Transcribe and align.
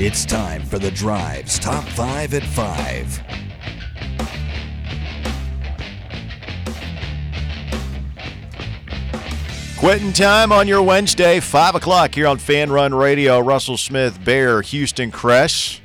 It's 0.00 0.24
time 0.24 0.62
for 0.62 0.78
the 0.78 0.92
Drive's 0.92 1.58
Top 1.58 1.82
5 1.82 2.34
at 2.34 2.44
5. 2.44 3.20
Quitting 9.76 10.12
time 10.12 10.52
on 10.52 10.68
your 10.68 10.84
Wednesday, 10.84 11.40
5 11.40 11.74
o'clock 11.74 12.14
here 12.14 12.28
on 12.28 12.38
Fan 12.38 12.70
Run 12.70 12.94
Radio. 12.94 13.40
Russell 13.40 13.76
Smith, 13.76 14.24
Bear, 14.24 14.62
Houston 14.62 15.10
Cress, 15.10 15.80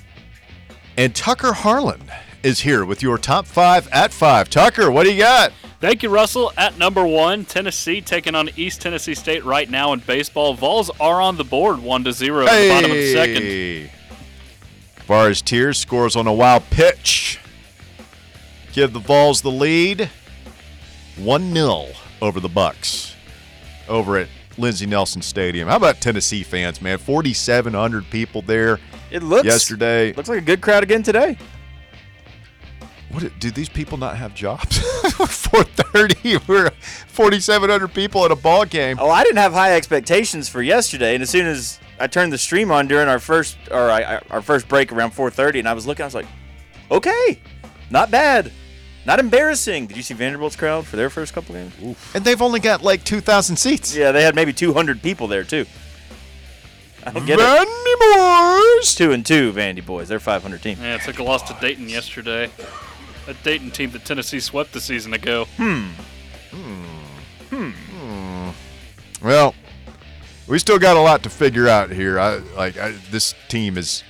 and 0.95 1.15
Tucker 1.15 1.53
Harlan 1.53 2.03
is 2.43 2.59
here 2.59 2.85
with 2.85 3.01
your 3.01 3.17
top 3.17 3.47
five 3.47 3.87
at 3.87 4.13
five. 4.13 4.47
Tucker, 4.47 4.91
what 4.91 5.05
do 5.05 5.11
you 5.11 5.17
got? 5.17 5.53
Thank 5.79 6.03
you, 6.03 6.09
Russell. 6.09 6.51
At 6.55 6.77
number 6.77 7.03
one, 7.03 7.45
Tennessee 7.45 7.99
taking 7.99 8.35
on 8.35 8.51
East 8.55 8.79
Tennessee 8.79 9.15
State 9.15 9.43
right 9.43 9.69
now 9.69 9.91
in 9.93 10.01
baseball. 10.01 10.53
Vols 10.53 10.91
are 10.99 11.19
on 11.19 11.35
the 11.37 11.43
board, 11.43 11.79
one 11.79 12.03
to 12.03 12.11
zero 12.11 12.45
at 12.45 12.61
the 12.61 12.69
bottom 12.69 12.91
of 12.91 12.97
the 12.97 13.11
second. 13.11 13.89
As 15.09 15.41
Tears 15.41 15.77
scores 15.77 16.15
on 16.15 16.27
a 16.27 16.33
wild 16.33 16.63
pitch. 16.69 17.39
Give 18.71 18.91
the 18.91 18.99
Vols 18.99 19.41
the 19.41 19.51
lead. 19.51 20.09
1 21.17 21.53
0 21.53 21.87
over 22.21 22.39
the 22.39 22.49
Bucks 22.49 23.15
over 23.87 24.17
at 24.17 24.27
Lindsey 24.57 24.85
Nelson 24.85 25.21
Stadium. 25.21 25.67
How 25.67 25.75
about 25.75 26.01
Tennessee 26.01 26.43
fans, 26.43 26.81
man? 26.81 26.97
4,700 26.97 28.09
people 28.09 28.41
there 28.41 28.79
It 29.11 29.21
looks 29.21 29.45
yesterday. 29.45 30.13
Looks 30.13 30.29
like 30.29 30.39
a 30.39 30.45
good 30.45 30.61
crowd 30.61 30.83
again 30.83 31.03
today. 31.03 31.37
What 33.11 33.31
do 33.39 33.51
these 33.51 33.69
people 33.69 33.99
not 33.99 34.17
have 34.17 34.33
jobs? 34.33 34.79
4:30, 35.03 36.47
we're 36.47 36.71
4,700 37.07 37.93
people 37.93 38.25
at 38.25 38.31
a 38.31 38.35
ball 38.35 38.65
game. 38.65 38.97
Oh, 38.99 39.09
I 39.09 39.23
didn't 39.23 39.37
have 39.37 39.53
high 39.53 39.75
expectations 39.75 40.49
for 40.49 40.63
yesterday, 40.63 41.13
and 41.13 41.21
as 41.21 41.29
soon 41.29 41.45
as 41.45 41.79
I 41.99 42.07
turned 42.07 42.33
the 42.33 42.37
stream 42.37 42.71
on 42.71 42.87
during 42.87 43.07
our 43.07 43.19
first 43.19 43.57
or 43.71 43.89
I, 43.89 44.15
I- 44.15 44.21
our 44.29 44.41
first 44.41 44.67
break 44.67 44.91
around 44.91 45.11
4:30, 45.11 45.59
and 45.59 45.69
I 45.69 45.73
was 45.73 45.85
looking, 45.87 46.03
I 46.03 46.07
was 46.07 46.15
like, 46.15 46.25
okay, 46.91 47.39
not 47.89 48.09
bad, 48.11 48.51
not 49.05 49.19
embarrassing. 49.19 49.87
Did 49.87 49.97
you 49.97 50.03
see 50.03 50.13
Vanderbilt's 50.13 50.55
crowd 50.55 50.85
for 50.87 50.95
their 50.95 51.09
first 51.09 51.33
couple 51.33 51.55
games? 51.55 51.73
And 52.13 52.23
they've 52.25 52.41
only 52.41 52.59
got 52.59 52.81
like 52.81 53.03
2,000 53.03 53.55
seats. 53.57 53.95
Yeah, 53.95 54.11
they 54.11 54.23
had 54.23 54.35
maybe 54.35 54.53
200 54.53 55.01
people 55.01 55.27
there 55.27 55.43
too. 55.43 55.65
I 57.05 57.11
don't 57.11 57.25
get 57.25 57.37
it. 57.39 57.43
Vandy 57.43 58.79
boys. 58.79 58.95
Two 58.95 59.11
and 59.11 59.25
two, 59.25 59.51
Vandy 59.51 59.85
boys. 59.85 60.07
They're 60.07 60.19
500 60.21 60.61
team. 60.61 60.77
Yeah, 60.81 60.95
it 60.95 61.01
took 61.01 61.19
a 61.19 61.23
loss 61.23 61.41
to 61.49 61.57
Dayton 61.59 61.89
yesterday. 61.89 62.49
A 63.27 63.33
Dayton 63.35 63.71
team 63.71 63.91
that 63.91 64.05
Tennessee 64.05 64.39
swept 64.39 64.71
the 64.73 64.79
season 64.81 65.13
ago. 65.13 65.45
Hmm. 65.57 65.89
Hmm. 66.51 66.81
Hmm. 67.51 68.49
Well, 69.21 69.53
we 70.53 70.59
still 70.59 70.77
got 70.77 70.95
a 70.95 70.99
lot 71.01 71.23
to 71.23 71.31
figure 71.31 71.67
out 71.67 71.89
here. 71.89 72.19
I 72.19 72.35
like 72.55 72.77
I, 72.77 72.91
this 73.09 73.33
team 73.47 73.75
is. 73.75 74.03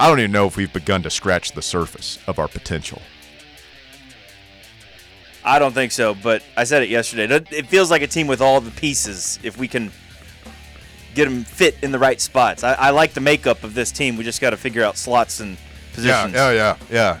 I 0.00 0.08
don't 0.08 0.18
even 0.18 0.32
know 0.32 0.48
if 0.48 0.56
we've 0.56 0.72
begun 0.72 1.04
to 1.04 1.10
scratch 1.10 1.52
the 1.52 1.62
surface 1.62 2.18
of 2.26 2.40
our 2.40 2.48
potential. 2.48 3.00
I 5.44 5.60
don't 5.60 5.72
think 5.72 5.92
so, 5.92 6.16
but 6.16 6.42
I 6.56 6.64
said 6.64 6.82
it 6.82 6.88
yesterday. 6.88 7.32
It- 7.32 7.68
feels 7.68 7.92
like 7.92 8.02
a 8.02 8.08
team 8.08 8.26
with 8.26 8.40
all 8.40 8.60
the 8.60 8.72
pieces 8.72 9.38
if 9.44 9.56
we 9.56 9.68
can 9.68 9.92
get 11.14 11.26
them 11.26 11.44
fit 11.44 11.76
in 11.80 11.92
the 11.92 11.98
right 12.00 12.20
spots. 12.20 12.64
I, 12.64 12.72
I 12.72 12.90
like 12.90 13.12
the 13.12 13.20
makeup 13.20 13.62
of 13.62 13.74
this 13.74 13.92
team. 13.92 14.16
We 14.16 14.24
just 14.24 14.40
got 14.40 14.50
to 14.50 14.56
figure 14.56 14.82
out 14.82 14.96
slots 14.96 15.38
and 15.38 15.56
positions. 15.92 16.34
Yeah, 16.34 16.50
yeah, 16.50 16.76
yeah, 16.90 17.20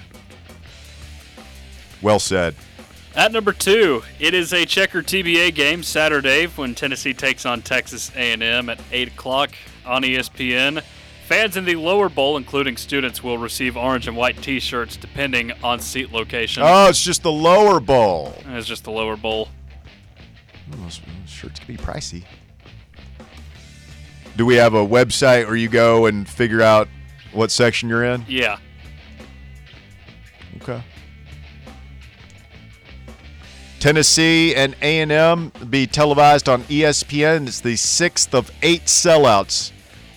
Well 2.02 2.18
said. 2.18 2.56
At 3.16 3.30
number 3.30 3.52
two, 3.52 4.02
it 4.18 4.34
is 4.34 4.52
a 4.52 4.64
checker 4.64 5.00
TBA 5.00 5.54
game 5.54 5.84
Saturday 5.84 6.46
when 6.46 6.74
Tennessee 6.74 7.14
takes 7.14 7.46
on 7.46 7.62
Texas 7.62 8.10
A&M 8.16 8.68
at 8.68 8.80
8 8.90 9.08
o'clock 9.08 9.52
on 9.86 10.02
ESPN. 10.02 10.82
Fans 11.26 11.56
in 11.56 11.64
the 11.64 11.76
lower 11.76 12.08
bowl, 12.08 12.36
including 12.36 12.76
students, 12.76 13.22
will 13.22 13.38
receive 13.38 13.76
orange 13.76 14.08
and 14.08 14.16
white 14.16 14.42
T-shirts 14.42 14.96
depending 14.96 15.52
on 15.62 15.78
seat 15.78 16.10
location. 16.12 16.64
Oh, 16.66 16.88
it's 16.88 17.02
just 17.02 17.22
the 17.22 17.30
lower 17.30 17.78
bowl. 17.78 18.34
It's 18.48 18.66
just 18.66 18.82
the 18.82 18.90
lower 18.90 19.16
bowl. 19.16 19.48
Oh, 20.72 20.76
Those 20.78 21.00
shirts 21.26 21.60
can 21.60 21.76
be 21.76 21.80
pricey. 21.80 22.24
Do 24.36 24.44
we 24.44 24.56
have 24.56 24.74
a 24.74 24.84
website 24.84 25.46
where 25.46 25.54
you 25.56 25.68
go 25.68 26.06
and 26.06 26.28
figure 26.28 26.60
out 26.62 26.88
what 27.32 27.52
section 27.52 27.88
you're 27.88 28.04
in? 28.04 28.24
Yeah. 28.28 28.58
Tennessee 33.84 34.54
and 34.54 34.74
A&M 34.80 35.52
be 35.68 35.86
televised 35.86 36.48
on 36.48 36.62
ESPN. 36.62 37.46
It's 37.46 37.60
the 37.60 37.76
sixth 37.76 38.34
of 38.34 38.50
eight 38.62 38.86
sellouts 38.86 39.72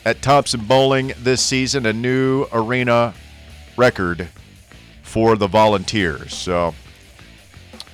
at 0.06 0.22
Thompson-Boling 0.22 1.12
this 1.18 1.42
season, 1.42 1.86
a 1.86 1.92
new 1.92 2.46
arena 2.54 3.14
record 3.76 4.30
for 5.04 5.36
the 5.36 5.48
Volunteers. 5.48 6.34
So 6.34 6.74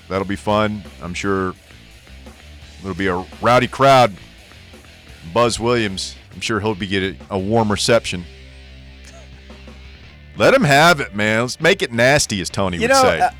that'll 0.10 0.28
be 0.28 0.36
fun. 0.36 0.84
I'm 1.02 1.16
sure 1.16 1.56
it'll 2.82 2.94
be 2.94 3.08
a 3.08 3.26
rowdy 3.42 3.68
crowd. 3.68 4.14
Buzz 5.34 5.60
Williams, 5.60 6.16
I'm 6.36 6.40
sure 6.40 6.60
he'll 6.60 6.76
be 6.76 6.86
getting 6.86 7.18
a 7.32 7.40
warm 7.40 7.72
reception. 7.72 8.26
Let 10.38 10.54
him 10.54 10.66
have 10.66 11.00
it, 11.00 11.16
man. 11.16 11.42
Let's 11.42 11.60
make 11.60 11.82
it 11.82 11.92
nasty, 11.92 12.42
as 12.42 12.52
Tony 12.52 12.78
You 12.78 12.84
would 12.84 12.90
know, 12.92 13.02
say. 13.02 13.22
uh, 13.22 13.32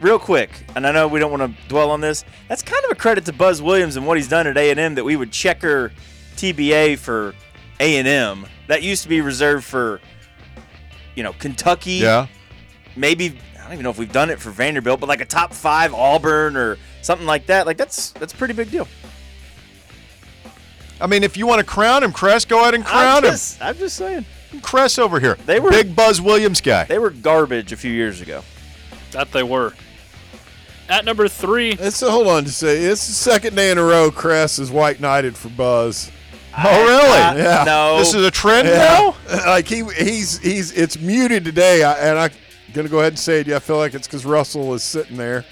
real 0.00 0.18
quick, 0.18 0.50
and 0.74 0.86
I 0.86 0.92
know 0.92 1.06
we 1.08 1.20
don't 1.20 1.30
want 1.30 1.56
to 1.56 1.68
dwell 1.68 1.90
on 1.90 2.00
this. 2.00 2.24
That's 2.48 2.62
kind 2.62 2.84
of 2.84 2.90
a 2.90 2.94
credit 2.94 3.24
to 3.26 3.32
Buzz 3.32 3.60
Williams 3.62 3.96
and 3.96 4.06
what 4.06 4.16
he's 4.16 4.28
done 4.28 4.46
at 4.46 4.56
A&M 4.56 4.94
that 4.94 5.04
we 5.04 5.16
would 5.16 5.30
checker 5.32 5.92
TBA 6.36 6.98
for 6.98 7.34
A&M. 7.80 8.46
That 8.68 8.82
used 8.82 9.02
to 9.02 9.08
be 9.08 9.20
reserved 9.20 9.64
for, 9.64 10.00
you 11.14 11.22
know, 11.22 11.32
Kentucky. 11.34 11.92
yeah. 11.94 12.26
maybe 12.96 13.38
I 13.58 13.62
don't 13.64 13.72
even 13.74 13.84
know 13.84 13.90
if 13.90 13.98
we've 13.98 14.12
done 14.12 14.30
it 14.30 14.40
for 14.40 14.50
Vanderbilt, 14.50 15.00
but 15.00 15.08
like 15.08 15.20
a 15.20 15.24
top 15.26 15.52
five 15.52 15.92
Auburn 15.94 16.56
or 16.56 16.76
something 17.02 17.26
like 17.26 17.46
that. 17.46 17.66
Like 17.66 17.76
that's 17.76 18.10
that's 18.12 18.32
a 18.32 18.36
pretty 18.36 18.54
big 18.54 18.70
deal. 18.70 18.88
I 21.00 21.06
mean, 21.06 21.22
if 21.24 21.36
you 21.36 21.46
want 21.46 21.60
to 21.60 21.64
crown 21.66 22.02
him, 22.02 22.12
Cress, 22.12 22.44
go 22.44 22.60
ahead 22.60 22.74
and 22.74 22.84
crown 22.84 23.24
I'm 23.24 23.32
him. 23.32 23.38
I'm 23.60 23.76
just 23.78 23.96
saying 23.96 24.26
Cress 24.62 24.98
over 24.98 25.18
here. 25.20 25.36
They 25.46 25.58
were- 25.60 25.70
big 25.70 25.94
Buzz 25.96 26.20
Williams 26.20 26.60
guy. 26.60 26.84
they 26.84 26.98
were 26.98 27.10
garbage 27.10 27.72
a 27.72 27.76
few 27.76 27.92
years 27.92 28.20
ago. 28.20 28.42
That 29.12 29.32
they 29.32 29.42
were. 29.42 29.72
At 30.90 31.04
number 31.04 31.28
three, 31.28 31.70
It's 31.72 32.02
a, 32.02 32.10
hold 32.10 32.26
on 32.26 32.44
to 32.44 32.50
say 32.50 32.78
it's 32.82 33.06
the 33.06 33.12
second 33.12 33.54
day 33.54 33.70
in 33.70 33.78
a 33.78 33.82
row 33.84 34.10
Cress 34.10 34.58
is 34.58 34.70
white 34.70 34.98
knighted 35.00 35.36
for 35.36 35.48
Buzz. 35.50 36.10
oh, 36.58 36.84
really? 36.84 37.40
Yeah. 37.42 37.62
No, 37.64 37.98
This 37.98 38.12
is 38.12 38.24
a 38.26 38.30
trend 38.30 38.66
Yeah. 38.68 39.12
now. 39.28 39.46
like 39.46 39.68
he 39.68 39.84
he's 39.96 40.38
he's 40.40 40.72
it's 40.72 40.98
muted 40.98 41.44
today, 41.44 41.84
I, 41.84 41.92
and 41.94 42.18
I'm 42.18 42.30
gonna 42.72 42.88
go 42.88 42.98
ahead 42.98 43.12
and 43.12 43.18
say 43.18 43.40
it. 43.40 43.46
Yeah, 43.46 43.56
I 43.56 43.60
feel 43.60 43.78
like 43.78 43.94
it's 43.94 44.08
because 44.08 44.26
Russell 44.26 44.74
is 44.74 44.82
sitting 44.82 45.16
there. 45.16 45.44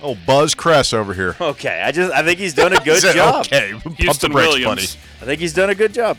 Oh, 0.00 0.16
Buzz 0.26 0.54
Cress 0.54 0.92
over 0.92 1.12
here. 1.12 1.34
okay. 1.40 1.82
I 1.84 1.90
just 1.90 2.12
I 2.12 2.22
think 2.22 2.38
he's 2.38 2.54
done 2.54 2.72
a 2.72 2.76
good 2.84 2.98
Is 2.98 3.04
it 3.04 3.16
job. 3.16 3.46
Okay, 3.46 3.72
Pump 3.72 3.96
the 3.96 4.02
Houston 4.04 4.30
brakes, 4.32 4.48
Williams. 4.58 4.96
I 5.20 5.24
think 5.24 5.40
he's 5.40 5.54
done 5.54 5.70
a 5.70 5.74
good 5.74 5.92
job. 5.92 6.18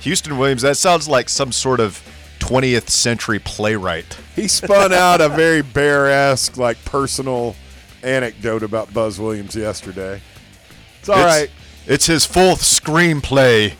Houston 0.00 0.36
Williams. 0.38 0.62
That 0.62 0.76
sounds 0.76 1.06
like 1.08 1.28
some 1.28 1.52
sort 1.52 1.78
of 1.78 2.02
20th 2.42 2.90
century 2.90 3.38
playwright. 3.38 4.18
He 4.34 4.48
spun 4.48 4.92
out 4.92 5.20
a 5.20 5.28
very 5.28 5.62
bear-esque, 5.62 6.56
like 6.56 6.84
personal 6.84 7.54
anecdote 8.02 8.62
about 8.62 8.92
Buzz 8.92 9.20
Williams 9.20 9.54
yesterday. 9.54 10.20
It's 11.00 11.08
all 11.08 11.18
it's, 11.18 11.24
right. 11.24 11.50
It's 11.86 12.06
his 12.06 12.26
fourth 12.26 12.62
screenplay. 12.62 13.74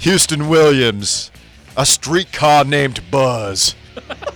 Houston 0.00 0.48
Williams, 0.48 1.30
a 1.76 1.86
streetcar 1.86 2.64
named 2.64 3.00
Buzz. 3.10 3.74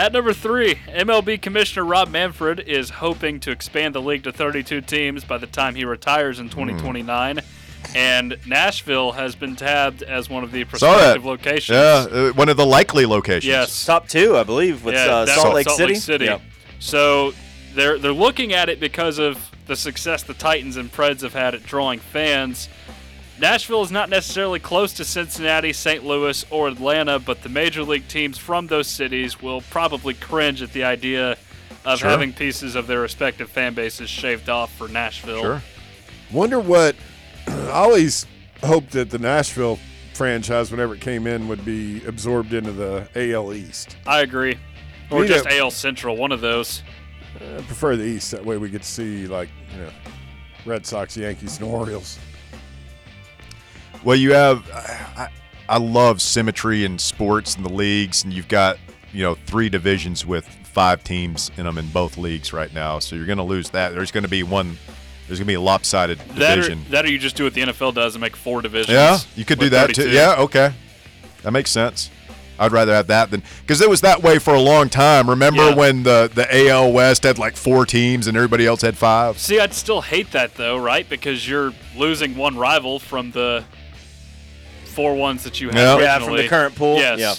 At 0.00 0.12
number 0.12 0.32
three, 0.32 0.76
MLB 0.88 1.42
Commissioner 1.42 1.84
Rob 1.84 2.08
Manfred 2.08 2.60
is 2.60 2.90
hoping 2.90 3.38
to 3.40 3.50
expand 3.50 3.94
the 3.94 4.00
league 4.00 4.22
to 4.24 4.32
32 4.32 4.80
teams 4.82 5.24
by 5.24 5.36
the 5.36 5.46
time 5.46 5.74
he 5.74 5.84
retires 5.84 6.38
in 6.38 6.46
hmm. 6.46 6.52
2029. 6.52 7.40
And 7.94 8.38
Nashville 8.46 9.12
has 9.12 9.34
been 9.34 9.56
tabbed 9.56 10.02
as 10.02 10.30
one 10.30 10.44
of 10.44 10.52
the 10.52 10.64
prospective 10.64 11.24
locations. 11.24 11.70
Yeah, 11.76 12.06
uh, 12.10 12.32
one 12.34 12.48
of 12.48 12.56
the 12.56 12.66
likely 12.66 13.04
locations. 13.06 13.46
Yes. 13.46 13.84
Top 13.84 14.06
two, 14.08 14.36
I 14.36 14.44
believe, 14.44 14.84
with 14.84 14.94
yeah, 14.94 15.06
uh, 15.06 15.24
that 15.24 15.34
Salt, 15.34 15.54
was 15.54 15.66
Lake 15.78 15.96
City. 15.96 16.24
Yeah. 16.26 16.38
So 16.78 17.32
they're 17.74 17.98
they're 17.98 18.12
looking 18.12 18.52
at 18.52 18.68
it 18.68 18.78
because 18.80 19.18
of 19.18 19.50
the 19.66 19.76
success 19.76 20.22
the 20.22 20.34
Titans 20.34 20.76
and 20.76 20.92
Preds 20.92 21.22
have 21.22 21.32
had 21.34 21.54
at 21.54 21.64
drawing 21.64 21.98
fans. 21.98 22.68
Nashville 23.40 23.82
is 23.82 23.90
not 23.90 24.10
necessarily 24.10 24.58
close 24.60 24.92
to 24.94 25.04
Cincinnati, 25.04 25.72
St. 25.72 26.04
Louis, 26.04 26.44
or 26.50 26.68
Atlanta, 26.68 27.18
but 27.18 27.42
the 27.42 27.48
major 27.48 27.82
league 27.82 28.06
teams 28.06 28.36
from 28.36 28.66
those 28.66 28.86
cities 28.86 29.40
will 29.40 29.62
probably 29.62 30.12
cringe 30.12 30.60
at 30.60 30.72
the 30.74 30.84
idea 30.84 31.38
of 31.84 32.00
Sure. 32.00 32.10
having 32.10 32.34
pieces 32.34 32.74
of 32.74 32.86
their 32.86 33.00
respective 33.00 33.48
fan 33.48 33.72
bases 33.72 34.10
shaved 34.10 34.50
off 34.50 34.70
for 34.76 34.88
Nashville. 34.88 35.40
Sure. 35.40 35.62
Wonder 36.30 36.60
what. 36.60 36.94
I 37.50 37.70
always 37.72 38.26
hoped 38.62 38.92
that 38.92 39.10
the 39.10 39.18
Nashville 39.18 39.78
franchise, 40.14 40.70
whenever 40.70 40.94
it 40.94 41.00
came 41.00 41.26
in, 41.26 41.48
would 41.48 41.64
be 41.64 42.04
absorbed 42.04 42.52
into 42.52 42.72
the 42.72 43.08
AL 43.14 43.54
East. 43.54 43.96
I 44.06 44.20
agree. 44.20 44.58
Or 45.10 45.20
We 45.20 45.28
just 45.28 45.44
don't- 45.48 45.58
AL 45.58 45.70
Central, 45.70 46.16
one 46.16 46.32
of 46.32 46.40
those. 46.40 46.82
I 47.36 47.62
prefer 47.62 47.96
the 47.96 48.04
East. 48.04 48.32
That 48.32 48.44
way 48.44 48.56
we 48.58 48.70
could 48.70 48.84
see 48.84 49.26
like 49.26 49.48
you 49.74 49.82
know, 49.82 49.90
Red 50.66 50.84
Sox, 50.84 51.16
Yankees, 51.16 51.58
and 51.58 51.66
Orioles. 51.66 52.18
Well, 54.04 54.16
you 54.16 54.32
have. 54.32 54.68
I, 54.72 55.28
I 55.68 55.78
love 55.78 56.20
symmetry 56.20 56.84
in 56.84 56.98
sports 56.98 57.54
and 57.54 57.64
the 57.64 57.72
leagues, 57.72 58.24
and 58.24 58.32
you've 58.32 58.48
got 58.48 58.78
you 59.12 59.22
know 59.22 59.36
three 59.46 59.68
divisions 59.68 60.26
with 60.26 60.46
five 60.64 61.02
teams 61.04 61.50
in 61.56 61.64
them 61.64 61.78
in 61.78 61.88
both 61.88 62.16
leagues 62.18 62.52
right 62.52 62.72
now. 62.74 62.98
So 62.98 63.14
you're 63.16 63.26
going 63.26 63.38
to 63.38 63.44
lose 63.44 63.70
that. 63.70 63.94
There's 63.94 64.10
going 64.10 64.24
to 64.24 64.28
be 64.30 64.42
one. 64.42 64.76
There's 65.30 65.38
going 65.38 65.46
to 65.46 65.50
be 65.52 65.54
a 65.54 65.60
lopsided 65.60 66.18
That 66.34 66.58
or, 66.58 66.62
division. 66.62 66.84
that 66.90 67.04
or 67.04 67.08
you 67.08 67.16
just 67.16 67.36
do 67.36 67.44
what 67.44 67.54
the 67.54 67.60
NFL 67.60 67.94
does 67.94 68.16
and 68.16 68.20
make 68.20 68.34
four 68.34 68.60
divisions. 68.62 68.90
yeah, 68.90 69.16
you 69.36 69.44
could 69.44 69.60
do 69.60 69.68
that 69.68 69.82
32. 69.94 70.02
too. 70.02 70.10
Yeah, 70.10 70.34
okay, 70.38 70.72
that 71.44 71.52
makes 71.52 71.70
sense. 71.70 72.10
I'd 72.58 72.72
rather 72.72 72.92
have 72.92 73.06
that 73.06 73.30
than 73.30 73.44
because 73.62 73.80
it 73.80 73.88
was 73.88 74.00
that 74.00 74.24
way 74.24 74.40
for 74.40 74.54
a 74.54 74.60
long 74.60 74.88
time. 74.88 75.30
Remember 75.30 75.68
Yeah. 75.68 75.74
when 75.76 76.02
the 76.02 76.28
the 76.34 76.46
AL 76.68 76.90
West 76.92 77.22
had 77.22 77.38
like 77.38 77.56
four 77.56 77.86
teams 77.86 78.26
and 78.26 78.36
everybody 78.36 78.66
else 78.66 78.82
had 78.82 78.98
five? 78.98 79.38
See, 79.38 79.60
I'd 79.60 79.72
still 79.72 80.00
hate 80.02 80.32
that 80.32 80.56
though, 80.56 80.76
right? 80.76 81.08
Because 81.08 81.48
you're 81.48 81.72
losing 81.96 82.36
one 82.36 82.58
rival 82.58 82.98
from 82.98 83.30
the 83.30 83.62
four 84.84 85.14
ones 85.14 85.44
that 85.44 85.60
you 85.60 85.68
had 85.68 85.76
Yeah. 85.78 85.98
Yeah, 86.00 86.18
from 86.18 86.36
the 86.36 86.48
current 86.48 86.74
pool. 86.74 86.96
Yes. 86.96 87.18
Yeah. 87.20 87.34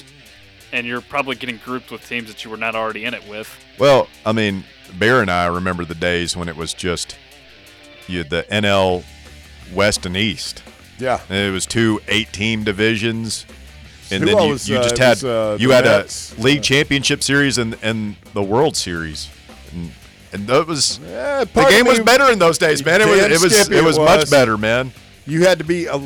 And 0.71 0.87
you're 0.87 1.01
probably 1.01 1.35
getting 1.35 1.59
grouped 1.63 1.91
with 1.91 2.07
teams 2.07 2.29
that 2.29 2.43
you 2.45 2.49
were 2.49 2.57
not 2.57 2.75
already 2.75 3.03
in 3.03 3.13
it 3.13 3.27
with. 3.27 3.53
Well, 3.77 4.07
I 4.25 4.31
mean, 4.31 4.63
Bear 4.97 5.21
and 5.21 5.29
I 5.29 5.45
remember 5.47 5.83
the 5.85 5.93
days 5.95 6.35
when 6.37 6.47
it 6.49 6.55
was 6.55 6.73
just 6.73 7.15
you 8.11 8.19
had 8.19 8.29
the 8.29 8.43
NL 8.51 9.03
West 9.73 10.05
and 10.05 10.15
East. 10.17 10.63
Yeah. 10.99 11.19
And 11.29 11.37
it 11.37 11.51
was 11.51 11.65
two 11.65 11.99
eight-team 12.07 12.63
divisions, 12.63 13.45
and 14.11 14.21
Who 14.23 14.29
then 14.29 14.43
you, 14.43 14.49
was, 14.51 14.69
you 14.69 14.77
uh, 14.77 14.83
just 14.83 14.95
it 14.95 14.99
had 14.99 15.09
was, 15.09 15.23
uh, 15.23 15.57
you 15.59 15.71
had 15.71 15.85
Mets, 15.85 16.37
a 16.37 16.41
league 16.41 16.59
uh, 16.59 16.61
championship 16.63 17.23
series 17.23 17.57
and 17.57 17.75
and 17.81 18.15
the 18.33 18.43
World 18.43 18.75
Series, 18.77 19.29
and, 19.71 19.91
and 20.33 20.47
that 20.47 20.67
was 20.67 20.99
Yeah, 20.99 21.43
the 21.45 21.65
game 21.69 21.85
was 21.87 21.99
better 22.01 22.31
in 22.31 22.37
those 22.39 22.57
days, 22.59 22.85
man. 22.85 23.01
It 23.01 23.07
was 23.07 23.19
it 23.19 23.41
was 23.41 23.67
it 23.69 23.73
it 23.77 23.83
was 23.83 23.97
much 23.97 24.29
better, 24.29 24.57
man. 24.57 24.91
You 25.25 25.43
had 25.45 25.57
to 25.59 25.63
be 25.63 25.85
a, 25.87 25.97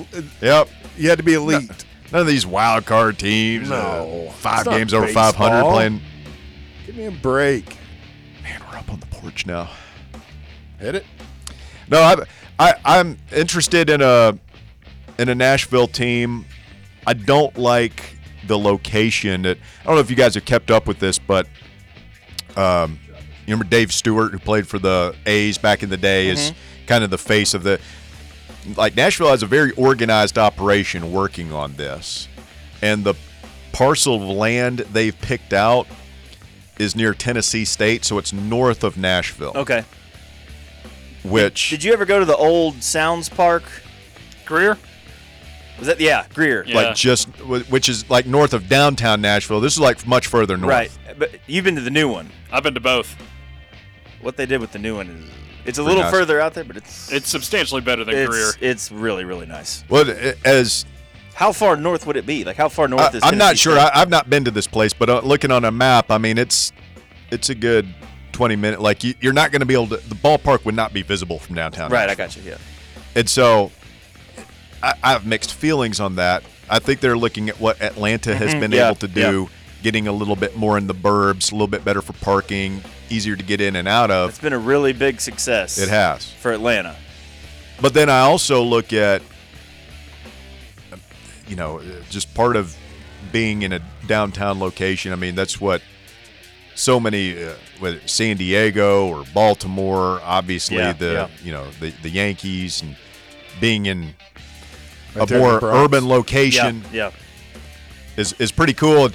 Yep. 0.41 0.69
you 0.97 1.09
had 1.09 1.17
to 1.17 1.23
be 1.23 1.33
elite. 1.33 1.69
None 2.11 2.21
of 2.21 2.27
these 2.27 2.45
wild 2.45 2.85
card 2.85 3.17
teams. 3.17 3.69
uh, 3.71 3.75
No, 4.05 4.29
five 4.37 4.65
games 4.65 4.93
over 4.93 5.07
500 5.07 5.63
playing. 5.63 6.01
Give 6.85 6.95
me 6.95 7.05
a 7.05 7.11
break. 7.11 7.77
Man, 8.43 8.61
we're 8.71 8.77
up 8.77 8.89
on 8.91 8.99
the 8.99 9.07
porch 9.07 9.45
now. 9.45 9.69
Hit 10.79 10.95
it. 10.95 11.05
No, 11.89 12.01
I, 12.01 12.15
I 12.59 12.73
I'm 12.83 13.17
interested 13.31 13.89
in 13.89 14.01
a 14.01 14.37
in 15.17 15.29
a 15.29 15.35
Nashville 15.35 15.87
team. 15.87 16.45
I 17.07 17.13
don't 17.13 17.57
like 17.57 18.17
the 18.47 18.57
location. 18.57 19.43
That 19.43 19.57
I 19.81 19.85
don't 19.85 19.95
know 19.95 20.01
if 20.01 20.09
you 20.09 20.15
guys 20.15 20.35
have 20.35 20.45
kept 20.45 20.71
up 20.71 20.87
with 20.87 20.99
this, 20.99 21.19
but 21.19 21.47
um, 22.55 22.99
you 23.45 23.53
remember 23.53 23.65
Dave 23.65 23.91
Stewart, 23.93 24.31
who 24.31 24.39
played 24.39 24.67
for 24.67 24.79
the 24.79 25.15
A's 25.25 25.57
back 25.57 25.83
in 25.83 25.89
the 25.89 25.97
day, 25.97 26.27
is 26.29 26.51
kind 26.87 27.03
of 27.03 27.09
the 27.09 27.17
face 27.17 27.53
of 27.53 27.63
the. 27.63 27.79
Like 28.75 28.95
Nashville 28.95 29.29
has 29.29 29.43
a 29.43 29.45
very 29.47 29.71
organized 29.73 30.39
operation 30.39 31.11
working 31.11 31.51
on 31.51 31.75
this, 31.75 32.27
and 32.81 33.03
the 33.03 33.13
parcel 33.73 34.15
of 34.15 34.21
land 34.23 34.79
they've 34.79 35.19
picked 35.21 35.53
out 35.53 35.85
is 36.79 36.95
near 36.95 37.13
Tennessee 37.13 37.65
State, 37.65 38.03
so 38.03 38.17
it's 38.17 38.33
north 38.33 38.83
of 38.83 38.97
Nashville. 38.97 39.51
Okay. 39.55 39.85
Which 41.25 41.69
Did 41.69 41.83
you 41.83 41.94
ever 41.94 42.06
go 42.06 42.19
to 42.19 42.25
the 42.25 42.36
old 42.36 42.83
Sounds 42.83 43.30
Park? 43.30 43.63
Greer? 44.45 44.77
Was 45.77 45.88
that 45.88 46.00
yeah, 46.00 46.25
Greer? 46.33 46.63
Yeah. 46.66 46.75
like 46.75 46.95
just 46.95 47.27
which 47.45 47.89
is 47.89 48.10
like 48.10 48.25
north 48.25 48.54
of 48.54 48.69
downtown 48.69 49.22
Nashville. 49.22 49.60
This 49.60 49.74
is 49.74 49.80
like 49.80 50.06
much 50.07 50.27
further 50.27 50.56
north. 50.56 50.69
Right. 50.69 50.92
But 51.18 51.31
you've 51.48 51.66
been 51.66 51.75
to 51.75 51.81
the 51.81 51.89
new 51.89 52.07
one. 52.10 52.30
I've 52.51 52.63
been 52.63 52.75
to 52.75 52.80
both. 52.80 53.16
What 54.22 54.38
they 54.38 54.45
did 54.45 54.62
with 54.62 54.72
the 54.72 54.80
new 54.80 54.95
one 54.95 55.07
is 55.10 55.30
it's 55.66 55.77
a 55.77 55.83
Pretty 55.83 55.95
little 55.98 56.04
nice. 56.04 56.12
further 56.12 56.39
out 56.39 56.54
there, 56.54 56.63
but 56.63 56.77
it's 56.77 57.12
It's 57.12 57.27
substantially 57.27 57.81
better 57.81 58.04
than 58.04 58.16
it's, 58.16 58.30
Greer. 58.30 58.51
it's 58.62 58.92
really 58.92 59.25
really 59.25 59.45
nice. 59.45 59.83
Well, 59.89 60.06
as 60.45 60.86
How 61.33 61.51
far 61.51 61.75
north 61.75 62.06
would 62.07 62.16
it 62.16 62.25
be? 62.25 62.44
Like 62.45 62.56
how 62.56 62.69
far 62.69 62.88
north 62.88 63.13
I, 63.13 63.18
is? 63.18 63.24
I'm 63.24 63.38
not 63.38 63.57
sure. 63.57 63.75
State? 63.75 63.92
I, 63.94 64.01
I've 64.01 64.10
not 64.10 64.30
been 64.30 64.45
to 64.45 64.51
this 64.51 64.68
place, 64.68 64.94
but 64.94 65.10
uh, 65.10 65.19
looking 65.22 65.51
on 65.51 65.66
a 65.66 65.72
map, 65.72 66.10
I 66.12 66.18
mean, 66.19 66.38
it's 66.38 66.72
it's 67.31 67.50
a 67.50 67.56
good 67.56 67.94
20 68.35 68.55
minute. 68.57 68.81
Like 68.81 69.03
you, 69.03 69.13
you're 69.21 69.33
not 69.33 69.51
going 69.51 69.61
to 69.61 69.65
be 69.65 69.73
able 69.73 69.87
to. 69.87 69.97
The 69.97 70.15
ballpark 70.15 70.65
would 70.65 70.75
not 70.75 70.93
be 70.93 71.01
visible 71.01 71.39
from 71.39 71.55
downtown. 71.55 71.89
right, 71.91 72.09
I 72.09 72.15
got 72.15 72.35
you. 72.35 72.43
Yeah. 72.43 72.57
And 73.15 73.29
so, 73.29 73.71
I, 74.83 74.93
I 75.01 75.11
have 75.13 75.25
mixed 75.25 75.53
feelings 75.53 75.99
on 76.01 76.15
that. 76.17 76.43
I 76.69 76.79
think 76.79 76.99
they're 76.99 77.17
looking 77.17 77.47
at 77.49 77.59
what 77.61 77.81
Atlanta 77.81 78.35
has 78.35 78.51
been 78.53 78.63
Mm-hmm. 78.71 78.73
yeah, 78.73 78.87
able 78.87 78.95
to 78.97 79.07
do, 79.07 79.49
getting 79.83 80.07
a 80.07 80.11
little 80.11 80.35
bit 80.35 80.57
more 80.57 80.77
in 80.77 80.87
the 80.87 80.93
burbs, 80.95 81.51
a 81.51 81.55
little 81.55 81.67
bit 81.67 81.85
better 81.85 82.01
for 82.01 82.11
parking, 82.13 82.81
easier 83.09 83.35
to 83.37 83.43
get 83.43 83.61
in 83.61 83.75
and 83.77 83.87
out 83.87 84.11
of 84.11 84.29
it's 84.31 84.39
been 84.39 84.51
a 84.51 84.57
really 84.59 84.91
big 84.91 85.21
success. 85.21 85.77
It 85.77 85.88
has. 85.89 86.29
for 86.33 86.51
Atlanta. 86.51 86.95
But 87.81 87.93
then 87.93 88.09
I 88.09 88.19
also 88.21 88.63
look 88.63 88.91
at, 88.93 89.21
you 91.47 91.55
know, 91.55 91.81
just 92.09 92.33
part 92.33 92.55
of 92.55 92.75
being 93.31 93.61
in 93.61 93.71
a 93.73 93.79
downtown 94.07 94.59
location. 94.59 95.11
I 95.11 95.15
mean, 95.15 95.35
that's 95.35 95.61
what 95.61 95.81
so 96.73 96.99
many, 96.99 97.41
uh, 97.43 97.53
whether 97.80 97.98
it's 97.98 98.13
San 98.13 98.38
Diego 98.38 99.07
or 99.07 99.24
Baltimore, 99.33 100.19
obviously 100.24 100.77
Yeah, 100.77 100.94
the 100.94 101.12
yeah. 101.13 101.27
you 101.44 101.51
know 101.51 101.69
the 101.80 101.92
the 102.01 102.10
Yankees 102.10 102.81
and 102.81 102.95
being 103.60 103.86
in 103.86 104.13
Right 105.16 105.24
a 105.24 105.25
there 105.25 105.38
in 105.38 105.44
more 105.44 105.60
urban 105.63 106.07
location 106.07 106.83
yeah. 106.92 107.12
is 108.18 108.33
is 108.39 108.51
pretty 108.51 108.74
cool. 108.74 109.10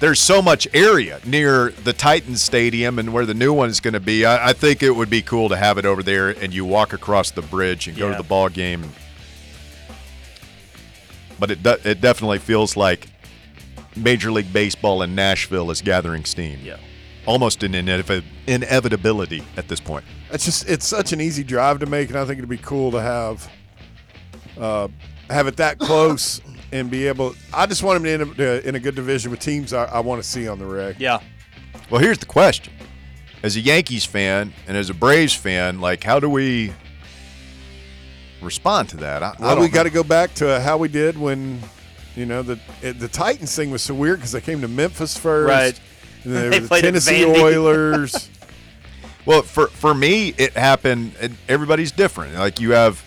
There's 0.00 0.20
so 0.20 0.42
much 0.42 0.66
area 0.74 1.20
near 1.24 1.70
the 1.70 1.92
Titans 1.92 2.42
Stadium 2.42 2.98
and 2.98 3.12
where 3.12 3.24
the 3.24 3.32
new 3.32 3.52
one 3.52 3.70
is 3.70 3.80
going 3.80 3.94
to 3.94 4.00
be. 4.00 4.26
I, 4.26 4.50
I 4.50 4.52
think 4.52 4.82
it 4.82 4.90
would 4.90 5.08
be 5.08 5.22
cool 5.22 5.48
to 5.48 5.56
have 5.56 5.78
it 5.78 5.86
over 5.86 6.02
there, 6.02 6.30
and 6.30 6.52
you 6.52 6.64
walk 6.64 6.92
across 6.92 7.30
the 7.30 7.42
bridge 7.42 7.86
and 7.86 7.96
go 7.96 8.10
to 8.10 8.16
the 8.16 8.24
ball 8.24 8.48
game. 8.48 8.90
But 11.38 11.50
it 11.52 11.62
de- 11.62 11.88
it 11.90 12.00
definitely 12.00 12.38
feels 12.38 12.76
like 12.76 13.06
Major 13.96 14.32
League 14.32 14.52
Baseball 14.52 15.02
in 15.02 15.14
Nashville 15.14 15.70
is 15.70 15.80
gathering 15.80 16.24
steam. 16.24 16.58
Yeah. 16.62 16.76
Almost 17.26 17.62
an 17.62 17.72
inev- 17.72 18.24
inevitability 18.46 19.42
at 19.56 19.68
this 19.68 19.80
point. 19.80 20.04
It's 20.32 20.44
just 20.44 20.68
it's 20.68 20.86
such 20.86 21.12
an 21.12 21.20
easy 21.20 21.44
drive 21.44 21.78
to 21.80 21.86
make, 21.86 22.08
and 22.10 22.18
I 22.18 22.24
think 22.24 22.38
it'd 22.38 22.48
be 22.50 22.58
cool 22.58 22.90
to 22.92 23.00
have 23.00 23.50
uh, 24.58 24.88
have 25.30 25.46
it 25.46 25.56
that 25.56 25.78
close 25.78 26.40
and 26.72 26.90
be 26.90 27.06
able. 27.06 27.34
I 27.52 27.66
just 27.66 27.82
want 27.82 27.96
them 27.96 28.04
to 28.04 28.10
end 28.10 28.22
up 28.22 28.38
uh, 28.38 28.68
in 28.68 28.74
a 28.74 28.80
good 28.80 28.94
division 28.94 29.30
with 29.30 29.40
teams 29.40 29.72
I, 29.72 29.84
I 29.84 30.00
want 30.00 30.22
to 30.22 30.28
see 30.28 30.48
on 30.48 30.58
the 30.58 30.66
reg. 30.66 30.96
Yeah. 31.00 31.20
Well, 31.90 32.00
here's 32.00 32.18
the 32.18 32.26
question: 32.26 32.72
as 33.42 33.56
a 33.56 33.60
Yankees 33.60 34.04
fan 34.04 34.52
and 34.66 34.76
as 34.76 34.90
a 34.90 34.94
Braves 34.94 35.34
fan, 35.34 35.80
like 35.80 36.02
how 36.04 36.18
do 36.20 36.28
we 36.28 36.72
respond 38.42 38.88
to 38.90 38.96
that? 38.98 39.22
I, 39.22 39.28
I 39.30 39.34
Well, 39.38 39.54
don't 39.56 39.64
we 39.64 39.68
got 39.70 39.84
to 39.84 39.90
go 39.90 40.02
back 40.04 40.34
to 40.34 40.60
how 40.60 40.76
we 40.76 40.88
did 40.88 41.18
when, 41.18 41.60
you 42.16 42.26
know, 42.26 42.42
the 42.42 42.58
the 42.80 43.08
Titans 43.08 43.54
thing 43.54 43.70
was 43.70 43.82
so 43.82 43.94
weird 43.94 44.18
because 44.18 44.32
they 44.32 44.40
came 44.40 44.60
to 44.60 44.68
Memphis 44.68 45.16
first, 45.16 45.48
Right. 45.48 45.80
And 46.24 46.34
They 46.34 46.48
they 46.48 46.58
the 46.60 46.80
Tennessee 46.80 47.24
Oilers. 47.24 48.30
Well, 49.26 49.40
for 49.40 49.68
for 49.68 49.94
me, 49.94 50.34
it 50.36 50.52
happened. 50.52 51.14
And 51.18 51.36
everybody's 51.48 51.92
different. 51.92 52.34
Like 52.34 52.60
you 52.60 52.72
have, 52.72 53.02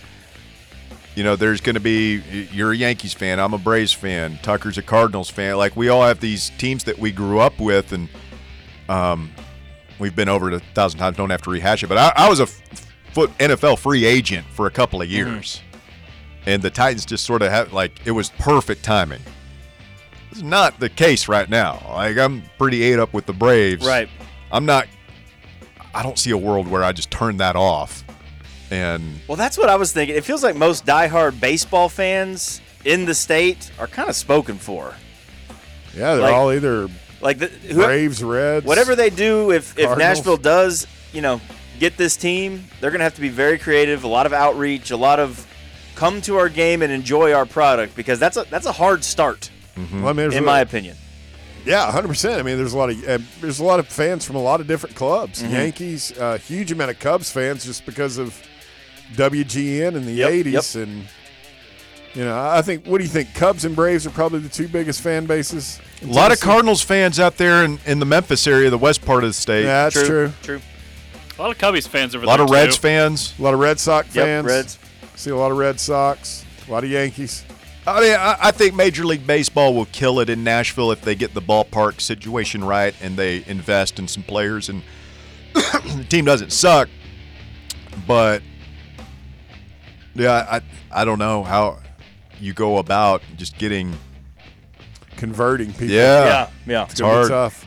you 1.14 1.24
know, 1.24 1.36
there's 1.36 1.62
going 1.62 1.76
to 1.76 1.80
be 1.80 2.24
you're 2.52 2.72
a 2.72 2.76
Yankees 2.76 3.14
fan. 3.14 3.40
I'm 3.40 3.54
a 3.54 3.60
Braves 3.60 3.94
fan. 3.94 4.40
Tucker's 4.42 4.80
a 4.80 4.82
Cardinals 4.82 5.30
fan. 5.30 5.58
Like 5.58 5.76
we 5.76 5.90
all 5.90 6.02
have 6.04 6.20
these 6.20 6.50
teams 6.58 6.86
that 6.86 6.98
we 6.98 7.12
grew 7.12 7.40
up 7.40 7.60
with, 7.60 7.92
and 7.94 8.10
um, 8.90 9.30
we've 10.00 10.16
been 10.16 10.28
over 10.30 10.48
it 10.48 10.56
a 10.56 10.60
thousand 10.74 11.00
times. 11.00 11.18
Don't 11.18 11.30
have 11.30 11.44
to 11.44 11.52
rehash 11.52 11.84
it. 11.84 11.88
But 11.88 12.00
I, 12.00 12.26
I 12.26 12.30
was 12.30 12.40
a 12.40 12.48
foot 12.48 13.30
NFL 13.38 13.78
free 13.78 14.04
agent 14.06 14.48
for 14.48 14.66
a 14.66 14.72
couple 14.72 15.04
of 15.04 15.10
years, 15.12 15.62
and 16.48 16.64
the 16.64 16.72
Titans 16.72 17.06
just 17.06 17.26
sort 17.26 17.44
of 17.44 17.52
had 17.52 17.74
like 17.74 17.92
it 18.06 18.12
was 18.12 18.30
perfect 18.40 18.84
timing. 18.84 19.22
It's 20.32 20.42
not 20.42 20.80
the 20.80 20.90
case 20.90 21.28
right 21.28 21.50
now. 21.50 21.82
Like 21.90 22.18
I'm 22.18 22.44
pretty 22.58 22.84
ate 22.84 23.00
up 23.00 23.14
with 23.14 23.26
the 23.26 23.34
Braves. 23.34 23.86
Right. 23.86 24.10
I'm 24.52 24.66
not. 24.66 24.88
I 25.94 26.04
don't 26.04 26.20
see 26.20 26.32
a 26.32 26.38
world 26.38 26.68
where 26.68 26.84
I 26.84 26.92
just 26.92 27.10
turn 27.12 27.38
that 27.38 27.56
off. 27.56 28.04
And 28.70 29.20
Well, 29.28 29.38
that's 29.38 29.58
what 29.58 29.70
I 29.70 29.76
was 29.76 29.92
thinking. 29.94 30.16
It 30.16 30.26
feels 30.26 30.44
like 30.44 30.56
most 30.56 30.86
diehard 30.86 31.40
baseball 31.40 31.88
fans 31.90 32.62
in 32.86 33.06
the 33.06 33.16
state 33.16 33.72
are 33.80 33.88
kind 33.88 34.10
of 34.10 34.16
spoken 34.16 34.58
for. 34.58 34.94
yeah, 35.96 36.14
they're 36.16 36.24
Like- 36.24 36.34
all 36.34 36.52
either 36.52 36.88
Like 37.22 37.40
the, 37.40 37.48
who, 37.48 37.84
Braves, 37.84 38.24
Reds, 38.24 38.66
whatever 38.66 38.96
they 38.96 39.10
do, 39.10 39.52
if 39.52 39.78
if 39.80 39.98
Nashville 39.98 40.38
does, 40.38 40.86
you 41.14 41.22
know, 41.22 41.42
get 41.80 41.98
this 41.98 42.16
team, 42.16 42.66
they're 42.80 42.92
gonna 42.92 43.04
have 43.06 43.16
to 43.16 43.22
be 43.22 43.30
very 43.30 43.58
creative. 43.58 44.04
A 44.04 44.08
lot 44.08 44.26
of 44.28 44.34
outreach, 44.34 44.92
a 44.92 44.98
lot 44.98 45.20
of 45.20 45.48
come 45.96 46.22
to 46.22 46.38
our 46.38 46.48
game 46.50 46.84
and 46.84 46.92
enjoy 46.94 47.34
our 47.34 47.46
product 47.48 47.96
because 47.96 48.20
that's 48.20 48.38
a 48.38 48.46
that's 48.52 48.68
a 48.68 48.72
hard 48.74 49.04
start, 49.04 49.50
Well, 49.94 50.08
I 50.08 50.14
mean, 50.14 50.32
in 50.32 50.40
a- 50.40 50.42
my 50.42 50.60
opinion. 50.62 50.96
Yeah, 51.66 51.92
hundred 51.92 52.08
percent. 52.08 52.40
I 52.40 52.44
mean, 52.44 52.58
there's 52.58 52.74
a 52.74 52.78
lot 52.78 52.90
of 52.90 53.04
uh, 53.08 53.18
there's 53.42 53.60
a 53.60 53.64
lot 53.64 53.80
of 53.80 53.88
fans 53.88 54.24
from 54.26 54.38
a 54.38 54.42
lot 54.42 54.62
of 54.62 54.68
different 54.68 54.96
clubs. 54.96 55.44
Mm-hmm. 55.44 55.54
Yankees, 55.54 56.12
a 56.18 56.24
uh, 56.24 56.38
huge 56.38 56.72
amount 56.72 56.92
of 56.92 57.00
Cubs 57.00 57.30
fans 57.30 57.66
just 57.66 57.86
because 57.86 58.18
of 58.18 58.34
WGN 59.16 59.96
in 59.96 60.06
the 60.06 60.14
Yep, 60.14 60.32
'80s, 60.32 60.82
and 60.82 61.04
you 62.14 62.24
know, 62.24 62.38
I 62.40 62.62
think. 62.62 62.86
What 62.86 63.00
do 63.00 63.04
you 63.04 63.10
think? 63.10 63.34
Cubs 63.34 63.66
and 63.66 63.76
Braves 63.76 64.08
are 64.08 64.12
probably 64.12 64.40
the 64.40 64.50
two 64.50 64.68
biggest 64.70 65.02
fan 65.02 65.26
bases. 65.26 65.80
a 66.02 66.06
lot 66.06 66.32
of 66.32 66.40
Cardinals 66.40 66.82
fans 66.82 67.20
out 67.20 67.36
there 67.38 67.66
in, 67.66 67.80
in 67.86 68.00
the 68.00 68.06
Memphis 68.06 68.48
area, 68.48 68.70
the 68.70 68.78
west 68.78 69.04
part 69.06 69.24
of 69.26 69.30
the 69.30 69.34
state. 69.34 69.64
Yeah, 69.66 69.90
that's 69.90 70.08
true. 70.08 70.32
True. 70.44 70.62
A 71.38 71.42
lot 71.42 71.52
of 71.52 71.58
Cubbies 71.58 71.88
fans 71.88 72.16
over 72.16 72.26
there. 72.26 72.34
a 72.36 72.38
lot 72.38 72.38
there 72.38 72.46
of 72.46 72.50
Reds 72.66 72.78
too. 72.78 72.82
fans. 72.82 73.34
A 73.38 73.42
lot 73.44 73.54
of 73.54 73.60
Red 73.60 73.78
Sox 73.80 74.16
Yep. 74.16 74.26
fans. 74.26 74.46
Reds. 74.48 74.80
See 75.16 75.30
a 75.32 75.36
lot 75.36 75.52
of 75.52 75.58
Red 75.58 75.80
Sox. 75.80 76.46
A 76.68 76.72
lot 76.72 76.84
of 76.84 76.90
Yankees. 76.90 77.44
I 77.88 78.02
mean, 78.02 78.14
I, 78.14 78.38
I 78.42 78.52
think 78.52 78.76
Major 78.76 79.06
League 79.06 79.26
Baseball 79.26 79.74
will 79.74 79.86
kill 79.86 80.20
it 80.20 80.30
in 80.30 80.44
Nashville 80.44 80.92
if 80.92 81.02
they 81.02 81.16
get 81.16 81.34
the 81.34 81.42
ballpark 81.42 82.02
situation 82.02 82.64
right 82.64 82.94
and 83.02 83.16
they 83.16 83.44
invest 83.48 83.98
in 83.98 84.08
some 84.08 84.24
players 84.24 84.68
and 84.70 84.84
the 85.54 86.06
team 86.10 86.26
doesn't 86.26 86.52
suck. 86.52 86.90
But 88.06 88.44
yeah, 90.14 90.46
I 90.50 90.62
I 90.92 91.06
don't 91.06 91.20
know 91.20 91.44
how 91.44 91.80
you 92.40 92.54
go 92.54 92.78
about 92.78 93.22
just 93.38 93.58
getting 93.58 93.98
Converting 95.18 95.72
people. 95.72 95.88
yeah. 95.88 96.26
yeah, 96.26 96.50
yeah. 96.68 96.84
It's 96.84 97.02
gonna 97.02 97.14
hard. 97.14 97.30
tough. 97.30 97.66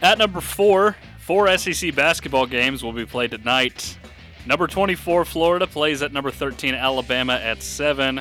At 0.00 0.18
number 0.18 0.40
four, 0.40 0.96
four 1.18 1.54
SEC 1.58 1.94
basketball 1.94 2.46
games 2.46 2.84
will 2.84 2.92
be 2.92 3.04
played 3.04 3.32
tonight. 3.32 3.98
Number 4.46 4.68
24, 4.68 5.24
Florida 5.24 5.66
plays 5.66 6.02
at 6.02 6.12
number 6.12 6.30
13, 6.30 6.74
Alabama 6.74 7.34
at 7.34 7.62
7. 7.62 8.20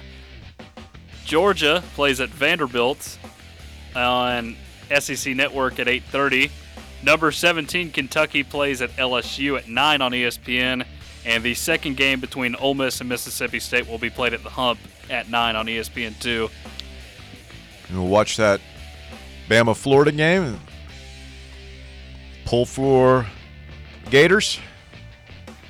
Georgia 1.26 1.84
plays 1.96 2.22
at 2.22 2.30
Vanderbilt 2.30 3.18
on 3.96 4.56
SEC 5.00 5.36
Network 5.36 5.80
at 5.80 5.88
8:30. 5.88 6.52
Number 7.04 7.32
17, 7.32 7.92
Kentucky 7.92 8.44
plays 8.44 8.82
at 8.82 8.96
LSU 8.98 9.58
at 9.58 9.68
9 9.68 10.02
on 10.02 10.12
ESPN. 10.12 10.86
And 11.26 11.44
the 11.44 11.56
second 11.56 11.98
game 11.98 12.20
between 12.20 12.56
Ole 12.56 12.76
Miss 12.76 13.00
and 13.00 13.10
Mississippi 13.10 13.60
State 13.60 13.88
will 13.88 13.98
be 13.98 14.12
played 14.12 14.34
at 14.34 14.44
the 14.44 14.50
Hump 14.52 14.80
at 15.10 15.30
9 15.30 15.56
on 15.56 15.68
E 15.68 15.78
ESPN 15.78 16.20
2. 16.20 16.50
We'll 17.92 18.08
watch 18.08 18.38
that 18.38 18.62
Bama 19.50 19.76
Florida 19.76 20.12
game. 20.12 20.60
Pull 22.46 22.66
for 22.66 23.26
Gators. 24.12 24.60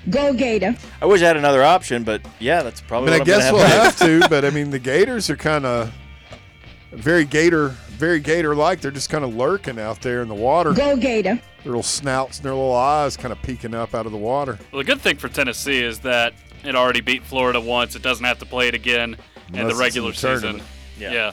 Go 0.10 0.34
Gator. 0.34 0.76
I 1.02 1.06
wish 1.06 1.22
I 1.22 1.26
had 1.28 1.38
another 1.38 1.64
option, 1.64 2.04
but 2.04 2.22
yeah, 2.40 2.62
that's 2.64 2.82
I 2.82 2.86
probably 2.86 3.12
mean, 3.12 3.16
I 3.16 3.20
what 3.20 3.22
I'm 3.22 3.26
guess 3.40 3.44
gonna 3.52 3.58
we'll 3.58 3.66
have. 3.68 3.84
have 4.00 4.22
to, 4.22 4.30
but 4.30 4.46
I 4.46 4.50
mean, 4.50 4.70
the 4.70 4.80
Gators 4.80 5.30
are 5.30 5.36
kind 5.36 5.66
of 5.66 5.92
very 6.92 7.26
Gator, 7.26 7.70
very 7.90 8.20
Gator-like. 8.20 8.82
They're 8.82 8.92
just 8.92 9.10
kind 9.10 9.24
of 9.24 9.36
lurking 9.36 9.80
out 9.80 10.02
there 10.02 10.22
in 10.22 10.28
the 10.28 10.36
water. 10.36 10.74
Go 10.74 10.96
Gator. 10.96 11.36
Their 11.64 11.72
little 11.72 11.84
snouts 11.84 12.38
and 12.38 12.46
their 12.46 12.54
little 12.54 12.76
eyes 12.76 13.18
kind 13.18 13.32
of 13.32 13.42
peeking 13.42 13.74
up 13.74 13.96
out 13.96 14.06
of 14.06 14.12
the 14.12 14.18
water. 14.18 14.60
Well, 14.72 14.80
the 14.80 14.84
good 14.86 15.02
thing 15.02 15.18
for 15.18 15.28
Tennessee 15.28 15.82
is 15.84 16.00
that 16.00 16.34
it 16.64 16.76
already 16.76 17.02
beat 17.02 17.24
Florida 17.24 17.60
once. 17.60 17.96
It 17.96 18.02
doesn't 18.04 18.26
have 18.26 18.38
to 18.40 18.46
play 18.46 18.68
it 18.68 18.76
again 18.76 19.18
in 19.54 19.68
the 19.68 19.76
regular 19.76 20.10
in 20.10 20.14
the 20.14 20.18
season. 20.18 20.42
tournament. 20.42 20.64
Yeah. 21.00 21.32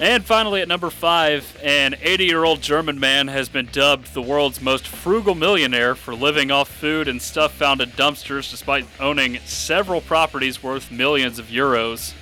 And 0.00 0.24
finally, 0.24 0.62
at 0.62 0.68
number 0.68 0.88
five, 0.88 1.58
an 1.62 1.94
80 2.00 2.24
year 2.24 2.42
old 2.42 2.62
German 2.62 2.98
man 2.98 3.28
has 3.28 3.50
been 3.50 3.66
dubbed 3.66 4.14
the 4.14 4.22
world's 4.22 4.62
most 4.62 4.88
frugal 4.88 5.34
millionaire 5.34 5.94
for 5.94 6.14
living 6.14 6.50
off 6.50 6.70
food 6.70 7.06
and 7.06 7.20
stuff 7.20 7.52
found 7.52 7.82
in 7.82 7.90
dumpsters 7.90 8.50
despite 8.50 8.86
owning 8.98 9.38
several 9.44 10.00
properties 10.00 10.62
worth 10.62 10.90
millions 10.90 11.38
of 11.38 11.48
euros. 11.48 12.14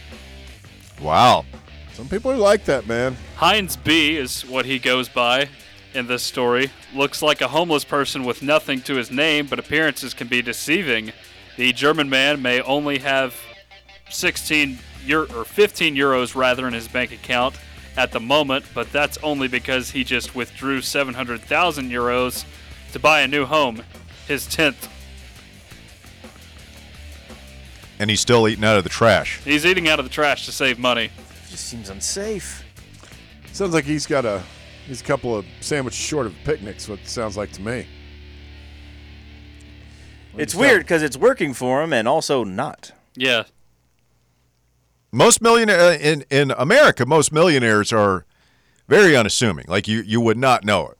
Wow. 1.00 1.44
Some 1.92 2.08
people 2.08 2.32
are 2.32 2.37
like 2.37 2.64
that, 2.64 2.88
man. 2.88 3.16
Heinz 3.37 3.76
B 3.76 4.16
is 4.16 4.44
what 4.44 4.66
he 4.66 4.80
goes 4.80 5.08
by 5.08 5.49
in 5.94 6.08
this 6.08 6.25
story. 6.25 6.73
Looks 6.92 7.23
like 7.23 7.40
a 7.40 7.49
homeless 7.49 7.85
person 7.85 8.25
with 8.25 8.42
nothing 8.42 8.80
to 8.82 8.97
his 8.97 9.12
name, 9.12 9.47
but 9.47 9.61
appearances 9.61 10.14
can 10.14 10.26
be 10.26 10.42
deceiving. 10.42 11.12
The 11.56 11.73
German 11.73 12.11
man 12.11 12.42
may 12.42 12.61
only 12.61 12.99
have 12.99 13.37
16 14.11 14.78
euro, 15.04 15.28
or 15.32 15.44
15 15.44 15.94
euros 15.94 16.35
rather 16.35 16.66
in 16.66 16.75
his 16.75 16.88
bank 16.88 17.12
account 17.12 17.54
at 17.98 18.12
the 18.12 18.20
moment, 18.20 18.64
but 18.74 18.90
that's 18.92 19.18
only 19.24 19.48
because 19.48 19.90
he 19.90 20.04
just 20.04 20.32
withdrew 20.32 20.80
700,000 20.80 21.90
euros 21.90 22.44
to 22.92 23.00
buy 23.00 23.22
a 23.22 23.26
new 23.26 23.44
home, 23.44 23.82
his 24.28 24.46
10th. 24.46 24.88
And 27.98 28.08
he's 28.08 28.20
still 28.20 28.46
eating 28.46 28.64
out 28.64 28.78
of 28.78 28.84
the 28.84 28.90
trash. 28.90 29.40
He's 29.42 29.66
eating 29.66 29.88
out 29.88 29.98
of 29.98 30.04
the 30.04 30.10
trash 30.10 30.46
to 30.46 30.52
save 30.52 30.78
money. 30.78 31.06
It 31.06 31.50
just 31.50 31.64
seems 31.66 31.90
unsafe. 31.90 32.64
Sounds 33.52 33.74
like 33.74 33.84
he's 33.84 34.06
got 34.06 34.24
a 34.24 34.44
he's 34.86 35.00
a 35.00 35.04
couple 35.04 35.34
of 35.34 35.44
sandwiches 35.60 35.98
short 35.98 36.26
of 36.26 36.34
picnics. 36.44 36.88
What 36.88 37.00
it 37.00 37.08
sounds 37.08 37.36
like 37.36 37.50
to 37.52 37.60
me. 37.60 37.88
It's 40.36 40.54
weird 40.54 40.82
because 40.82 41.02
it's 41.02 41.16
working 41.16 41.52
for 41.52 41.82
him 41.82 41.92
and 41.92 42.06
also 42.06 42.44
not. 42.44 42.92
Yeah, 43.16 43.44
Most 45.18 45.42
millionaire 45.42 45.92
in 45.94 46.25
in 46.30 46.52
America, 46.52 47.04
most 47.04 47.32
millionaires 47.32 47.92
are 47.92 48.25
very 48.88 49.16
unassuming. 49.16 49.64
Like 49.68 49.88
you 49.88 50.00
you 50.00 50.20
would 50.20 50.38
not 50.38 50.64
know 50.64 50.87
it. 50.88 50.98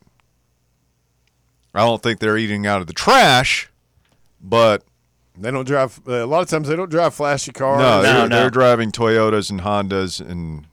I 1.75 1.81
don't 1.81 2.03
think 2.03 2.19
they're 2.19 2.37
eating 2.37 2.67
out 2.67 2.81
of 2.81 2.87
the 2.89 2.93
trash, 2.93 3.71
but 4.41 4.83
They 5.39 5.51
don't 5.53 5.67
drive. 5.67 6.01
Uh, 6.07 6.25
a 6.25 6.27
lot 6.27 6.43
of 6.43 6.49
times 6.49 6.67
they 6.69 6.75
don't 6.75 6.91
drive 6.91 7.15
flashy 7.15 7.53
cars. 7.53 7.79
no, 7.79 8.03
they're, 8.03 8.29
no. 8.29 8.37
they're 8.37 8.51
driving 8.51 8.91
Toyotas 8.91 9.51
and 9.51 9.61
Hondas 9.61 10.21
and 10.21 10.67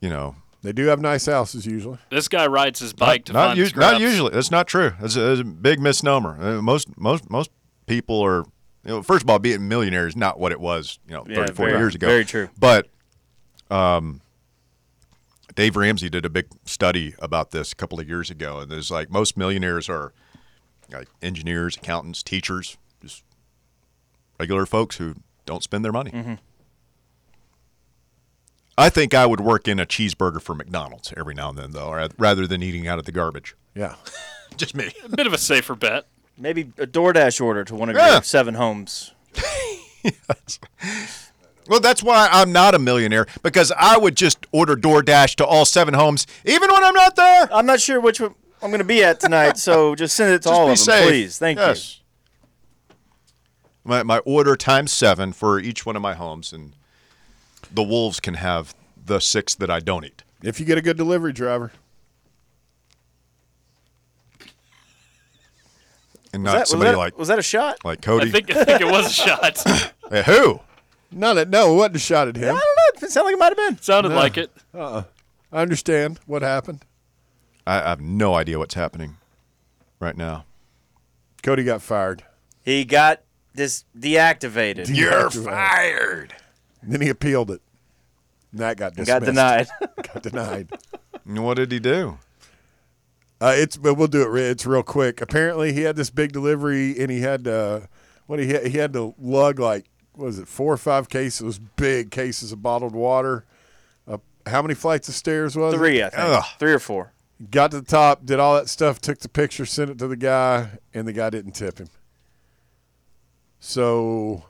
you 0.00 0.08
know 0.08 0.34
They 0.62 0.72
do 0.72 0.86
have 0.86 1.00
nice 1.00 1.26
houses 1.26 1.64
usually. 1.64 1.98
this 2.10 2.26
guy 2.26 2.46
rides 2.48 2.80
his 2.80 2.92
bike 2.92 3.24
to 3.26 3.32
not, 3.32 3.48
find 3.50 3.60
us- 3.60 3.68
scraps. 3.68 3.92
not 3.92 4.00
usually. 4.00 4.30
That's 4.32 4.50
not 4.50 4.66
true. 4.66 4.92
That's 5.00 5.14
a, 5.16 5.20
that's 5.20 5.40
a 5.42 5.44
big 5.44 5.78
misnomer. 5.80 6.36
Uh, 6.40 6.60
most 6.62 6.98
most 6.98 7.30
most 7.30 7.50
people 7.86 8.20
are. 8.20 8.44
You 8.84 8.90
know, 8.90 9.02
first 9.02 9.22
of 9.22 9.30
all, 9.30 9.38
being 9.38 9.56
a 9.56 9.60
millionaire 9.60 10.06
is 10.06 10.16
not 10.16 10.38
what 10.38 10.52
it 10.52 10.60
was. 10.60 10.98
You 11.06 11.14
know, 11.14 11.24
Yeah, 11.28 11.36
30, 11.46 11.52
40 11.54 11.72
years 11.76 11.94
ago. 11.94 12.06
very 12.06 12.24
true. 12.24 12.48
But 12.58 12.88
um, 13.70 14.20
Dave 15.54 15.76
Ramsey 15.76 16.08
did 16.08 16.24
a 16.24 16.30
big 16.30 16.46
study 16.64 17.14
about 17.18 17.50
this 17.50 17.72
a 17.72 17.76
couple 17.76 18.00
of 18.00 18.08
years 18.08 18.30
ago, 18.30 18.58
and 18.60 18.70
there's 18.70 18.90
like 18.90 19.10
most 19.10 19.36
millionaires 19.36 19.88
are 19.88 20.12
like 20.90 21.08
engineers, 21.22 21.76
accountants, 21.76 22.22
teachers, 22.22 22.76
just 23.02 23.22
regular 24.38 24.66
folks 24.66 24.96
who 24.96 25.16
don't 25.44 25.62
spend 25.62 25.84
their 25.84 25.92
money. 25.92 26.10
Mm-hmm. 26.10 26.34
I 28.78 28.88
think 28.88 29.12
I 29.12 29.26
would 29.26 29.40
work 29.40 29.68
in 29.68 29.78
a 29.78 29.84
cheeseburger 29.84 30.40
for 30.40 30.54
McDonald's 30.54 31.12
every 31.16 31.34
now 31.34 31.50
and 31.50 31.58
then, 31.58 31.72
though, 31.72 32.08
rather 32.16 32.46
than 32.46 32.62
eating 32.62 32.88
out 32.88 32.98
of 32.98 33.04
the 33.04 33.12
garbage. 33.12 33.54
Yeah. 33.74 33.96
Just 34.56 34.74
me. 34.74 34.90
A 35.04 35.08
bit 35.10 35.26
of 35.26 35.32
a 35.34 35.38
safer 35.38 35.74
bet. 35.74 36.06
Maybe 36.38 36.72
a 36.78 36.86
DoorDash 36.86 37.40
order 37.40 37.64
to 37.64 37.74
one 37.74 37.88
of 37.90 37.96
Yeah. 37.96 38.12
your 38.14 38.22
seven 38.22 38.54
homes. 38.54 39.12
Well, 41.68 41.78
that's 41.78 42.02
why 42.02 42.28
I'm 42.32 42.50
not 42.50 42.74
a 42.74 42.80
millionaire 42.80 43.26
because 43.44 43.70
I 43.78 43.96
would 43.96 44.16
just 44.16 44.44
order 44.50 44.74
DoorDash 44.74 45.36
to 45.36 45.46
all 45.46 45.64
seven 45.64 45.94
homes, 45.94 46.26
even 46.44 46.68
when 46.68 46.82
I'm 46.82 46.94
not 46.94 47.14
there. 47.14 47.48
I'm 47.52 47.64
not 47.66 47.80
sure 47.80 48.00
which 48.00 48.20
one 48.20 48.34
I'm 48.60 48.70
going 48.70 48.80
to 48.80 48.84
be 48.84 49.04
at 49.04 49.20
tonight, 49.20 49.56
so 49.56 49.94
just 49.94 50.16
send 50.16 50.32
it 50.32 50.38
to 50.42 50.48
Just 50.48 50.52
all 50.52 50.62
of 50.64 50.68
them, 50.70 50.76
safe. 50.78 51.06
please. 51.08 51.38
Thank 51.38 51.58
yes. 51.60 52.00
My 53.84 54.02
my 54.02 54.18
order 54.20 54.56
times 54.56 54.90
seven 54.90 55.32
for 55.32 55.60
each 55.60 55.86
one 55.86 55.94
of 55.94 56.02
my 56.02 56.14
homes, 56.14 56.52
and 56.52 56.72
the 57.72 57.84
wolves 57.84 58.18
can 58.18 58.34
have 58.34 58.74
the 59.06 59.20
six 59.20 59.54
that 59.54 59.70
I 59.70 59.78
don't 59.78 60.04
eat. 60.04 60.24
If 60.42 60.58
you 60.58 60.66
get 60.66 60.76
a 60.76 60.82
good 60.82 60.96
delivery 60.96 61.32
driver. 61.32 61.70
And 66.32 66.42
not 66.44 66.52
Was 66.52 66.54
that, 66.54 66.60
was, 66.60 66.68
somebody 66.70 66.90
that, 66.92 66.96
like 66.98 67.18
was 67.18 67.28
that 67.28 67.38
a 67.38 67.42
shot? 67.42 67.84
like 67.84 68.02
Cody. 68.02 68.28
I 68.28 68.30
think 68.30 68.54
I 68.54 68.64
think 68.64 68.80
it 68.80 68.86
was 68.86 69.06
a 69.06 69.12
shot. 69.12 69.62
Hey, 70.10 70.24
who? 70.24 70.58
No, 71.12 71.32
no, 71.32 71.44
no, 71.44 71.72
it 71.72 71.76
wasn't 71.76 71.94
a 71.96 71.98
shot 72.00 72.26
at 72.26 72.34
him. 72.34 72.56
I 72.56 72.58
don't 72.58 73.00
know. 73.00 73.06
It 73.06 73.12
sounded 73.12 73.26
like 73.26 73.34
it 73.34 73.38
might 73.38 73.56
have 73.56 73.56
been. 73.56 73.80
Sounded 73.80 74.08
like 74.12 74.36
it. 74.36 74.50
Uh-uh. 74.74 75.04
I 75.52 75.62
understand 75.62 76.18
what 76.26 76.42
happened. 76.42 76.84
I, 77.64 77.80
I 77.80 77.88
have 77.90 78.00
no 78.00 78.34
idea 78.34 78.58
what's 78.58 78.74
happening 78.74 79.18
right 80.00 80.16
now. 80.16 80.46
Cody 81.44 81.62
got 81.62 81.80
fired. 81.80 82.24
He 82.64 82.84
got 82.84 83.22
this 83.54 83.84
deactivated. 83.96 84.88
You're 84.92 85.30
fired. 85.30 86.34
Then 86.82 87.00
he 87.00 87.08
appealed 87.08 87.52
it. 87.52 87.62
And 88.50 88.60
that 88.60 88.76
got 88.76 88.94
dismissed. 88.94 89.08
got 89.20 89.24
denied. 89.24 89.68
Got 89.80 90.22
denied. 90.24 90.68
What 91.24 91.54
did 91.54 91.70
he 91.70 91.78
do? 91.78 92.18
Uh, 93.40 93.54
it's 93.56 93.76
but 93.76 93.94
we'll 93.94 94.06
do 94.08 94.22
it. 94.22 94.28
re- 94.28 94.42
It's 94.50 94.66
real 94.66 94.82
quick. 94.82 95.20
Apparently, 95.20 95.72
he 95.72 95.80
had 95.82 95.96
this 95.96 96.10
big 96.10 96.32
delivery, 96.32 96.98
and 97.00 97.10
he 97.10 97.20
had 97.20 97.48
uh, 97.48 97.80
what 98.26 98.38
he 98.38 98.48
had, 98.48 98.66
he 98.66 98.78
had 98.78 98.92
to 98.92 99.14
lug 99.18 99.58
like 99.58 99.86
what 100.12 100.26
was 100.26 100.38
it 100.38 100.46
four 100.48 100.72
or 100.72 100.76
five 100.76 101.08
cases, 101.08 101.58
big 101.76 102.10
cases 102.10 102.52
of 102.52 102.62
bottled 102.62 102.94
water. 102.94 103.44
Uh, 104.06 104.18
how 104.46 104.60
many 104.60 104.74
flights 104.74 105.08
of 105.08 105.14
stairs 105.14 105.56
was 105.56 105.74
Three, 105.74 106.00
it? 106.00 106.06
I 106.06 106.10
think. 106.10 106.22
Ugh. 106.22 106.44
Three 106.58 106.72
or 106.72 106.78
four. 106.78 107.12
Got 107.50 107.70
to 107.70 107.80
the 107.80 107.86
top, 107.86 108.26
did 108.26 108.38
all 108.38 108.56
that 108.56 108.68
stuff, 108.68 109.00
took 109.00 109.20
the 109.20 109.28
picture, 109.30 109.64
sent 109.64 109.88
it 109.90 109.98
to 110.00 110.06
the 110.06 110.16
guy, 110.16 110.72
and 110.92 111.08
the 111.08 111.12
guy 111.14 111.30
didn't 111.30 111.52
tip 111.52 111.78
him. 111.78 111.88
So 113.60 114.44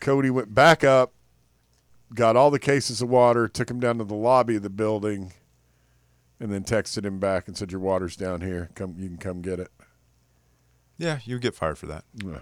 Cody 0.00 0.30
went 0.30 0.54
back 0.54 0.82
up, 0.82 1.12
got 2.14 2.36
all 2.36 2.50
the 2.50 2.58
cases 2.58 3.02
of 3.02 3.10
water, 3.10 3.48
took 3.48 3.70
him 3.70 3.80
down 3.80 3.98
to 3.98 4.04
the 4.04 4.14
lobby 4.14 4.56
of 4.56 4.62
the 4.62 4.70
building, 4.70 5.34
and 6.42 6.52
then 6.52 6.64
texted 6.64 7.04
him 7.06 7.18
back 7.20 7.46
and 7.48 7.56
said, 7.56 7.70
"Your 7.70 7.80
water's 7.80 8.16
down 8.16 8.40
here. 8.42 8.68
Come, 8.74 8.96
you 8.98 9.06
can 9.08 9.16
come 9.16 9.40
get 9.40 9.60
it." 9.60 9.70
Yeah, 10.98 11.20
you 11.24 11.36
would 11.36 11.42
get 11.42 11.54
fired 11.54 11.78
for 11.78 11.86
that. 11.86 12.04
Yeah. 12.22 12.40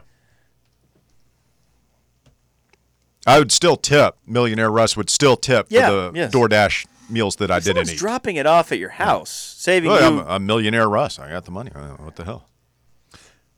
I 3.27 3.39
would 3.39 3.53
still 3.53 3.77
tip. 3.77 4.17
Millionaire 4.27 4.71
Russ 4.71 4.97
would 4.97 5.11
still 5.11 5.37
tip 5.37 5.67
Yeah, 5.69 5.89
for 5.89 5.93
the 5.93 6.13
yes. 6.15 6.33
DoorDash 6.33 6.87
meals 7.11 7.37
that 7.37 7.51
I 7.51 7.59
didn't 7.59 7.75
Someone's 7.77 7.93
eat. 7.93 7.99
dropping 7.99 8.37
it 8.37 8.47
off 8.47 8.73
at 8.73 8.79
your 8.79 8.89
house, 8.91 9.31
saving 9.31 9.91
Well, 9.91 10.15
you. 10.15 10.21
I'm 10.21 10.27
a 10.27 10.39
millionaire 10.41 10.89
Russ. 10.89 11.19
I 11.19 11.29
got 11.31 11.45
the 11.45 11.51
money. 11.51 11.71
Uh, 11.75 11.97
What 11.97 12.17
the 12.17 12.25
hell? 12.25 12.49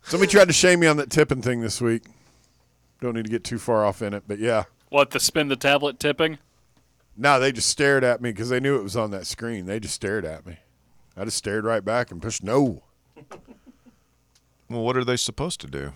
Somebody 0.02 0.30
tried 0.32 0.46
to 0.48 0.52
shame 0.52 0.80
me 0.80 0.88
on 0.88 0.96
that 0.96 1.10
tipping 1.10 1.42
thing 1.42 1.60
this 1.60 1.80
week. 1.80 2.02
Don't 3.00 3.14
need 3.14 3.24
to 3.24 3.30
get 3.30 3.44
too 3.44 3.58
far 3.58 3.84
off 3.84 4.02
in 4.02 4.14
it, 4.14 4.24
but 4.26 4.38
yeah. 4.40 4.64
What 4.88 5.10
the 5.10 5.20
spin 5.20 5.46
the 5.48 5.56
tablet 5.56 6.00
tipping? 6.00 6.38
No, 7.16 7.38
they 7.38 7.52
just 7.52 7.68
stared 7.68 8.04
at 8.04 8.20
me 8.20 8.30
because 8.30 8.48
they 8.48 8.60
knew 8.60 8.76
it 8.76 8.82
was 8.82 8.96
on 8.96 9.10
that 9.10 9.26
screen. 9.26 9.66
They 9.66 9.78
just 9.78 9.94
stared 9.94 10.24
at 10.24 10.46
me. 10.46 10.58
I 11.16 11.24
just 11.24 11.36
stared 11.36 11.64
right 11.64 11.84
back 11.84 12.10
and 12.10 12.22
pushed 12.22 12.42
no. 12.42 12.82
Well, 14.68 14.82
what 14.82 14.96
are 14.96 15.04
they 15.04 15.16
supposed 15.18 15.60
to 15.60 15.66
do? 15.66 15.92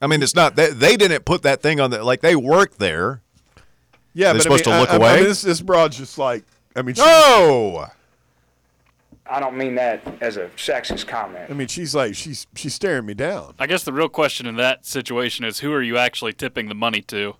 I 0.00 0.06
mean, 0.06 0.22
it's 0.22 0.34
not 0.34 0.56
they, 0.56 0.70
they 0.70 0.96
didn't 0.96 1.24
put 1.24 1.42
that 1.42 1.60
thing 1.62 1.78
on 1.78 1.90
the 1.90 2.02
like 2.02 2.22
they 2.22 2.34
work 2.34 2.78
there. 2.78 3.20
Yeah, 4.14 4.32
They're 4.32 4.34
but 4.34 4.42
supposed 4.42 4.68
I 4.68 4.70
mean, 4.70 4.74
to 4.76 4.80
look 4.80 4.90
I, 4.90 4.92
I 4.92 4.96
away? 4.96 5.16
mean, 5.20 5.24
this, 5.28 5.42
this 5.42 5.60
broad's 5.60 5.96
just 5.96 6.18
like, 6.18 6.44
I 6.76 6.82
mean, 6.82 6.94
she, 6.94 7.00
No, 7.02 7.86
I 9.26 9.40
don't 9.40 9.56
mean 9.56 9.74
that 9.76 10.02
as 10.20 10.36
a 10.36 10.48
sexist 10.56 11.06
comment. 11.06 11.50
I 11.50 11.54
mean, 11.54 11.68
she's 11.68 11.94
like, 11.94 12.14
she's 12.14 12.46
she's 12.56 12.74
staring 12.74 13.06
me 13.06 13.14
down. 13.14 13.54
I 13.58 13.66
guess 13.66 13.84
the 13.84 13.92
real 13.92 14.08
question 14.08 14.46
in 14.46 14.56
that 14.56 14.84
situation 14.86 15.44
is 15.44 15.60
who 15.60 15.72
are 15.72 15.82
you 15.82 15.96
actually 15.98 16.32
tipping 16.32 16.68
the 16.68 16.74
money 16.74 17.02
to? 17.02 17.36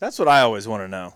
That's 0.00 0.18
what 0.18 0.26
I 0.28 0.40
always 0.40 0.66
want 0.66 0.82
to 0.82 0.88
know. 0.88 1.14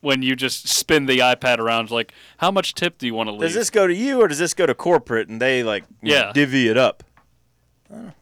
When 0.00 0.22
you 0.22 0.34
just 0.34 0.66
spin 0.66 1.04
the 1.04 1.18
iPad 1.18 1.58
around, 1.58 1.90
like, 1.90 2.14
how 2.38 2.50
much 2.50 2.74
tip 2.74 2.96
do 2.96 3.06
you 3.06 3.12
want 3.12 3.26
to 3.28 3.32
leave? 3.32 3.42
Does 3.42 3.54
this 3.54 3.68
go 3.68 3.86
to 3.86 3.94
you 3.94 4.22
or 4.22 4.28
does 4.28 4.38
this 4.38 4.54
go 4.54 4.64
to 4.64 4.74
corporate 4.74 5.28
and 5.28 5.42
they 5.42 5.62
like 5.62 5.84
Yeah. 6.02 6.32
divvy 6.32 6.68
it 6.68 6.78
up? 6.78 7.02
I 7.92 8.12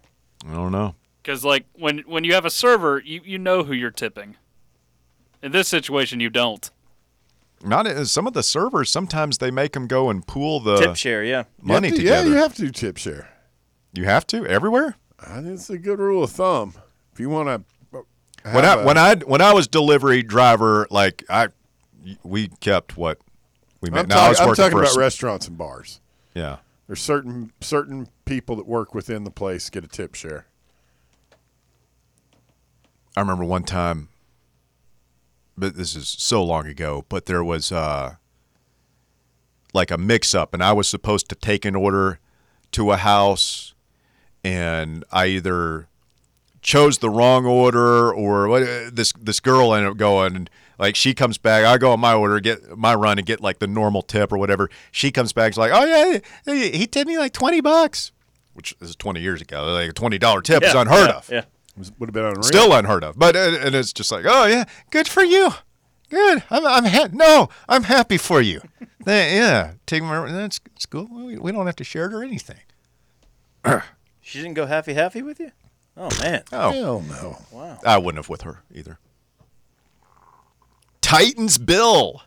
don't 0.55 0.73
know. 0.73 0.95
Because 1.23 1.45
like 1.45 1.67
when 1.75 1.99
when 2.01 2.25
you 2.25 2.35
have 2.35 2.45
a 2.45 2.51
server, 2.51 3.01
you 3.05 3.21
you 3.25 3.39
know 3.39 3.63
who 3.65 3.73
you're 3.73 3.91
tipping. 3.91 4.37
In 5.43 5.53
this 5.53 5.69
situation, 5.69 6.19
you 6.21 6.31
don't. 6.31 6.69
Not 7.63 7.87
some 8.07 8.27
of 8.27 8.33
the 8.35 8.43
servers. 8.43 8.91
Sometimes 8.91 9.39
they 9.39 9.51
make 9.51 9.73
them 9.73 9.87
go 9.87 10.11
and 10.11 10.27
pool 10.27 10.59
the 10.61 10.79
Tip 10.81 10.97
share, 10.97 11.23
yeah. 11.25 11.45
money 11.61 11.89
You 11.89 11.93
have 11.93 11.97
to- 11.97 12.03
together. 12.03 12.29
Yeah, 12.29 12.35
you 12.35 12.41
have 12.43 12.55
to 12.55 12.63
do 12.63 12.71
tip 12.71 12.97
share. 12.97 13.31
You 13.93 14.05
have 14.05 14.27
to 14.29 14.47
everywhere. 14.47 14.97
I 15.21 15.43
think 15.43 15.49
it's 15.55 15.69
a 15.71 15.79
good 15.79 15.99
rule 15.99 16.23
of 16.25 16.31
thumb. 16.31 16.75
If 17.13 17.19
you 17.21 17.29
want 17.29 17.49
to, 17.49 17.63
when 18.55 18.65
I 18.65 18.85
when 18.85 18.99
I 18.99 19.15
when 19.17 19.41
I 19.41 19.53
was 19.53 19.67
delivery 19.69 20.23
driver, 20.23 20.87
like 20.91 21.25
I, 21.29 21.49
we 22.23 22.49
kept 22.61 22.97
what 22.97 23.19
we 23.81 23.91
made. 23.91 24.01
I'm, 24.01 24.09
now 24.09 24.21
I 24.21 24.29
was 24.29 24.39
talk- 24.39 24.49
I'm 24.49 24.55
talking 24.55 24.77
a 24.79 24.81
about 24.81 24.91
s- 24.91 24.97
restaurants 24.97 25.49
and 25.49 25.57
bars. 25.59 26.01
Yeah, 26.35 26.59
There's 26.87 27.01
certain 27.01 27.53
certain 27.61 28.09
people 28.25 28.57
that 28.57 28.67
work 28.67 28.95
within 28.95 29.25
the 29.25 29.31
place 29.31 29.69
get 29.71 29.85
a 29.85 29.89
tip 29.89 30.15
share. 30.15 30.47
I 33.17 33.21
remember 33.21 33.45
one 33.45 33.65
time, 33.65 34.09
but 35.57 35.77
this 35.77 35.97
is 35.97 36.09
so 36.09 36.45
long 36.45 36.67
ago. 36.67 37.05
But 37.09 37.27
there 37.27 37.43
was 37.43 37.73
uh, 37.73 38.17
like 39.75 39.91
a 39.91 39.99
mix-up, 39.99 40.55
and 40.55 40.63
I 40.63 40.73
was 40.73 40.89
supposed 40.89 41.29
to 41.31 41.35
take 41.35 41.65
an 41.65 41.75
order 41.75 42.21
to 42.73 42.93
a 42.93 42.97
house, 42.99 43.75
and 44.45 45.05
I 45.11 45.27
either 45.27 45.88
chose 46.69 46.99
the 46.99 47.09
wrong 47.09 47.47
order 47.47 48.13
or 48.13 48.47
what 48.47 48.63
uh, 48.63 48.91
this 48.93 49.15
this 49.19 49.41
girl 49.41 49.73
ended 49.73 49.91
up 49.91 49.97
going 49.97 50.47
like 50.79 50.95
she 50.95 51.15
comes 51.15 51.39
back 51.39 51.65
i 51.65 51.79
go 51.79 51.93
on 51.93 51.99
my 51.99 52.13
order 52.13 52.39
get 52.41 52.77
my 52.77 52.95
run 52.95 53.17
and 53.17 53.27
get 53.27 53.41
like 53.41 53.59
the 53.59 53.67
normal 53.67 54.03
tip 54.03 54.31
or 54.31 54.37
whatever. 54.37 54.69
She 54.93 55.11
comes 55.11 55.33
back 55.33 55.55
she's 55.55 55.59
like 55.59 55.73
oh 55.73 55.87
yeah 55.87 56.19
he 56.45 56.71
he 56.77 56.87
tipped 56.87 57.09
me 57.09 57.17
like 57.17 57.33
20 57.33 57.63
bucks. 57.63 58.13
Which 58.53 58.75
is 58.83 58.95
20 58.97 59.19
years 59.19 59.41
ago 59.41 59.65
like 59.73 59.89
a 59.89 59.95
$20 59.95 60.45
tip 60.45 60.63
is 60.63 60.75
unheard 60.75 61.09
yeah, 61.09 61.17
of. 61.17 61.31
Yeah. 61.31 61.45
Was- 61.79 61.93
Would 61.99 62.11
have 62.11 62.15
been 62.15 62.27
unreal. 62.27 62.43
still 62.43 62.75
unheard 62.75 63.03
of. 63.03 63.19
But 63.19 63.35
uh, 63.35 63.57
and 63.65 63.75
it's 63.75 63.95
just 63.95 64.13
like 64.13 64.27
oh 64.29 64.45
yeah 64.45 64.65
good 64.91 65.09
for 65.09 65.25
you. 65.25 65.53
Good. 66.11 66.43
I'm, 66.51 66.67
I'm 66.67 66.85
ha- 66.85 67.09
no 67.13 67.49
i'm 67.67 67.85
happy 67.85 68.19
for 68.19 68.43
you. 68.43 68.61
Yeah 69.07 69.73
take 69.87 70.03
my 70.03 70.31
that's 70.31 70.61
it's 70.77 70.85
cool. 70.85 71.09
We, 71.11 71.39
we 71.39 71.51
don't 71.51 71.65
have 71.65 71.77
to 71.77 71.85
share 71.85 72.05
it 72.09 72.13
or 72.13 72.23
anything. 72.23 72.61
She 74.21 74.43
didn't 74.43 74.57
go 74.61 74.67
happy 74.67 74.93
happy 74.93 75.23
with 75.23 75.41
you? 75.41 75.53
Oh 75.99 76.09
man. 76.21 76.43
oh 76.53 76.71
Hell 76.71 77.01
no. 77.53 77.79
I 77.85 77.99
wouldn't 77.99 78.19
have 78.19 78.29
with 78.29 78.43
her 78.43 78.63
either. 78.73 78.99
Titans 81.01 81.59
Bill 81.59 82.23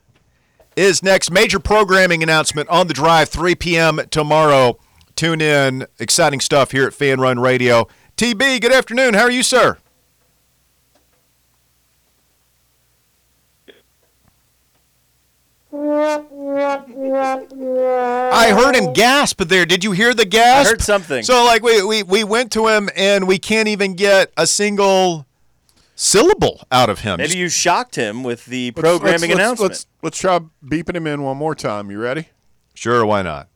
is 0.76 1.02
next. 1.04 1.32
Major 1.32 1.60
programming 1.60 2.24
announcement 2.24 2.67
on 2.69 2.88
the 2.88 2.93
drive, 2.93 3.30
3 3.30 3.56
p.m. 3.56 4.00
tomorrow. 4.10 4.78
Tune 5.15 5.41
in. 5.41 5.86
Exciting 6.00 6.39
stuff 6.39 6.72
here 6.72 6.86
at 6.88 6.93
Fan 6.93 7.19
Run 7.19 7.39
Radio. 7.39 7.88
TB, 8.17 8.62
good 8.62 8.72
afternoon. 8.74 9.13
How 9.13 9.24
are 9.24 9.32
you, 9.32 9.43
sir? 9.43 9.78
I 15.73 16.27
heard 18.53 18.75
him 18.75 18.91
gasp 18.93 19.41
there. 19.43 19.65
Did 19.65 19.84
you 19.84 19.91
hear 19.91 20.13
the 20.13 20.25
gasp? 20.25 20.67
I 20.67 20.69
heard 20.69 20.81
something. 20.81 21.23
So 21.23 21.45
like 21.45 21.63
we, 21.63 21.81
we 21.84 22.03
we 22.03 22.23
went 22.23 22.51
to 22.53 22.67
him 22.67 22.89
and 22.95 23.27
we 23.27 23.38
can't 23.39 23.67
even 23.69 23.93
get 23.93 24.31
a 24.36 24.45
single 24.45 25.25
syllable 25.95 26.62
out 26.71 26.89
of 26.89 26.99
him. 26.99 27.17
Maybe 27.17 27.38
you 27.38 27.47
shocked 27.47 27.95
him 27.95 28.23
with 28.23 28.45
the 28.45 28.73
Let's- 28.75 28.81
programming 28.81 29.29
let's, 29.29 29.34
announcement. 29.34 29.71
Let's, 29.71 29.88
let's 30.01 30.17
try 30.17 30.39
beeping 30.65 30.95
him 30.95 31.07
in 31.07 31.21
one 31.23 31.38
more 31.38 31.55
time. 31.55 31.89
You 31.91 31.99
ready? 31.99 32.27
sure, 32.73 33.05
why 33.05 33.21
not? 33.21 33.47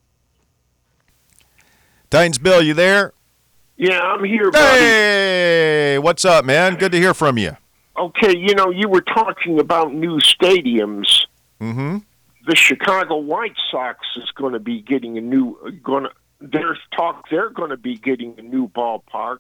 Titans 2.12 2.38
Bill, 2.38 2.62
you 2.62 2.74
there? 2.76 3.14
Yeah, 3.76 4.00
I'm 4.00 4.24
here, 4.24 4.52
buddy. 4.52 4.80
Hey, 4.80 5.98
what's 6.00 6.24
up, 6.24 6.46
man? 6.46 6.76
Good 6.76 6.92
to 6.94 6.98
hear 7.00 7.14
from 7.16 7.38
you. 7.38 7.58
Okay, 7.98 8.38
you 8.38 8.54
know, 8.54 8.70
you 8.70 8.88
were 8.88 9.02
talking 9.02 9.60
about 9.60 9.94
new 9.94 10.20
stadiums. 10.20 11.26
Mm-hmm. 11.62 11.98
The 12.48 12.56
Chicago 12.56 13.18
White 13.18 13.58
Sox 13.72 14.00
is 14.18 14.30
going 14.32 14.54
to 14.54 14.60
be 14.60 14.82
getting 14.82 15.18
a 15.18 15.22
new. 15.22 15.80
Going 15.84 16.08
there's 16.40 16.80
talk 16.96 17.30
they're 17.30 17.50
going 17.50 17.72
to 17.72 17.78
be 17.78 17.98
getting 17.98 18.36
a 18.38 18.42
new 18.42 18.68
ballpark. 18.68 19.40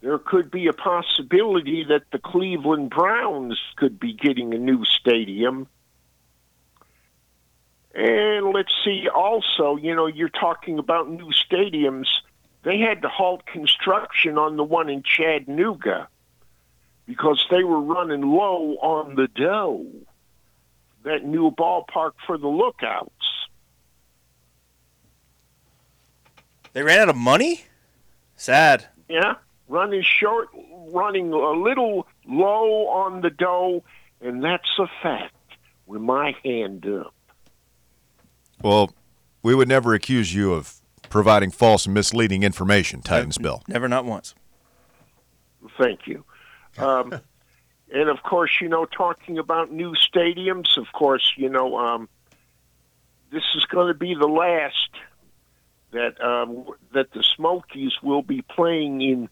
There 0.00 0.18
could 0.18 0.50
be 0.50 0.66
a 0.66 0.72
possibility 0.72 1.84
that 1.84 2.02
the 2.12 2.18
Cleveland 2.18 2.90
Browns 2.90 3.58
could 3.76 3.98
be 3.98 4.12
getting 4.12 4.54
a 4.54 4.58
new 4.58 4.84
stadium. 4.84 5.68
And 7.94 8.52
let's 8.52 8.72
see, 8.84 9.08
also, 9.08 9.76
you 9.76 9.94
know, 9.94 10.06
you're 10.06 10.28
talking 10.28 10.78
about 10.78 11.08
new 11.08 11.30
stadiums. 11.30 12.08
They 12.62 12.78
had 12.78 13.02
to 13.02 13.08
halt 13.08 13.46
construction 13.46 14.36
on 14.36 14.56
the 14.56 14.64
one 14.64 14.90
in 14.90 15.02
Chattanooga 15.02 16.08
because 17.06 17.42
they 17.50 17.64
were 17.64 17.80
running 17.80 18.20
low 18.20 18.76
on 18.82 19.14
the 19.14 19.28
dough. 19.28 19.86
That 21.06 21.24
new 21.24 21.52
ballpark 21.52 22.14
for 22.26 22.36
the 22.36 22.48
Lookouts. 22.48 23.12
they 26.72 26.82
ran 26.82 26.98
out 26.98 27.08
of 27.08 27.16
money? 27.16 27.62
Sad. 28.34 28.86
Yeah, 29.08 29.34
running 29.68 30.02
short, 30.02 30.48
running 30.88 31.32
a 31.32 31.52
little 31.52 32.08
low 32.26 32.88
on 32.88 33.20
the 33.20 33.30
dough, 33.30 33.84
and 34.20 34.42
that's 34.42 34.68
a 34.80 34.88
fact. 35.00 35.32
With 35.86 36.02
my 36.02 36.34
hand 36.42 36.84
up. 36.86 37.14
Well, 38.60 38.90
we 39.44 39.54
would 39.54 39.68
never 39.68 39.94
accuse 39.94 40.34
you 40.34 40.54
of 40.54 40.74
providing 41.08 41.52
false 41.52 41.86
and 41.86 41.94
misleading 41.94 42.42
information, 42.42 43.00
Titans 43.00 43.38
Bill. 43.38 43.62
Never 43.68 43.86
not 43.86 44.04
once. 44.04 44.34
Thank 45.78 46.00
you. 46.08 46.24
Um, 46.78 47.20
and 47.92 48.08
of 48.08 48.22
course, 48.22 48.50
you 48.60 48.68
know, 48.68 48.84
talking 48.84 49.38
about 49.38 49.70
new 49.70 49.92
stadiums, 49.92 50.76
of 50.76 50.86
course, 50.92 51.32
you 51.36 51.48
know, 51.48 51.78
um, 51.78 52.08
this 53.30 53.44
is 53.54 53.64
going 53.66 53.88
to 53.88 53.94
be 53.94 54.14
the 54.14 54.26
last 54.26 54.90
that 55.92 56.20
um, 56.20 56.66
that 56.92 57.12
the 57.12 57.22
Smokies 57.22 57.92
will 58.02 58.22
be 58.22 58.42
playing 58.42 59.00
in 59.02 59.28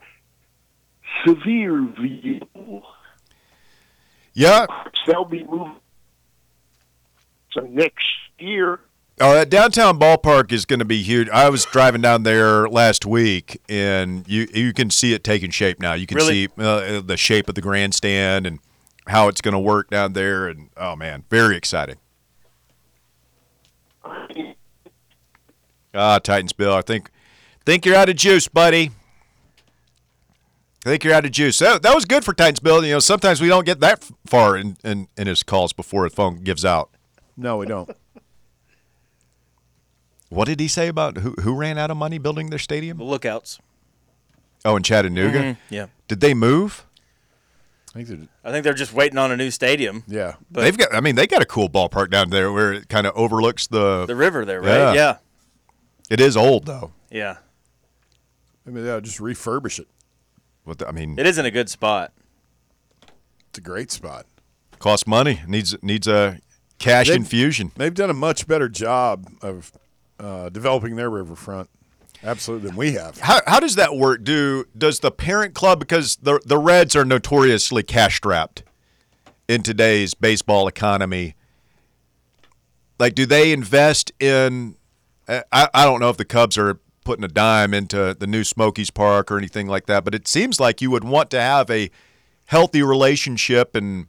Sevierville. 1.25 2.83
Yeah. 4.33 4.67
They'll 5.07 5.25
be 5.25 5.45
moving 5.45 5.77
so 7.53 7.61
next 7.61 8.07
year. 8.39 8.81
Oh, 9.21 9.33
that 9.35 9.49
downtown 9.49 9.99
ballpark 9.99 10.51
is 10.51 10.65
going 10.67 10.81
to 10.81 10.85
be 10.85 11.01
huge. 11.03 11.29
I 11.29 11.49
was 11.49 11.65
driving 11.67 12.01
down 12.01 12.25
there 12.25 12.69
last 12.69 13.07
week, 13.07 13.61
and 13.69 14.27
you 14.29 14.49
you 14.53 14.73
can 14.73 14.91
see 14.91 15.13
it 15.15 15.23
taking 15.23 15.51
shape 15.51 15.79
now. 15.79 15.95
You 15.95 16.05
can 16.07 16.17
Really? 16.17 16.47
see 16.47 16.49
uh, 16.59 17.01
the 17.01 17.17
shape 17.17 17.49
of 17.49 17.55
the 17.55 17.61
grandstand 17.61 18.45
and 18.45 18.59
how 19.07 19.29
it's 19.29 19.41
going 19.41 19.53
to 19.53 19.59
work 19.61 19.89
down 19.91 20.15
there. 20.15 20.49
And 20.49 20.69
oh 20.77 20.97
man, 20.97 21.23
very 21.31 21.57
exciting. 21.57 21.97
Ah, 25.95 26.19
Titans 26.19 26.53
Bill, 26.53 26.75
I 26.75 26.83
think 26.83 27.11
think 27.65 27.87
you're 27.87 27.95
out 27.97 28.09
of 28.09 28.17
juice, 28.17 28.49
buddy. 28.49 28.91
I 30.85 30.91
think 30.91 31.05
you're 31.05 31.15
out 31.15 31.25
of 31.25 31.31
juice. 31.31 31.59
That, 31.61 31.83
that 31.83 31.95
was 31.95 32.05
good 32.05 32.25
for 32.25 32.35
Titans 32.35 32.61
Bill. 32.61 32.85
You 32.85 32.95
know, 32.95 32.99
sometimes 32.99 33.41
we 33.41 33.49
don't 33.49 33.65
get 33.65 33.81
that 33.81 34.05
far 34.27 34.55
in, 34.57 34.77
in, 34.85 35.09
in 35.17 35.27
his 35.27 35.43
calls 35.43 35.73
before 35.73 36.07
the 36.07 36.15
phone 36.15 36.43
gives 36.43 36.63
out. 36.63 36.91
No, 37.39 37.57
we 37.57 37.65
don't. 37.67 37.89
What 40.35 40.47
did 40.49 40.61
he 40.61 40.69
say 40.69 40.89
about 40.89 41.19
who 41.19 41.35
who 41.43 41.55
ran 41.55 41.79
out 41.79 41.91
of 41.91 41.97
money 41.97 42.19
building 42.19 42.51
their 42.51 42.59
stadium? 42.59 42.99
The 42.99 43.05
lookouts. 43.05 43.59
Oh, 44.65 44.77
in 44.77 44.83
Chattanooga. 44.83 45.39
Mhm, 45.39 45.57
Yeah. 45.71 45.87
Did 46.09 46.21
they 46.21 46.35
move? 46.35 46.87
I 47.95 47.99
think 48.03 48.09
they're- 48.09 48.29
I 48.43 48.51
think 48.51 48.65
they're 48.65 48.75
just 48.75 48.93
waiting 48.93 49.19
on 49.19 49.31
a 49.31 49.37
new 49.37 49.51
stadium. 49.51 50.03
yeah. 50.09 50.35
But- 50.51 50.63
They've 50.63 50.77
got. 50.77 50.93
I 50.95 51.01
mean, 51.01 51.15
they 51.15 51.27
got 51.27 51.43
a 51.43 51.47
cool 51.47 51.69
ballpark 51.69 52.11
down 52.11 52.31
there 52.31 52.51
where 52.51 52.73
it 52.73 52.89
kind 52.89 53.07
of 53.07 53.15
overlooks 53.15 53.67
the. 53.69 54.07
The 54.07 54.17
river 54.17 54.45
there, 54.45 54.61
right? 54.61 54.69
Yeah. 54.69 54.93
Yeah. 54.95 55.17
it 56.11 56.21
is 56.21 56.37
old 56.37 56.67
though. 56.67 56.93
Yeah. 57.11 57.37
I 58.67 58.71
mean, 58.71 58.85
yeah, 58.85 58.99
just 59.01 59.19
refurbish 59.21 59.79
it. 59.79 59.87
What 60.65 60.79
the, 60.79 60.89
I 60.89 60.93
mean, 60.93 61.19
it 61.19 61.27
isn't 61.27 61.45
a 61.47 61.51
good 61.51 61.69
spot. 61.69 62.13
It's 63.51 63.59
a 63.59 63.63
great 63.63 63.91
spot. 63.93 64.27
costs 64.81 65.07
money. 65.07 65.41
Needs 65.47 65.77
needs 65.83 66.09
a 66.09 66.41
cash 66.79 67.09
They- 67.09 67.15
infusion. 67.15 67.71
They've 67.77 67.95
done 67.95 68.11
a 68.11 68.15
much 68.15 68.47
better 68.49 68.69
job 68.69 69.29
of 69.41 69.73
uh, 70.19 70.49
developing 70.49 70.97
their 70.97 71.11
riverfront, 71.11 71.69
absolutely, 72.23 72.69
than 72.69 72.77
we 72.77 72.93
have. 72.93 73.19
How, 73.19 73.41
how 73.47 73.61
does 73.61 73.75
that 73.77 73.97
work? 73.97 74.25
Do 74.25 74.67
does 74.77 75.01
the 75.01 75.11
parent 75.11 75.55
club 75.55 75.79
because 75.79 76.17
the 76.17 76.41
the 76.45 76.59
Reds 76.59 76.97
are 76.97 77.05
notoriously 77.05 77.83
cash 77.83 78.17
strapped 78.17 78.63
in 79.49 79.63
today's 79.63 80.15
baseball 80.15 80.69
economy? 80.69 81.35
Like, 82.99 83.15
do 83.15 83.27
they 83.27 83.53
invest 83.53 84.13
in? 84.21 84.77
I, 85.29 85.43
I 85.53 85.85
don't 85.85 86.01
know 86.01 86.11
if 86.11 86.17
the 86.17 86.25
Cubs 86.25 86.59
are 86.59 86.79
putting 87.05 87.25
a 87.25 87.29
dime 87.29 87.73
into 87.75 88.17
the 88.19 88.27
new 88.27 88.45
Smokies 88.45 88.91
Park 88.91 89.31
or 89.31 89.39
anything 89.39 89.69
like 89.69 89.87
that, 89.87 90.05
but 90.05 90.15
it 90.15 90.27
seems 90.27 90.59
like 90.59 90.81
you 90.81 90.91
would 90.91 91.05
want 91.05 91.31
to 91.31 91.41
have 91.41 91.71
a 91.71 91.91
healthy 92.47 92.83
relationship 92.83 93.75
and 93.77 94.07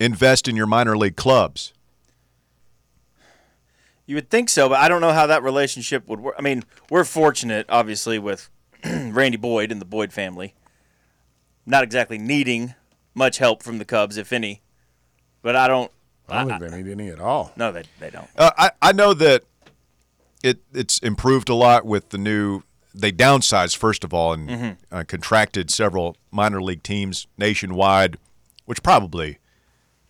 invest 0.00 0.48
in 0.48 0.56
your 0.56 0.66
minor 0.66 0.96
league 0.96 1.16
clubs. 1.16 1.73
You 4.06 4.16
would 4.16 4.28
think 4.28 4.50
so, 4.50 4.68
but 4.68 4.80
I 4.80 4.88
don't 4.88 5.00
know 5.00 5.12
how 5.12 5.26
that 5.26 5.42
relationship 5.42 6.06
would 6.08 6.20
work. 6.20 6.34
I 6.38 6.42
mean, 6.42 6.64
we're 6.90 7.04
fortunate, 7.04 7.66
obviously, 7.68 8.18
with 8.18 8.50
Randy 8.84 9.38
Boyd 9.38 9.72
and 9.72 9.80
the 9.80 9.86
Boyd 9.86 10.12
family. 10.12 10.54
Not 11.64 11.84
exactly 11.84 12.18
needing 12.18 12.74
much 13.14 13.38
help 13.38 13.62
from 13.62 13.78
the 13.78 13.84
Cubs, 13.86 14.18
if 14.18 14.32
any. 14.32 14.60
But 15.40 15.56
I 15.56 15.68
don't. 15.68 15.90
I 16.28 16.44
don't 16.44 16.58
think 16.58 16.70
they 16.70 16.82
need 16.82 16.90
any 16.90 17.08
at 17.08 17.20
all. 17.20 17.52
No, 17.56 17.72
they, 17.72 17.84
they 18.00 18.10
don't. 18.10 18.28
Uh, 18.36 18.50
I 18.56 18.70
I 18.80 18.92
know 18.92 19.12
that 19.14 19.44
it 20.42 20.58
it's 20.72 20.98
improved 20.98 21.48
a 21.48 21.54
lot 21.54 21.84
with 21.86 22.10
the 22.10 22.18
new. 22.18 22.62
They 22.94 23.12
downsized 23.12 23.76
first 23.76 24.04
of 24.04 24.14
all 24.14 24.32
and 24.32 24.76
uh, 24.92 25.04
contracted 25.06 25.70
several 25.70 26.16
minor 26.30 26.62
league 26.62 26.82
teams 26.82 27.26
nationwide, 27.36 28.18
which 28.66 28.82
probably 28.82 29.38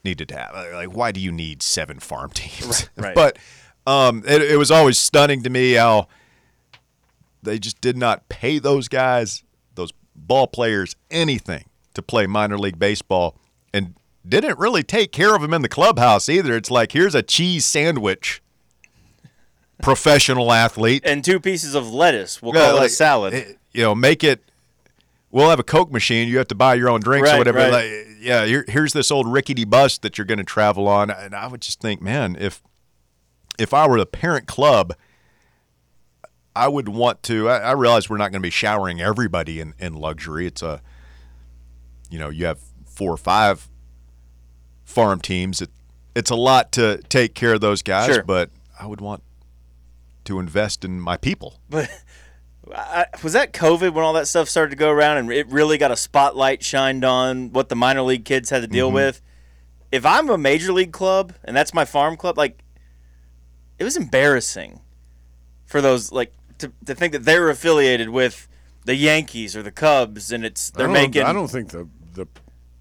needed 0.05 0.29
to 0.29 0.37
have. 0.37 0.55
Like, 0.73 0.95
why 0.95 1.11
do 1.13 1.21
you 1.21 1.33
need 1.33 1.63
seven 1.63 1.99
farm 1.99 2.31
teams? 2.31 2.89
Right, 2.97 3.07
right. 3.07 3.15
but 3.15 3.39
um, 3.87 4.23
it, 4.27 4.43
it 4.43 4.57
was 4.57 4.71
always 4.71 4.99
stunning 4.99 5.43
to 5.43 5.51
me 5.51 5.73
how 5.75 6.09
they 7.43 7.59
just 7.59 7.81
did 7.81 7.97
not 7.97 8.29
pay 8.29 8.59
those 8.59 8.89
guys, 8.89 9.43
those 9.75 9.91
ball 10.17 10.47
players, 10.47 10.97
anything 11.11 11.65
to 11.95 12.03
play 12.03 12.27
minor 12.27 12.59
league 12.59 12.79
baseball, 12.79 13.37
and 13.73 13.95
didn't 14.27 14.59
really 14.59 14.83
take 14.83 15.13
care 15.13 15.35
of 15.35 15.43
them 15.43 15.53
in 15.53 15.61
the 15.63 15.69
clubhouse 15.69 16.29
either. 16.29 16.57
It's 16.57 16.71
like 16.71 16.93
here's 16.93 17.15
a 17.15 17.23
cheese 17.23 17.67
sandwich, 17.67 18.41
professional 19.83 20.53
athlete. 20.53 21.03
And 21.05 21.25
two 21.25 21.41
pieces 21.41 21.75
of 21.75 21.93
lettuce. 21.93 22.41
We'll 22.41 22.55
Yeah, 22.55 22.67
call 22.69 22.77
it 22.77 22.81
like, 22.81 22.87
a 22.87 22.91
salad. 22.91 23.35
eh, 23.35 23.45
You 23.73 23.83
know, 23.83 23.95
make 23.95 24.25
it. 24.25 24.43
We'll 25.31 25.51
have 25.51 25.59
a 25.59 25.65
Coke 25.65 25.91
machine. 25.91 26.29
You 26.29 26.39
have 26.39 26.47
to 26.49 26.55
buy 26.55 26.75
your 26.75 26.89
own 26.89 27.01
drinks 27.01 27.33
or 27.33 27.39
whatever. 27.39 27.59
right. 27.59 27.73
Like, 27.73 27.91
yeah, 28.21 28.45
here, 28.47 28.65
here's 28.69 28.93
this 28.93 29.11
old 29.11 29.27
rickety 29.27 29.65
bus 29.65 29.99
that 29.99 30.17
you're 30.17 30.25
going 30.27 30.39
to 30.39 30.45
travel 30.45 30.87
on, 30.87 31.11
and 31.11 31.35
I 31.35 31.49
would 31.49 31.61
just 31.61 31.81
think, 31.81 32.01
man, 32.01 32.37
if 32.39 32.63
if 33.59 33.73
I 33.75 33.87
were 33.87 33.99
the 33.99 34.07
parent 34.07 34.47
club, 34.47 34.95
I 36.57 36.69
would 36.69 36.89
want 36.89 37.23
to. 37.25 37.49
I, 37.49 37.59
I 37.59 37.73
realize 37.73 38.09
we're 38.09 38.17
not 38.17 38.31
going 38.31 38.41
to 38.43 38.47
be 38.47 38.51
showering 38.51 39.01
everybody 39.01 39.61
in, 39.61 39.75
in 39.79 39.95
luxury. 39.95 40.47
It's 40.47 40.63
a, 40.63 40.81
you 42.11 42.19
know, 42.19 42.29
you 42.29 42.47
have 42.47 42.61
four 42.87 43.11
or 43.13 43.17
five 43.17 43.69
farm 44.85 45.21
teams. 45.21 45.61
It, 45.61 45.71
it's 46.15 46.31
a 46.31 46.37
lot 46.37 46.71
to 46.73 46.99
take 47.09 47.35
care 47.35 47.55
of 47.55 47.61
those 47.61 47.83
guys, 47.83 48.15
Sure. 48.15 48.23
but 48.23 48.51
I 48.79 48.87
would 48.87 49.01
want 49.01 49.23
to 50.27 50.39
invest 50.39 50.85
in 50.85 51.01
my 51.01 51.17
people. 51.17 51.61
But 52.67 52.79
I, 52.79 53.05
was 53.23 53.35
that 53.35 53.53
COVID 53.53 53.93
when 53.93 54.03
all 54.05 54.15
that 54.15 54.27
stuff 54.27 54.49
started 54.49 54.71
to 54.71 54.77
go 54.77 54.89
around 54.91 55.19
and 55.19 55.31
it 55.31 55.47
really 55.49 55.77
got 55.77 55.91
a 55.91 55.97
spotlight 55.97 56.63
shined 56.65 57.05
on 57.05 57.53
what 57.53 57.69
the 57.69 57.77
minor 57.77 58.01
league 58.01 58.25
kids 58.25 58.49
had 58.49 58.63
to 58.63 58.67
deal 58.67 58.87
Mm-hmm. 58.87 58.95
with? 58.95 59.21
If 59.93 60.07
I'm 60.07 60.31
a 60.31 60.39
major 60.39 60.73
league 60.73 60.91
club 60.93 61.35
and 61.45 61.55
that's 61.55 61.75
my 61.75 61.85
farm 61.85 62.17
club, 62.17 62.39
like 62.39 62.59
it 63.79 63.85
was 63.85 63.97
embarrassing 63.97 64.81
for 65.67 65.81
those 65.81 66.13
like 66.13 66.33
to, 66.59 66.73
to 66.87 66.95
think 66.95 67.13
that 67.13 67.25
they're 67.25 67.51
affiliated 67.51 68.09
with 68.09 68.49
the 68.85 68.95
Yankees 68.95 69.57
or 69.57 69.63
the 69.63 69.73
Cubs 69.73 70.31
and 70.31 70.45
it's 70.45 70.71
they're 70.71 70.89
I 70.89 70.93
making. 70.93 71.23
I 71.23 71.33
don't 71.33 71.49
think 71.49 71.71
the 71.71 71.89
the 72.15 72.27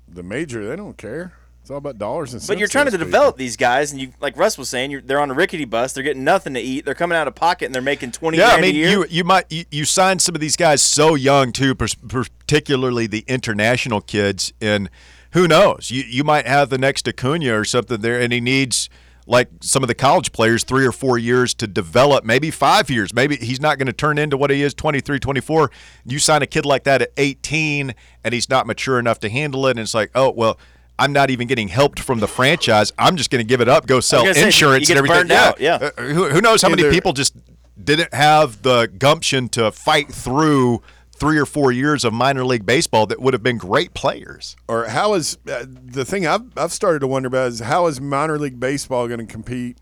the 0.08 0.24
major 0.24 0.68
they 0.68 0.76
don't 0.76 0.98
care. 0.98 1.34
It's 1.62 1.72
all 1.72 1.78
about 1.78 1.98
dollars 1.98 2.34
and 2.34 2.42
cents. 2.42 2.50
but 2.50 2.60
you're 2.60 2.68
trying 2.68 2.88
to 2.88 2.92
those 2.92 2.98
people. 2.98 3.12
develop 3.12 3.38
these 3.38 3.56
guys, 3.56 3.94
and 3.94 4.02
you 4.02 4.12
like 4.20 4.36
Russ 4.36 4.58
was 4.58 4.68
saying, 4.68 4.92
you're, 4.92 5.00
they're 5.00 5.22
on 5.22 5.32
a 5.32 5.34
rickety 5.34 5.64
bus. 5.64 5.94
They're 5.94 6.04
getting 6.04 6.26
nothing 6.26 6.56
to 6.56 6.60
eat. 6.60 6.84
They're 6.84 6.94
coming 6.94 7.18
out 7.18 7.26
of 7.26 7.36
pocket, 7.36 7.68
and 7.68 7.74
they're 7.74 7.82
making 7.82 8.12
twenty 8.12 8.38
Yeah, 8.38 8.50
I 8.50 8.60
mean, 8.60 8.76
a 8.76 8.78
year. 8.78 8.90
you 8.90 9.06
you 9.10 9.24
might 9.24 9.50
you, 9.50 9.64
you 9.72 9.86
signed 9.86 10.22
some 10.22 10.36
of 10.36 10.42
these 10.42 10.58
guys 10.58 10.82
so 10.82 11.16
young 11.16 11.54
too, 11.54 11.74
particularly 11.74 13.08
the 13.08 13.24
international 13.28 14.02
kids, 14.02 14.52
and 14.60 14.90
who 15.32 15.48
knows? 15.48 15.90
You 15.90 16.04
you 16.04 16.26
might 16.26 16.48
have 16.48 16.70
the 16.70 16.78
next 16.78 17.08
Acuna 17.08 17.58
or 17.58 17.64
something 17.64 18.02
there, 18.02 18.20
and 18.20 18.34
he 18.34 18.42
needs 18.42 18.90
like 19.26 19.50
some 19.62 19.84
of 19.84 19.88
the 19.88 19.96
college 19.96 20.32
players 20.32 20.64
three 20.64 20.86
or 20.86 20.92
four 20.92 21.18
years 21.18 21.54
to 21.56 21.68
develop, 21.68 22.24
maybe 22.24 22.52
five 22.52 22.90
years. 22.90 23.14
Maybe 23.14 23.36
he's 23.38 23.62
not 23.62 23.78
going 23.78 23.88
to 23.88 23.94
turn 23.94 24.18
into 24.18 24.38
what 24.38 24.50
he 24.50 24.62
is 24.62 24.74
23, 24.74 25.20
24. 25.20 25.72
You 26.06 26.20
sign 26.20 26.42
a 26.42 26.48
kid 26.48 26.66
like 26.66 26.84
that 26.84 27.02
at 27.02 27.12
18, 27.18 27.94
and 28.24 28.34
he's 28.34 28.50
not 28.50 28.68
mature 28.68 29.00
enough 29.00 29.20
to 29.22 29.30
handle 29.30 29.68
it, 29.68 29.72
and 29.72 29.80
it's 29.80 29.94
like, 29.94 30.12
oh 30.16 30.32
well. 30.32 30.60
I'm 31.00 31.12
not 31.12 31.32
even 31.32 31.48
getting 31.48 31.70
helped 31.70 32.00
from 32.00 32.20
the 32.20 32.28
franchise. 32.28 32.94
I'm 33.00 33.18
just 33.18 33.32
going 33.32 33.44
to 33.44 33.48
give 33.48 33.62
it 33.62 33.68
up, 33.68 33.88
go 33.88 34.00
sell 34.00 34.22
gonna 34.22 34.36
say, 34.36 34.46
insurance 34.46 34.88
and 34.90 34.98
everything. 35.00 35.18
burned 35.18 35.32
out, 35.32 35.60
yeah. 35.60 35.90
Uh, 35.98 36.02
who, 36.04 36.30
who 36.30 36.40
knows 36.40 36.62
how 36.62 36.70
many 36.70 36.88
people 36.92 37.14
just 37.14 37.36
didn't 37.84 38.14
have 38.14 38.62
the 38.62 38.86
gumption 39.00 39.50
to 39.50 39.72
fight 39.72 40.10
through 40.14 40.84
three 41.16 41.38
or 41.38 41.46
four 41.46 41.72
years 41.72 42.04
of 42.04 42.12
minor 42.14 42.44
league 42.46 42.66
baseball 42.66 43.06
that 43.06 43.22
would 43.22 43.34
have 43.34 43.44
been 43.44 43.58
great 43.58 43.94
players. 43.94 44.56
or 44.68 44.86
how 44.88 45.14
is 45.14 45.38
uh, 45.50 45.64
the 45.68 46.04
thing 46.04 46.26
I've 46.28 46.42
I've 46.58 46.74
started 46.74 47.00
to 47.00 47.08
wonder 47.08 47.28
about 47.28 47.48
is 47.50 47.60
how 47.60 47.86
is 47.88 48.02
minor 48.02 48.38
league 48.40 48.60
baseball 48.60 49.08
going 49.08 49.20
to 49.20 49.26
compete 49.26 49.78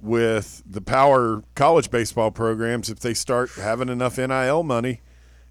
with 0.00 0.62
the 0.66 0.80
power 0.80 1.42
college 1.54 1.90
baseball 1.90 2.30
programs 2.30 2.90
if 2.90 3.00
they 3.00 3.14
start 3.14 3.50
having 3.52 3.88
enough 3.88 4.18
NIL 4.18 4.62
money? 4.62 5.00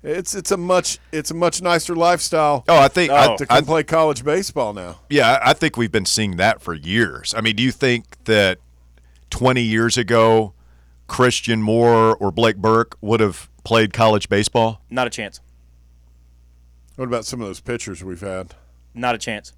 It's 0.04 0.36
it's 0.36 0.52
a 0.52 0.58
much 0.58 1.00
it's 1.12 1.32
a 1.32 1.34
much 1.34 1.62
nicer 1.62 1.96
lifestyle 1.96 2.66
Oh, 2.68 2.78
I 2.78 2.90
think 2.90 3.10
I, 3.12 3.36
to 3.38 3.46
I, 3.50 3.58
come 3.58 3.66
play 3.66 3.84
college 3.84 4.24
baseball 4.24 4.74
now. 4.74 5.00
yeah, 5.10 5.40
I 5.44 5.54
think 5.54 5.78
we've 5.78 5.92
been 5.94 6.06
seeing 6.06 6.36
that 6.38 6.62
for 6.62 6.74
years. 6.74 7.34
I 7.36 7.42
mean, 7.42 7.56
do 7.56 7.64
you 7.64 7.72
think 7.72 8.24
that 8.26 8.60
20 9.30 9.62
years 9.62 9.98
ago, 9.98 10.54
Christian 11.08 11.62
Moore 11.62 12.16
or 12.18 12.32
Blake 12.32 12.58
Burke 12.58 12.98
would 13.02 13.22
have 13.22 13.50
played 13.64 13.94
college 13.94 14.30
baseball? 14.30 14.82
Not 14.90 15.08
a 15.08 15.10
chance. 15.10 15.40
What 16.96 17.06
about 17.06 17.26
some 17.26 17.42
of 17.42 17.48
those 17.48 17.60
pitchers 17.60 18.04
we've 18.04 18.22
had? 18.22 18.54
Not 18.94 19.16
a 19.16 19.18
chance. 19.18 19.54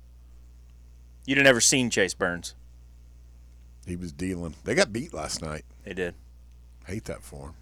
You'd 1.25 1.37
have 1.37 1.45
never 1.45 1.59
seen 1.59 1.89
Chase 1.89 2.13
Burns. 2.13 2.55
He 3.85 3.95
was 3.95 4.11
dealing. 4.11 4.55
They 4.63 4.73
got 4.75 4.93
beat 4.93 5.13
last 5.13 5.41
night. 5.41 5.65
They 5.83 5.93
did. 5.93 6.15
Hate 6.87 7.05
that 7.05 7.21
for 7.21 7.47
him. 7.47 7.53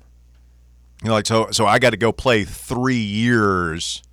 You 1.01 1.09
know, 1.09 1.15
like 1.15 1.25
so, 1.25 1.51
so 1.51 1.65
I 1.65 1.79
got 1.79 1.89
to 1.89 1.97
go 1.97 2.11
play 2.11 2.43
three 2.43 2.95
years 2.95 4.03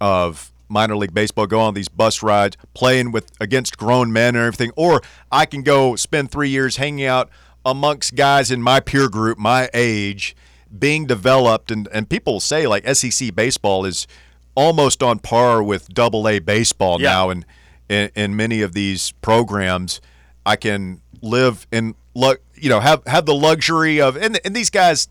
of 0.00 0.52
minor 0.68 0.96
league 0.96 1.14
baseball, 1.14 1.46
go 1.46 1.60
on 1.60 1.74
these 1.74 1.88
bus 1.88 2.22
rides, 2.22 2.56
playing 2.74 3.12
with 3.12 3.30
against 3.40 3.76
grown 3.76 4.12
men 4.12 4.36
and 4.36 4.44
everything, 4.44 4.72
or 4.76 5.00
I 5.30 5.46
can 5.46 5.62
go 5.62 5.96
spend 5.96 6.30
three 6.30 6.48
years 6.48 6.76
hanging 6.76 7.06
out 7.06 7.28
amongst 7.64 8.14
guys 8.14 8.50
in 8.50 8.62
my 8.62 8.80
peer 8.80 9.08
group, 9.08 9.38
my 9.38 9.68
age, 9.74 10.36
being 10.78 11.06
developed, 11.06 11.70
and 11.70 11.88
and 11.92 12.08
people 12.08 12.40
say 12.40 12.66
like 12.66 12.86
SEC 12.94 13.34
baseball 13.34 13.84
is 13.84 14.06
almost 14.54 15.02
on 15.02 15.18
par 15.18 15.62
with 15.62 15.88
Double 15.88 16.28
A 16.28 16.38
baseball 16.38 17.00
Yeah. 17.00 17.10
now, 17.10 17.30
and 17.30 17.46
in, 17.88 18.10
in 18.14 18.36
many 18.36 18.62
of 18.62 18.72
these 18.72 19.12
programs, 19.22 20.00
I 20.46 20.56
can 20.56 21.00
live 21.22 21.66
in 21.72 21.94
look, 22.14 22.40
you 22.54 22.68
know 22.68 22.80
have 22.80 23.02
have 23.06 23.26
the 23.26 23.34
luxury 23.34 24.00
of 24.00 24.16
and 24.16 24.38
and 24.44 24.54
these 24.54 24.70
guys 24.70 25.08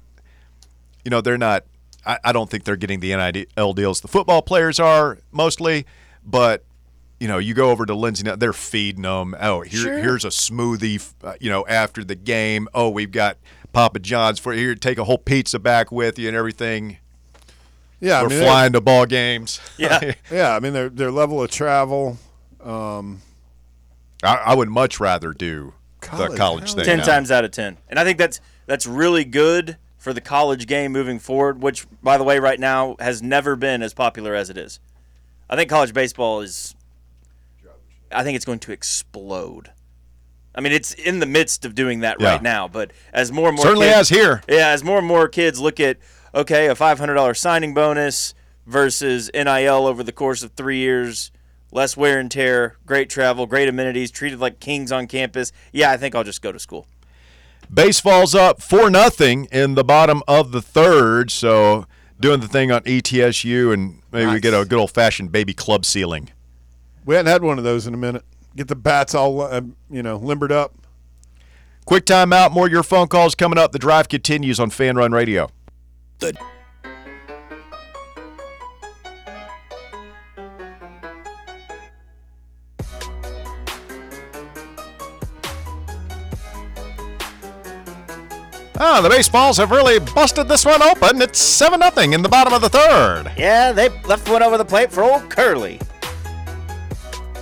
you 1.06 1.12
know, 1.12 1.22
they're 1.22 1.38
not. 1.38 1.64
I, 2.06 2.18
I 2.26 2.32
don't 2.34 2.50
think 2.50 2.64
they're 2.66 2.76
getting 2.76 3.00
the 3.00 3.16
NIL 3.16 3.74
deals 3.74 4.02
the 4.02 4.08
football 4.08 4.42
players 4.42 4.80
are 4.80 5.18
mostly, 5.32 5.86
but 6.26 6.64
you 7.20 7.28
know, 7.28 7.38
you 7.38 7.54
go 7.54 7.72
over 7.72 7.86
to 7.86 7.94
Lindsey, 7.94 8.24
now 8.24 8.36
they're 8.38 8.54
feeding 8.54 9.02
them. 9.04 9.36
Oh, 9.40 9.62
here, 9.62 9.98
here's 10.02 10.24
a 10.24 10.30
smoothie. 10.30 11.14
uh, 11.24 11.34
You 11.42 11.50
know, 11.50 11.66
after 11.68 12.04
the 12.04 12.16
game. 12.16 12.68
Oh, 12.74 12.90
we've 12.90 13.12
got 13.12 13.38
Papa 13.74 14.00
John's 14.00 14.40
for 14.40 14.54
here. 14.54 14.76
Take 14.76 14.98
a 14.98 15.04
whole 15.04 15.18
pizza 15.18 15.60
back 15.60 15.92
with 15.92 16.18
you 16.20 16.28
and 16.28 16.36
everything. 16.38 16.98
Yeah, 18.00 18.20
I 18.20 18.24
We're 18.24 18.30
mean, 18.30 18.44
flying 18.44 18.74
to 18.74 18.82
ball 18.82 19.06
games. 19.06 19.60
Yeah. 19.78 20.14
Yeah, 20.32 20.56
I 20.56 20.60
mean 20.60 20.74
their 20.74 20.90
their 20.90 21.12
level 21.12 21.42
of 21.44 21.52
travel. 21.52 22.18
Um, 22.64 23.22
I, 24.24 24.36
I 24.48 24.56
would 24.56 24.70
much 24.70 25.00
rather 25.00 25.34
do 25.34 25.74
the 26.02 26.08
College, 26.08 26.38
college 26.38 26.74
thing. 26.74 26.86
ten 26.86 26.98
now. 27.00 27.06
times 27.06 27.32
out 27.32 27.44
of 27.46 27.52
ten. 27.52 27.78
And 27.90 28.00
I 28.00 28.04
think 28.04 28.18
that's 28.18 28.40
that's 28.68 28.86
really 28.88 29.26
good 29.26 29.78
for 29.98 30.14
the 30.14 30.22
college 30.22 30.66
game 30.66 30.94
moving 30.94 31.20
forward, 31.20 31.62
which 31.62 31.86
by 32.02 32.18
the 32.18 32.24
way 32.24 32.40
right 32.40 32.60
now 32.60 32.96
has 33.00 33.22
never 33.22 33.56
been 33.58 33.82
as 33.84 33.94
popular 33.94 34.34
as 34.34 34.50
it 34.50 34.58
is. 34.58 34.80
I 35.50 35.56
think 35.58 35.70
college 35.70 35.94
baseball 35.94 36.40
is 36.42 36.76
I 38.12 38.24
think 38.24 38.36
it's 38.38 38.46
going 38.46 38.60
to 38.60 38.72
explode 38.72 39.72
I 40.56 40.62
mean, 40.62 40.72
it's 40.74 40.94
in 40.94 41.20
the 41.20 41.26
midst 41.26 41.64
of 41.66 41.76
doing 41.76 42.00
that 42.02 42.18
Yeah. 42.20 42.32
right 42.32 42.42
now. 42.44 42.68
But 42.68 42.92
as 43.14 43.32
more 43.32 43.48
and 43.50 43.56
more 43.56 43.66
Certainly 43.66 43.88
kids, 43.88 43.96
has 43.96 44.10
here. 44.10 44.42
Yeah, 44.50 44.70
as 44.70 44.84
more 44.84 44.98
and 44.98 45.08
more 45.08 45.28
kids 45.28 45.60
look 45.60 45.80
at 45.80 45.98
okay, 46.34 46.68
a 46.68 46.76
five 46.76 47.00
hundred 47.00 47.16
dollars 47.16 47.40
signing 47.40 47.74
bonus 47.74 48.34
versus 48.66 49.30
NIL 49.34 49.88
over 49.88 50.04
the 50.04 50.12
course 50.12 50.44
of 50.44 50.52
three 50.52 50.78
years, 50.78 51.32
less 51.72 51.96
wear 51.98 52.20
and 52.20 52.30
tear, 52.30 52.78
great 52.86 53.10
travel, 53.10 53.46
great 53.46 53.68
amenities, 53.70 54.12
treated 54.12 54.40
like 54.40 54.60
kings 54.60 54.92
on 54.92 55.08
campus. 55.08 55.52
Yeah, 55.72 55.92
I 55.92 55.98
think 55.98 56.14
I'll 56.16 56.24
just 56.24 56.42
go 56.42 56.52
to 56.52 56.60
school. 56.60 56.88
Baseball's 57.72 58.34
up 58.34 58.62
four 58.62 58.90
nothing 58.90 59.48
in 59.52 59.76
the 59.76 59.84
bottom 59.84 60.24
of 60.28 60.52
the 60.52 60.62
third. 60.62 61.30
So 61.32 61.86
doing 62.20 62.40
the 62.40 62.48
thing 62.48 62.72
on 62.72 62.82
ETSU, 62.84 63.72
and 63.74 64.02
maybe 64.12 64.32
we 64.32 64.40
get 64.40 64.54
a 64.54 64.66
good 64.66 64.80
old 64.80 64.92
fashioned 64.92 65.32
baby 65.32 65.54
club 65.54 65.86
ceiling. 65.86 66.30
We 67.06 67.16
hadn't 67.16 67.32
had 67.32 67.44
one 67.44 67.58
of 67.58 67.64
those 67.64 67.86
in 67.88 67.94
a 67.94 67.98
minute. 67.98 68.24
Get 68.56 68.68
the 68.68 68.76
bats 68.76 69.14
all 69.16 69.42
uh, 69.42 69.62
you 69.90 70.04
know 70.04 70.18
limbered 70.18 70.52
up. 70.52 70.74
Quick 71.86 72.06
timeout. 72.06 72.52
More 72.52 72.68
of 72.68 72.72
your 72.72 72.84
phone 72.84 73.08
calls 73.08 73.36
coming 73.36 73.58
up. 73.58 73.72
The 73.72 73.80
drive 73.80 74.10
continues 74.10 74.60
on 74.60 74.70
Fan 74.70 74.96
Run 74.96 75.12
Radio. 75.12 75.50
The 76.20 76.38
Ah, 88.82 89.02
the 89.02 89.10
baseballs 89.10 89.58
have 89.58 89.72
really 89.72 90.00
busted 90.00 90.48
this 90.48 90.64
one 90.66 90.82
open. 90.82 91.22
It's 91.22 91.40
seven 91.40 91.82
nothing 91.82 92.14
in 92.14 92.22
the 92.22 92.30
bottom 92.30 92.54
of 92.54 92.62
the 92.62 92.70
third. 92.70 93.30
Yeah, 93.38 93.74
they 93.74 93.90
left 94.04 94.30
one 94.30 94.42
over 94.42 94.58
the 94.58 94.64
plate 94.64 94.90
for 94.90 95.04
old 95.04 95.30
Curley. 95.30 95.80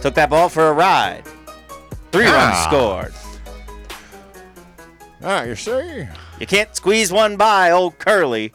Took 0.07 0.15
that 0.15 0.29
ball 0.29 0.47
for 0.47 0.69
a 0.69 0.71
ride. 0.71 1.23
Three 2.13 2.23
runs 2.23 2.55
Ah. 2.55 2.67
scored. 2.69 3.13
Ah, 5.21 5.43
you 5.43 5.53
see? 5.53 6.07
You 6.39 6.47
can't 6.47 6.73
squeeze 6.73 7.11
one 7.11 7.35
by 7.35 7.71
old 7.71 7.99
Curley. 7.99 8.53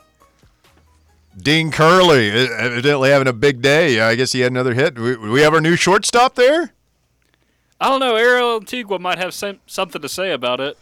Dean 1.37 1.71
Curley, 1.71 2.31
evidently 2.31 3.11
having 3.11 3.29
a 3.29 3.35
big 3.35 3.61
day. 3.61 4.01
I 4.01 4.15
guess 4.15 4.33
he 4.33 4.41
had 4.41 4.51
another 4.51 4.73
hit. 4.73 4.99
We, 4.99 5.15
we 5.15 5.43
have 5.43 5.53
our 5.53 5.61
new 5.61 5.77
shortstop 5.77 6.37
there. 6.37 6.73
I 7.79 7.91
don't 7.91 8.01
know. 8.01 8.17
Ariel 8.17 8.57
Antigua 8.57 8.99
might 8.99 9.19
have 9.19 9.35
some, 9.35 9.61
something 9.67 10.01
to 10.01 10.09
say 10.09 10.33
about 10.33 10.59
it. 10.59 10.79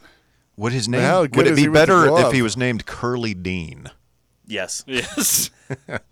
Would 0.56 0.72
his 0.72 0.86
name? 0.88 1.00
how 1.00 1.22
good 1.22 1.34
Would 1.34 1.46
it 1.48 1.50
is 1.54 1.56
be 1.56 1.62
he 1.62 1.68
with 1.68 1.80
the 1.80 1.86
better 1.86 2.28
if 2.28 2.32
he 2.32 2.42
was 2.42 2.56
named 2.56 2.86
Curly 2.86 3.34
Dean? 3.34 3.90
Yes. 4.46 4.84
Yes. 4.86 5.50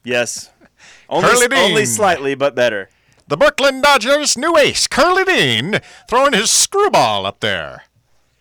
Yes. 0.02 0.50
Only, 1.08 1.28
Curly 1.28 1.46
Dean. 1.46 1.58
only 1.70 1.84
slightly, 1.84 2.34
but 2.34 2.56
better. 2.56 2.88
The 3.28 3.36
Brooklyn 3.36 3.82
Dodgers' 3.82 4.38
new 4.38 4.56
ace, 4.56 4.86
Curly 4.86 5.24
Dean, 5.24 5.80
throwing 6.08 6.32
his 6.32 6.50
screwball 6.50 7.26
up 7.26 7.40
there. 7.40 7.82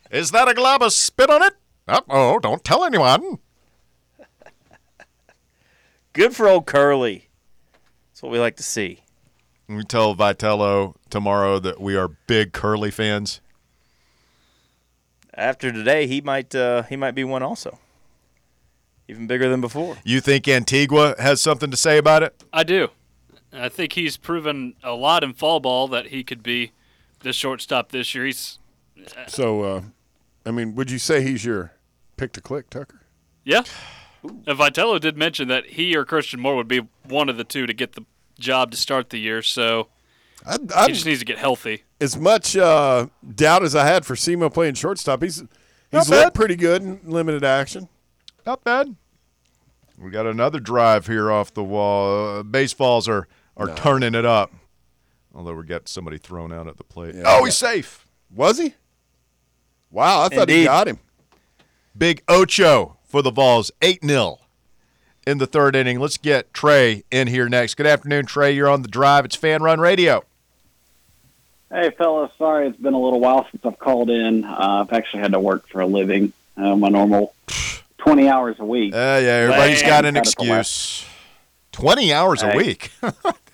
Is 0.09 0.31
that 0.31 0.47
a 0.47 0.53
glob 0.53 0.81
of 0.81 0.93
spit 0.93 1.29
on 1.29 1.43
it? 1.43 1.55
Uh 1.89 1.99
oh, 2.09 2.39
don't 2.39 2.63
tell 2.63 2.85
anyone. 2.85 3.39
Good 6.13 6.33
for 6.33 6.47
old 6.47 6.67
Curley. 6.67 7.27
That's 8.09 8.23
what 8.23 8.31
we 8.31 8.39
like 8.39 8.55
to 8.57 8.63
see. 8.63 9.03
We 9.67 9.83
tell 9.83 10.15
Vitello 10.15 10.95
tomorrow 11.09 11.59
that 11.59 11.81
we 11.81 11.97
are 11.97 12.07
big 12.07 12.53
Curley 12.53 12.89
fans. 12.89 13.41
After 15.33 15.69
today, 15.69 16.07
he 16.07 16.21
might 16.21 16.55
uh, 16.55 16.83
he 16.83 16.95
might 16.95 17.11
be 17.11 17.25
one 17.25 17.43
also. 17.43 17.77
Even 19.09 19.27
bigger 19.27 19.49
than 19.49 19.59
before. 19.59 19.97
You 20.05 20.21
think 20.21 20.47
Antigua 20.47 21.15
has 21.19 21.41
something 21.41 21.71
to 21.71 21.77
say 21.77 21.97
about 21.97 22.23
it? 22.23 22.41
I 22.53 22.63
do. 22.63 22.87
I 23.53 23.69
think 23.69 23.93
he's 23.93 24.17
proven 24.17 24.75
a 24.83 24.91
lot 24.93 25.23
in 25.23 25.33
fall 25.33 25.59
ball 25.59 25.87
that 25.89 26.07
he 26.07 26.23
could 26.23 26.43
be 26.43 26.71
the 27.21 27.33
shortstop 27.33 27.91
this 27.91 28.13
year. 28.13 28.25
He's 28.25 28.59
So, 29.27 29.63
uh, 29.63 29.81
I 30.45 30.51
mean, 30.51 30.75
would 30.75 30.91
you 30.91 30.99
say 30.99 31.21
he's 31.21 31.45
your 31.45 31.73
pick 32.17 32.33
to 32.33 32.41
click, 32.41 32.69
Tucker? 32.69 33.01
yeah. 33.43 33.63
And 34.23 34.57
Vitello 34.57 34.99
did 34.99 35.15
mention 35.15 35.47
that 35.49 35.65
he 35.67 35.95
or 35.95 36.03
Christian 36.03 36.39
Moore 36.41 36.55
would 36.57 36.67
be 36.67 36.81
one 37.07 37.29
of 37.29 37.37
the 37.37 37.43
two 37.45 37.65
to 37.67 37.73
get 37.73 37.93
the 37.93 38.03
job 38.39 38.71
to 38.71 38.77
start 38.77 39.11
the 39.11 39.19
year. 39.19 39.41
So 39.43 39.87
I, 40.45 40.53
he 40.59 40.67
I, 40.75 40.87
just 40.87 41.05
needs 41.05 41.19
to 41.19 41.25
get 41.25 41.37
healthy. 41.37 41.83
as 42.01 42.17
much 42.17 42.57
uh, 42.57 43.07
doubt 43.35 43.63
as 43.63 43.75
I 43.75 43.85
had 43.85 44.05
for 44.05 44.15
Semo 44.15 44.51
playing 44.51 44.73
shortstop, 44.73 45.21
he's 45.21 45.43
he's 45.91 46.09
looked 46.09 46.33
pretty 46.33 46.55
good 46.55 46.81
in 46.81 46.99
limited 47.05 47.43
action. 47.45 47.87
Not 48.45 48.63
bad. 48.63 48.95
We 49.97 50.09
got 50.09 50.25
another 50.25 50.59
drive 50.59 51.05
here 51.07 51.31
off 51.31 51.53
the 51.53 51.63
wall. 51.63 52.39
Uh, 52.39 52.43
baseballs 52.43 53.07
are 53.07 53.27
are 53.57 53.75
turning 53.75 54.15
it 54.15 54.25
up. 54.25 54.53
Although 55.35 55.53
we 55.55 55.65
got 55.65 55.87
somebody 55.87 56.17
thrown 56.17 56.51
out 56.51 56.67
at 56.67 56.77
the 56.77 56.83
plate. 56.83 57.15
Yeah. 57.15 57.23
oh, 57.25 57.43
he's 57.45 57.57
safe. 57.57 58.07
Was 58.33 58.57
he? 58.57 58.73
Wow, 59.91 60.23
I 60.23 60.29
thought 60.29 60.49
he 60.49 60.65
got 60.65 60.87
him. 60.87 60.99
Big 61.97 62.23
Ocho 62.27 62.97
for 63.05 63.21
the 63.21 63.31
Vols, 63.31 63.71
8 63.81 64.03
0 64.03 64.39
in 65.25 65.37
the 65.37 65.47
third 65.47 65.75
inning. 65.75 65.99
Let's 65.99 66.17
get 66.17 66.53
Trey 66.53 67.03
in 67.11 67.27
here 67.27 67.49
next. 67.49 67.75
Good 67.75 67.85
afternoon, 67.85 68.25
Trey. 68.25 68.53
You're 68.53 68.69
on 68.69 68.81
the 68.81 68.87
drive. 68.87 69.25
It's 69.25 69.35
Fan 69.35 69.61
Run 69.61 69.79
Radio. 69.79 70.23
Hey, 71.69 71.91
fellas. 71.91 72.31
Sorry, 72.37 72.67
it's 72.67 72.79
been 72.79 72.93
a 72.93 72.99
little 72.99 73.19
while 73.19 73.45
since 73.51 73.65
I've 73.65 73.77
called 73.77 74.09
in. 74.09 74.45
Uh, 74.45 74.85
I've 74.87 74.93
actually 74.93 75.21
had 75.21 75.33
to 75.33 75.39
work 75.39 75.67
for 75.67 75.81
a 75.81 75.85
living, 75.85 76.31
uh, 76.55 76.75
my 76.75 76.89
normal 76.89 77.33
20 77.97 78.29
hours 78.29 78.55
a 78.59 78.65
week. 78.65 78.93
Uh, 78.93 78.97
yeah, 78.97 79.43
everybody's 79.43 79.81
Man, 79.81 79.89
got 79.89 80.05
an 80.05 80.13
got 80.13 80.27
it 80.27 80.35
the 80.37 80.53
excuse. 80.59 81.05
20 81.73 82.13
hours 82.13 82.43
a 82.43 82.55
week. 82.55 82.91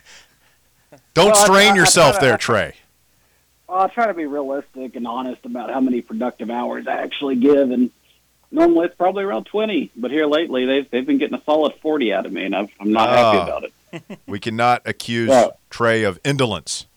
Don't 1.13 1.27
Well, 1.27 1.35
strain 1.35 1.69
I- 1.69 1.73
I 1.73 1.75
yourself 1.75 2.15
to- 2.15 2.21
there, 2.21 2.33
I- 2.33 2.37
Trey. 2.37 2.75
Well, 3.67 3.81
I 3.81 3.87
try 3.87 4.07
to 4.07 4.13
be 4.13 4.25
realistic 4.25 4.95
and 4.95 5.07
honest 5.07 5.45
about 5.45 5.71
how 5.71 5.79
many 5.79 6.01
productive 6.01 6.49
hours 6.51 6.87
I 6.87 6.93
actually 6.97 7.35
give, 7.37 7.71
and 7.71 7.91
normally 8.51 8.85
it's 8.87 8.95
probably 8.95 9.23
around 9.23 9.45
20. 9.45 9.89
But 9.95 10.11
here 10.11 10.25
lately, 10.27 10.65
they've 10.65 10.89
they've 10.89 11.05
been 11.05 11.17
getting 11.17 11.37
a 11.37 11.43
solid 11.43 11.73
40 11.81 12.13
out 12.13 12.25
of 12.25 12.31
me, 12.33 12.43
and 12.45 12.55
I've, 12.55 12.69
I'm 12.79 12.91
not 12.91 13.09
happy 13.09 13.37
Ah. 13.39 13.43
about 13.43 13.63
it. 13.63 13.73
We 14.27 14.39
cannot 14.39 14.81
accuse. 14.85 15.31
Trey 15.69 16.03
of 16.03 16.19
indolence. 16.25 16.87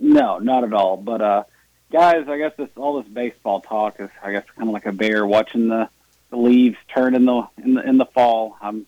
No, 0.00 0.38
not 0.38 0.64
at 0.64 0.72
all. 0.72 0.96
But 0.96 1.20
uh, 1.20 1.44
guys, 1.92 2.26
I 2.28 2.36
guess 2.38 2.52
this 2.56 2.68
all 2.76 3.00
this 3.00 3.10
baseball 3.10 3.60
talk 3.60 4.00
is, 4.00 4.10
I 4.22 4.32
guess, 4.32 4.44
kind 4.56 4.68
of 4.68 4.72
like 4.74 4.86
a 4.86 4.92
bear 4.92 5.24
watching 5.24 5.68
the, 5.68 5.88
the 6.30 6.36
leaves 6.36 6.76
turn 6.92 7.14
in 7.14 7.24
the 7.24 7.46
in 7.62 7.74
the 7.74 7.82
in 7.88 7.98
the 7.98 8.06
fall. 8.06 8.56
I'm 8.60 8.86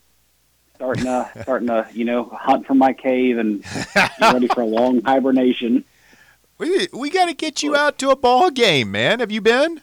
starting 0.76 1.04
to 1.04 1.30
starting 1.42 1.68
to 1.68 1.88
you 1.92 2.04
know 2.04 2.24
hunt 2.24 2.66
for 2.66 2.74
my 2.74 2.92
cave 2.92 3.38
and 3.38 3.64
ready 4.20 4.46
for 4.48 4.60
a 4.60 4.66
long 4.66 5.02
hibernation. 5.02 5.84
We, 6.58 6.88
we 6.92 7.10
got 7.10 7.26
to 7.26 7.34
get 7.34 7.62
you 7.62 7.76
out 7.76 7.98
to 7.98 8.08
a 8.08 8.16
ball 8.16 8.48
game, 8.50 8.90
man. 8.90 9.20
Have 9.20 9.30
you 9.30 9.42
been? 9.42 9.82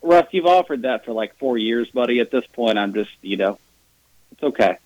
Russ, 0.00 0.26
you've 0.30 0.46
offered 0.46 0.82
that 0.82 1.04
for 1.04 1.12
like 1.12 1.36
four 1.36 1.58
years, 1.58 1.88
buddy. 1.90 2.20
At 2.20 2.30
this 2.30 2.46
point, 2.52 2.78
I'm 2.78 2.94
just 2.94 3.10
you 3.22 3.36
know, 3.36 3.58
it's 4.32 4.42
okay. 4.42 4.78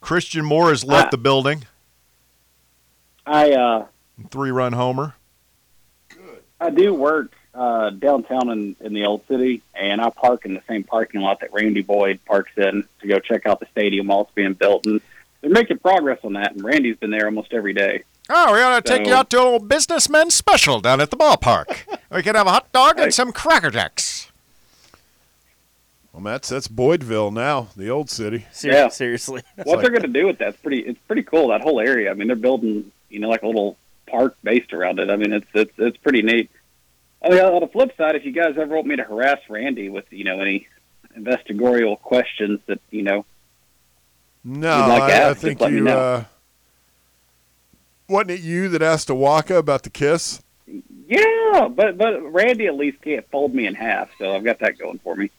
Christian 0.00 0.44
Moore 0.44 0.70
has 0.70 0.84
left 0.84 1.08
Ah. 1.08 1.10
the 1.10 1.18
building. 1.18 1.64
I 3.26 3.52
uh 3.52 3.86
Three 4.30 4.50
run 4.50 4.72
homer. 4.74 5.14
Good. 6.08 6.42
I 6.60 6.70
do 6.70 6.92
work 6.94 7.32
uh, 7.54 7.90
downtown 7.90 8.50
in, 8.50 8.76
in 8.80 8.92
the 8.94 9.04
old 9.04 9.26
city, 9.26 9.62
and 9.74 10.00
I 10.00 10.10
park 10.10 10.44
in 10.46 10.54
the 10.54 10.62
same 10.68 10.84
parking 10.84 11.20
lot 11.20 11.40
that 11.40 11.52
Randy 11.52 11.82
Boyd 11.82 12.20
parks 12.24 12.52
in 12.56 12.84
to 13.00 13.06
go 13.06 13.18
check 13.18 13.46
out 13.46 13.60
the 13.60 13.66
stadium 13.72 14.06
while 14.06 14.22
it's 14.22 14.30
being 14.32 14.54
built. 14.54 14.86
And 14.86 15.00
they're 15.40 15.50
making 15.50 15.78
progress 15.78 16.20
on 16.22 16.34
that, 16.34 16.52
and 16.52 16.64
Randy's 16.64 16.96
been 16.96 17.10
there 17.10 17.26
almost 17.26 17.52
every 17.52 17.72
day. 17.72 18.04
Oh, 18.28 18.52
we 18.52 18.60
ought 18.60 18.84
to 18.84 18.88
take 18.88 19.06
you 19.06 19.14
out 19.14 19.28
to 19.30 19.38
a 19.38 19.42
little 19.42 19.58
businessman 19.58 20.30
special 20.30 20.80
down 20.80 21.00
at 21.00 21.10
the 21.10 21.16
ballpark. 21.16 21.98
we 22.14 22.22
can 22.22 22.36
have 22.36 22.46
a 22.46 22.50
hot 22.50 22.70
dog 22.72 22.98
and 23.00 23.12
some 23.12 23.32
Cracker 23.32 23.70
Jacks. 23.70 24.30
Well, 26.12 26.22
that's 26.22 26.48
that's 26.48 26.68
Boydville 26.68 27.32
now, 27.32 27.68
the 27.76 27.88
old 27.88 28.10
city. 28.10 28.46
Ser- 28.52 28.70
Yeah. 28.70 28.88
Seriously. 28.88 29.42
what 29.56 29.66
like- 29.66 29.80
they're 29.80 29.90
going 29.90 30.02
to 30.02 30.08
do 30.20 30.26
with 30.26 30.38
that's 30.38 30.56
pretty. 30.58 30.80
It's 30.80 30.98
pretty 31.06 31.22
cool. 31.22 31.48
That 31.48 31.60
whole 31.60 31.80
area. 31.80 32.10
I 32.10 32.14
mean, 32.14 32.26
they're 32.26 32.36
building 32.36 32.90
you 33.08 33.18
know 33.20 33.28
like 33.28 33.42
a 33.42 33.46
little 33.46 33.76
park 34.06 34.36
based 34.42 34.72
around 34.72 34.98
it. 34.98 35.08
I 35.10 35.16
mean, 35.16 35.32
it's 35.32 35.46
it's 35.54 35.72
it's 35.78 35.96
pretty 35.96 36.22
neat. 36.22 36.50
On 37.22 37.30
the, 37.30 37.44
on 37.52 37.60
the 37.60 37.68
flip 37.68 37.94
side, 37.96 38.14
if 38.16 38.24
you 38.24 38.32
guys 38.32 38.54
ever 38.56 38.74
want 38.74 38.86
me 38.86 38.96
to 38.96 39.02
harass 39.04 39.38
Randy 39.48 39.88
with 39.90 40.04
you 40.10 40.24
know 40.24 40.40
any 40.40 40.66
investigatorial 41.16 41.96
questions 42.00 42.60
that 42.66 42.80
you 42.90 43.02
know 43.02 43.24
No, 44.44 44.86
like 44.88 45.12
to 45.12 45.16
I, 45.16 45.30
I 45.30 45.34
think 45.34 45.58
just 45.58 45.60
let 45.62 45.70
me 45.72 45.78
you. 45.78 45.84
know. 45.84 45.98
Uh, 45.98 46.24
wasn't 48.08 48.30
it 48.32 48.40
you 48.40 48.68
that 48.70 48.82
asked 48.82 49.10
Waka 49.10 49.56
about 49.56 49.82
the 49.82 49.90
kiss? 49.90 50.42
Yeah, 51.08 51.68
but 51.68 51.98
but 51.98 52.20
Randy 52.32 52.66
at 52.66 52.74
least 52.76 53.02
can't 53.02 53.28
fold 53.30 53.54
me 53.54 53.66
in 53.66 53.74
half, 53.74 54.08
so 54.18 54.34
I've 54.34 54.44
got 54.44 54.58
that 54.60 54.78
going 54.78 54.98
for 55.00 55.14
me. 55.16 55.30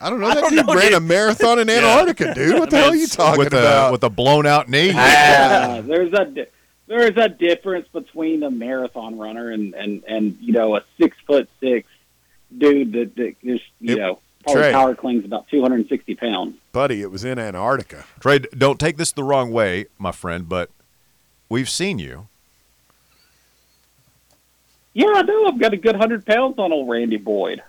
I 0.00 0.10
don't 0.10 0.18
know. 0.20 0.26
I 0.26 0.34
That 0.34 0.40
don't 0.42 0.50
dude 0.50 0.66
know, 0.66 0.74
ran 0.74 0.84
dude. 0.86 0.94
a 0.94 1.00
marathon 1.00 1.58
in 1.60 1.70
Antarctica, 1.70 2.34
dude. 2.34 2.58
What 2.58 2.70
the 2.70 2.76
hell 2.80 2.90
are 2.90 2.96
you 2.96 3.06
talking 3.06 3.38
with 3.38 3.48
about? 3.54 3.88
a 3.88 3.92
with 3.92 4.02
a 4.04 4.10
blown 4.10 4.46
out 4.46 4.68
knee. 4.68 4.90
Uh, 4.94 5.80
there's 5.86 6.12
a 6.12 6.24
di- 6.26 6.46
there's 6.86 7.16
a 7.16 7.28
difference 7.28 7.86
between 7.92 8.42
a 8.42 8.50
marathon 8.50 9.18
runner 9.18 9.50
and 9.50 9.74
and 9.74 10.02
and 10.06 10.36
you 10.40 10.52
know 10.52 10.76
a 10.76 10.82
six 11.00 11.16
foot 11.26 11.48
six 11.60 11.88
dude 12.56 12.92
that, 12.92 13.16
that 13.16 13.34
is 13.42 13.60
you 13.80 13.96
Yep. 13.96 13.98
know 13.98 14.18
probably 14.44 14.62
Trey. 14.62 14.72
power 14.72 14.94
cleans 14.94 15.24
about 15.24 15.46
260 15.48 16.14
pounds. 16.16 16.56
Buddy, 16.72 17.00
it 17.00 17.10
was 17.12 17.24
in 17.24 17.38
Antarctica. 17.38 18.04
Trey, 18.18 18.40
don't 18.40 18.80
take 18.80 18.96
this 18.96 19.12
the 19.12 19.22
wrong 19.22 19.52
way, 19.52 19.86
my 19.98 20.10
friend, 20.10 20.48
but 20.48 20.68
we've 21.48 21.68
seen 21.70 21.98
you 22.00 22.26
Yeah, 24.94 25.06
I 25.14 25.22
do. 25.22 25.46
I've 25.46 25.58
got 25.60 25.72
a 25.72 25.76
good 25.76 25.96
hundred 25.96 26.26
pounds 26.26 26.58
on 26.58 26.72
old 26.72 26.88
Randy 26.88 27.16
Boyd. 27.16 27.62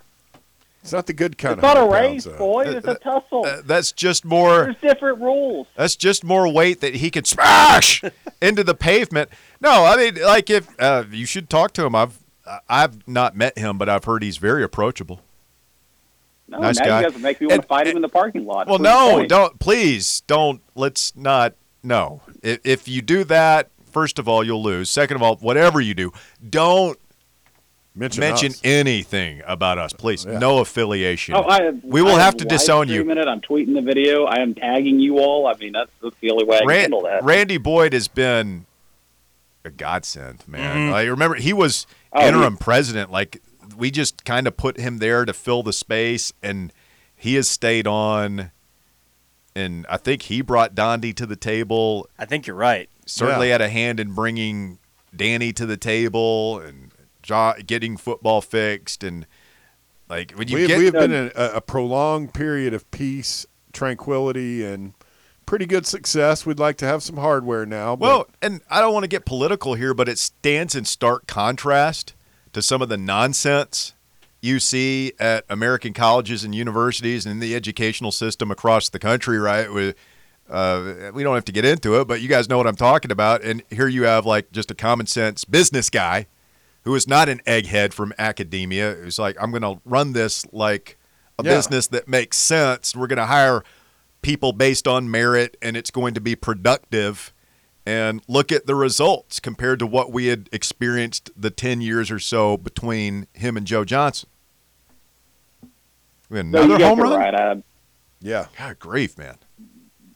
It's 0.84 0.92
not 0.92 1.06
the 1.06 1.14
good 1.14 1.38
kind 1.38 1.54
It's 1.58 1.64
of 1.64 1.74
not 1.74 1.78
a 1.78 1.90
race, 1.90 2.24
pounds, 2.24 2.24
though. 2.24 2.36
Boyd. 2.38 2.66
It's 2.68 2.86
a 2.86 2.94
tussle. 2.96 3.46
Uh, 3.46 3.62
that's 3.64 3.90
just 3.90 4.22
more. 4.24 4.64
There's 4.64 4.76
different 4.94 5.18
rules. 5.18 5.66
That's 5.76 5.96
just 5.96 6.22
more 6.22 6.46
weight 6.52 6.80
that 6.82 6.96
he 6.96 7.10
could 7.10 7.26
smash 7.26 8.02
into 8.42 8.62
the 8.62 8.74
pavement. 8.74 9.30
No, 9.62 9.86
I 9.86 9.96
mean, 9.96 10.16
like 10.22 10.50
if 10.50 10.68
uh, 10.78 11.04
you 11.10 11.24
should 11.24 11.48
talk 11.48 11.72
to 11.72 11.86
him. 11.86 11.94
I've 11.94 12.18
I've 12.68 13.08
not 13.08 13.34
met 13.34 13.56
him, 13.56 13.78
but 13.78 13.88
I've 13.88 14.04
heard 14.04 14.22
he's 14.22 14.36
very 14.36 14.62
approachable. 14.62 15.22
No, 16.48 16.58
Nice 16.58 16.78
now 16.78 16.84
guy. 16.84 17.00
you 17.00 17.10
guys 17.10 17.18
make 17.22 17.40
me 17.40 17.46
want 17.46 17.54
And- 17.54 17.62
to 17.62 17.68
fight 17.68 17.86
him 17.86 17.96
in 17.96 18.02
the 18.02 18.08
parking 18.10 18.44
lot. 18.44 18.66
Well, 18.68 18.78
no, 18.78 19.12
point. 19.12 19.30
don't 19.30 19.58
please 19.58 20.20
don't. 20.26 20.60
Let's 20.74 21.16
not. 21.16 21.54
No, 21.82 22.20
if, 22.42 22.60
if 22.64 22.88
you 22.88 23.00
do 23.00 23.24
that, 23.24 23.70
first 23.90 24.18
of 24.18 24.28
all, 24.28 24.44
you'll 24.44 24.62
lose. 24.62 24.90
Second 24.90 25.16
of 25.16 25.22
all, 25.22 25.36
whatever 25.36 25.80
you 25.80 25.94
do, 25.94 26.12
don't 26.46 26.98
mention, 27.94 28.20
mention 28.20 28.50
us. 28.52 28.60
anything 28.64 29.42
about 29.46 29.78
us, 29.78 29.92
please. 29.92 30.24
Yeah. 30.24 30.38
No 30.38 30.58
affiliation. 30.58 31.34
Oh, 31.34 31.44
I 31.44 31.62
have, 31.62 31.82
we 31.84 32.02
will 32.02 32.16
I 32.16 32.20
have 32.20 32.36
to 32.38 32.44
disown 32.44 32.88
you. 32.88 32.96
streaming 33.02 33.18
It. 33.18 33.28
I'm 33.28 33.40
tweeting 33.40 33.74
the 33.74 33.82
video. 33.82 34.24
I 34.24 34.40
am 34.40 34.54
tagging 34.54 35.00
you 35.00 35.18
all. 35.18 35.46
I 35.46 35.54
mean, 35.54 35.72
that's, 35.72 35.90
that's 36.02 36.16
the 36.20 36.30
only 36.30 36.44
way 36.44 36.56
I 36.56 36.60
can 36.60 36.68
Ran- 36.68 36.80
handle 36.80 37.02
that. 37.02 37.22
Randy 37.24 37.58
Boyd 37.58 37.92
has 37.92 38.08
been 38.08 38.66
a 39.64 39.70
godsend, 39.70 40.46
man. 40.46 40.92
I 40.92 41.04
remember 41.04 41.36
he 41.36 41.52
was 41.52 41.86
Mm-hmm. 42.14 42.22
Oh, 42.22 42.28
interim 42.28 42.56
president. 42.58 43.10
Like 43.10 43.42
we 43.76 43.90
just 43.90 44.24
kind 44.24 44.46
of 44.46 44.56
put 44.56 44.78
him 44.78 44.98
there 44.98 45.24
to 45.24 45.32
fill 45.32 45.64
the 45.64 45.72
space, 45.72 46.32
and 46.44 46.72
he 47.16 47.34
has 47.34 47.48
stayed 47.48 47.88
on. 47.88 48.52
And 49.56 49.84
I 49.88 49.96
think 49.96 50.22
he 50.22 50.42
brought 50.42 50.76
Dondi 50.76 51.12
to 51.16 51.26
the 51.26 51.34
table. 51.34 52.08
I 52.20 52.24
think 52.24 52.46
you're 52.46 52.54
right. 52.54 52.88
Certainly 53.06 53.48
Yeah. 53.48 53.52
had 53.54 53.60
a 53.62 53.68
hand 53.68 53.98
in 53.98 54.12
bringing 54.14 54.78
Danny 55.16 55.52
to 55.54 55.66
the 55.66 55.76
table 55.76 56.60
and 56.60 56.90
jo- 56.90 56.93
getting 57.66 57.96
football 57.96 58.40
fixed. 58.40 59.04
And 59.04 59.26
like 60.08 60.32
when 60.32 60.48
you 60.48 60.56
we, 60.56 60.66
get 60.66 60.78
we 60.78 60.84
have 60.86 60.94
been 60.94 61.12
in 61.12 61.32
a, 61.34 61.52
a 61.54 61.60
prolonged 61.60 62.34
period 62.34 62.74
of 62.74 62.90
peace, 62.90 63.46
tranquility, 63.72 64.64
and 64.64 64.94
pretty 65.46 65.66
good 65.66 65.86
success. 65.86 66.46
We'd 66.46 66.58
like 66.58 66.76
to 66.78 66.86
have 66.86 67.02
some 67.02 67.16
hardware 67.16 67.66
now. 67.66 67.96
But 67.96 68.06
Well, 68.06 68.28
and 68.42 68.60
I 68.70 68.80
don't 68.80 68.92
want 68.92 69.04
to 69.04 69.08
get 69.08 69.24
political 69.24 69.74
here, 69.74 69.94
but 69.94 70.08
it 70.08 70.18
stands 70.18 70.74
in 70.74 70.84
stark 70.84 71.26
contrast 71.26 72.14
to 72.52 72.62
some 72.62 72.82
of 72.82 72.88
the 72.88 72.96
nonsense 72.96 73.94
you 74.40 74.60
see 74.60 75.12
at 75.18 75.44
American 75.48 75.94
colleges 75.94 76.44
and 76.44 76.54
universities 76.54 77.24
and 77.24 77.32
in 77.32 77.40
the 77.40 77.54
educational 77.54 78.12
system 78.12 78.50
across 78.50 78.90
the 78.90 78.98
country, 78.98 79.38
right? 79.38 79.72
With 79.72 79.96
uh, 80.50 81.10
we 81.14 81.22
don't 81.22 81.34
have 81.34 81.46
to 81.46 81.52
get 81.52 81.64
into 81.64 81.98
it, 82.00 82.06
but 82.06 82.20
you 82.20 82.28
guys 82.28 82.48
know 82.48 82.58
what 82.58 82.66
I'm 82.66 82.76
talking 82.76 83.10
about. 83.10 83.42
And 83.42 83.62
here 83.70 83.88
you 83.88 84.04
have 84.04 84.26
like 84.26 84.52
just 84.52 84.70
a 84.70 84.74
common 84.74 85.06
sense 85.06 85.44
business 85.44 85.88
guy 85.88 86.26
who 86.84 86.94
is 86.94 87.08
not 87.08 87.28
an 87.28 87.40
egghead 87.46 87.92
from 87.92 88.12
academia. 88.18 88.94
Who's 88.94 89.18
like, 89.18 89.36
I'm 89.40 89.50
going 89.50 89.62
to 89.62 89.80
run 89.84 90.12
this 90.12 90.44
like 90.52 90.96
a 91.38 91.44
Yeah. 91.44 91.54
business 91.56 91.86
that 91.88 92.08
makes 92.08 92.36
sense. 92.36 92.94
We're 92.94 93.06
going 93.06 93.18
to 93.18 93.26
hire 93.26 93.62
people 94.22 94.52
based 94.52 94.86
on 94.88 95.10
merit, 95.10 95.56
and 95.60 95.76
it's 95.76 95.90
going 95.90 96.14
to 96.14 96.20
be 96.20 96.34
productive. 96.36 97.32
And 97.86 98.22
look 98.28 98.50
at 98.50 98.64
the 98.66 98.74
results 98.74 99.40
compared 99.40 99.78
to 99.80 99.86
what 99.86 100.10
we 100.10 100.26
had 100.26 100.48
experienced 100.52 101.30
the 101.36 101.50
10 101.50 101.82
years 101.82 102.10
or 102.10 102.18
so 102.18 102.56
between 102.56 103.26
him 103.34 103.56
and 103.58 103.66
Joe 103.66 103.84
Johnson. 103.84 104.30
We 106.30 106.38
had 106.38 106.46
another 106.46 106.78
guys 106.78 106.88
home 106.88 107.00
run? 107.00 107.18
right. 107.18 107.34
I, 107.34 107.62
yeah, 108.20 108.46
God, 108.58 108.78
grief, 108.78 109.18
man. 109.18 109.36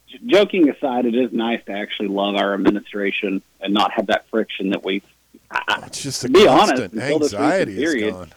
j- 0.07 0.19
joking 0.27 0.71
aside, 0.71 1.05
it 1.05 1.15
is 1.15 1.31
nice 1.33 1.63
to 1.67 1.73
actually 1.73 2.09
love 2.09 2.37
our 2.37 2.55
administration 2.55 3.43
and 3.61 3.75
not 3.75 3.93
have 3.93 4.07
that 4.07 4.27
friction 4.31 4.71
that 4.71 4.83
we. 4.83 5.03
I, 5.51 5.83
it's 5.87 6.03
just 6.03 6.21
To 6.23 6.27
a 6.29 6.31
be 6.31 6.47
honest, 6.47 6.69
constant 6.69 6.93
recent 6.95 7.23
anxiety 7.23 7.83
is 7.83 7.93
period- 7.95 8.13
gone. 8.13 8.33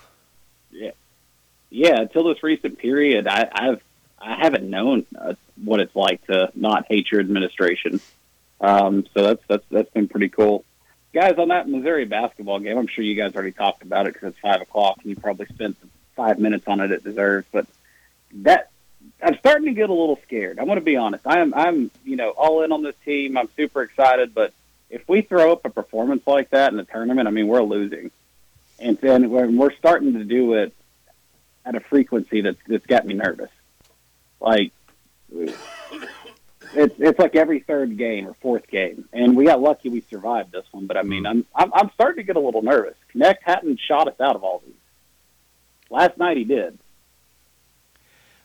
yeah, 1.69 2.02
until 2.02 2.24
this 2.26 2.43
recent 2.43 2.78
period, 2.78 3.28
I, 3.28 3.50
I've 3.54 3.82
I 4.19 4.36
haven't 4.36 4.69
known 4.69 5.06
uh, 5.19 5.34
what 5.63 5.80
it's 5.80 5.95
like 5.95 6.24
to 6.28 6.52
not 6.54 6.86
hate 6.88 7.10
your 7.12 7.19
administration. 7.21 8.00
Um, 8.60 9.06
so 9.13 9.24
that's 9.24 9.41
that's 9.47 9.63
that's 9.71 9.89
been 9.91 10.08
pretty 10.08 10.30
cool, 10.30 10.63
guys. 11.13 11.36
On 11.38 11.47
that 11.47 11.67
Missouri 11.67 12.06
basketball 12.06 12.60
game, 12.60 12.78
I'm 12.78 12.88
sure 12.88 13.04
you 13.04 13.15
guys 13.15 13.34
already 13.34 13.52
talked 13.52 13.82
about 13.84 14.08
it 14.08 14.13
because 14.13 14.30
it's 14.30 14.39
five 14.39 14.62
o'clock 14.62 14.97
and 15.02 15.10
you 15.10 15.15
probably 15.15 15.47
spent 15.47 15.76
five 16.15 16.39
minutes 16.39 16.65
on 16.67 16.80
it 16.82 16.91
it 16.91 17.04
deserves. 17.04 17.47
But 17.52 17.65
that 18.34 18.69
I'm 19.24 19.38
starting 19.39 19.65
to 19.65 19.74
get 19.74 19.89
a 19.89 19.93
little 19.93 20.19
scared. 20.28 20.60
I'm 20.60 20.65
going 20.65 20.78
to 20.78 20.86
be 20.86 20.95
honest. 20.97 21.26
I 21.26 21.39
am 21.39 21.54
I'm 21.56 21.89
you 22.06 22.15
know 22.17 22.30
all 22.32 22.62
in 22.63 22.71
on 22.71 22.84
this 22.84 22.95
team. 23.04 23.38
I'm 23.38 23.50
super 23.58 23.82
excited, 23.82 24.36
but 24.36 24.54
if 24.91 25.08
we 25.08 25.21
throw 25.21 25.54
up 25.54 25.65
a 25.65 25.69
performance 25.69 26.27
like 26.27 26.51
that 26.51 26.73
in 26.73 26.80
a 26.80 26.86
tournament, 26.86 27.27
I 27.27 27.32
mean 27.32 27.47
we're 27.47 27.63
losing, 27.63 28.12
and 28.80 28.97
then 28.99 29.30
when 29.30 29.58
we're 29.58 29.73
starting 29.73 30.13
to 30.13 30.23
do 30.23 30.54
it 30.54 30.73
at 31.65 31.75
a 31.75 31.80
frequency 31.80 32.41
that's 32.41 32.60
that's 32.67 32.86
got 32.86 33.06
me 33.06 33.13
nervous. 33.13 33.49
Like 34.39 34.73
it's 35.32 36.95
it's 36.99 37.19
like 37.19 37.36
every 37.36 37.62
third 37.62 37.97
game 37.97 38.27
or 38.27 38.34
fourth 38.36 38.67
game, 38.67 39.08
and 39.13 39.36
we 39.36 39.45
got 39.45 39.62
lucky 39.62 39.89
we 39.89 40.01
survived 40.01 40.51
this 40.51 40.65
one. 40.71 40.88
But 40.88 40.97
I 40.97 41.04
mean, 41.04 41.25
I'm 41.25 41.45
I'm, 41.56 41.73
I'm 41.73 41.89
starting 41.93 42.17
to 42.17 42.23
get 42.23 42.36
a 42.36 42.41
little 42.41 42.62
nervous. 42.62 42.95
Knecht 43.15 43.38
hadn't 43.41 43.80
shot 43.80 44.08
us 44.08 44.19
out 44.19 44.36
of 44.36 44.43
all 44.43 44.62
these. 44.65 44.75
Last 45.89 46.17
night 46.17 46.38
he 46.38 46.43
did. 46.43 46.77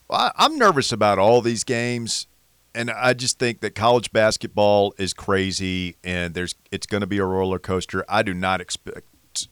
Well, 0.08 0.32
I'm 0.36 0.56
nervous 0.56 0.92
about 0.92 1.18
all 1.18 1.40
these 1.42 1.64
games, 1.64 2.28
and 2.76 2.90
I 2.90 3.14
just 3.14 3.38
think 3.38 3.60
that 3.60 3.74
college 3.74 4.12
basketball 4.12 4.94
is 4.98 5.14
crazy, 5.14 5.96
and 6.04 6.34
there's 6.34 6.54
it's 6.70 6.86
going 6.86 7.00
to 7.00 7.06
be 7.06 7.18
a 7.18 7.24
roller 7.24 7.58
coaster. 7.58 8.04
I 8.08 8.22
do 8.22 8.34
not 8.34 8.60
expect 8.60 9.06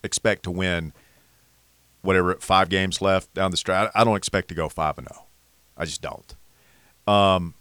expect 0.04 0.44
to 0.44 0.50
win 0.50 0.92
whatever 2.02 2.34
five 2.37 2.68
games 2.68 3.00
left 3.00 3.32
down 3.34 3.50
the 3.50 3.56
stretch. 3.56 3.90
I 3.94 4.04
don't 4.04 4.16
expect 4.16 4.48
to 4.48 4.54
go 4.54 4.68
five 4.68 4.98
and 4.98 5.08
zero. 5.08 5.24
I 5.76 5.87
just 5.87 6.02
don't. 6.02 6.34
Um, 7.06 7.54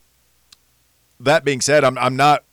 that 1.20 1.46
being 1.46 1.62
said, 1.62 1.84
I'm 1.84 1.98
I'm 1.98 2.16
not 2.16 2.44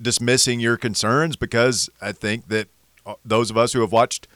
dismissing 0.00 0.60
your 0.60 0.76
concerns 0.76 1.36
because 1.36 1.90
I 2.00 2.12
think 2.12 2.48
that 2.48 2.68
uh, 3.04 3.14
those 3.24 3.50
of 3.50 3.58
us 3.58 3.72
who 3.72 3.80
have 3.80 3.92
watched 3.92 4.28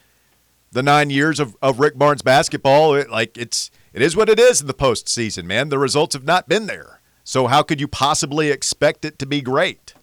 the 0.73 0.83
nine 0.83 1.09
years 1.09 1.39
of, 1.39 1.57
of 1.63 1.79
Rick 1.79 1.97
Barnes 1.97 2.23
basketball, 2.23 2.95
it, 2.95 3.09
like 3.09 3.39
it's 3.39 3.71
it 3.93 4.03
is 4.03 4.17
what 4.17 4.29
it 4.29 4.41
is 4.41 4.61
in 4.61 4.67
the 4.67 4.75
postseason, 4.75 5.45
man. 5.45 5.69
The 5.69 5.79
results 5.79 6.15
have 6.15 6.25
not 6.25 6.49
been 6.49 6.67
there. 6.67 7.01
So 7.25 7.47
how 7.47 7.63
could 7.63 7.81
you 7.81 7.89
possibly 7.89 8.51
expect 8.51 9.05
it 9.05 9.19
to 9.19 9.27
be 9.27 9.41
great? 9.41 9.95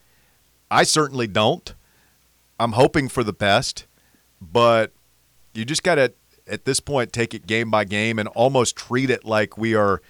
I 0.71 0.83
certainly 0.83 1.27
don't. 1.27 1.73
I'm 2.59 2.73
hoping 2.73 3.07
for 3.07 3.23
the 3.23 3.33
best, 3.33 3.85
but 4.41 4.91
you 5.53 5.65
just 5.65 5.83
got 5.83 5.95
to 5.95 6.13
at 6.47 6.65
this 6.65 6.79
point 6.79 7.13
take 7.13 7.33
it 7.33 7.45
game 7.45 7.69
by 7.69 7.85
game 7.85 8.17
and 8.19 8.27
almost 8.29 8.75
treat 8.75 9.09
it 9.09 9.23
like 9.23 9.57
we 9.57 9.75
are 9.75 10.01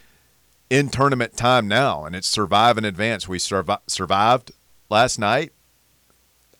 in 0.70 0.88
tournament 0.90 1.36
time 1.36 1.68
now 1.68 2.06
and 2.06 2.16
it's 2.16 2.28
survive 2.28 2.78
and 2.78 2.86
advance. 2.86 3.28
We 3.28 3.38
survi- 3.38 3.82
survived 3.88 4.52
last 4.90 5.20
night. 5.20 5.52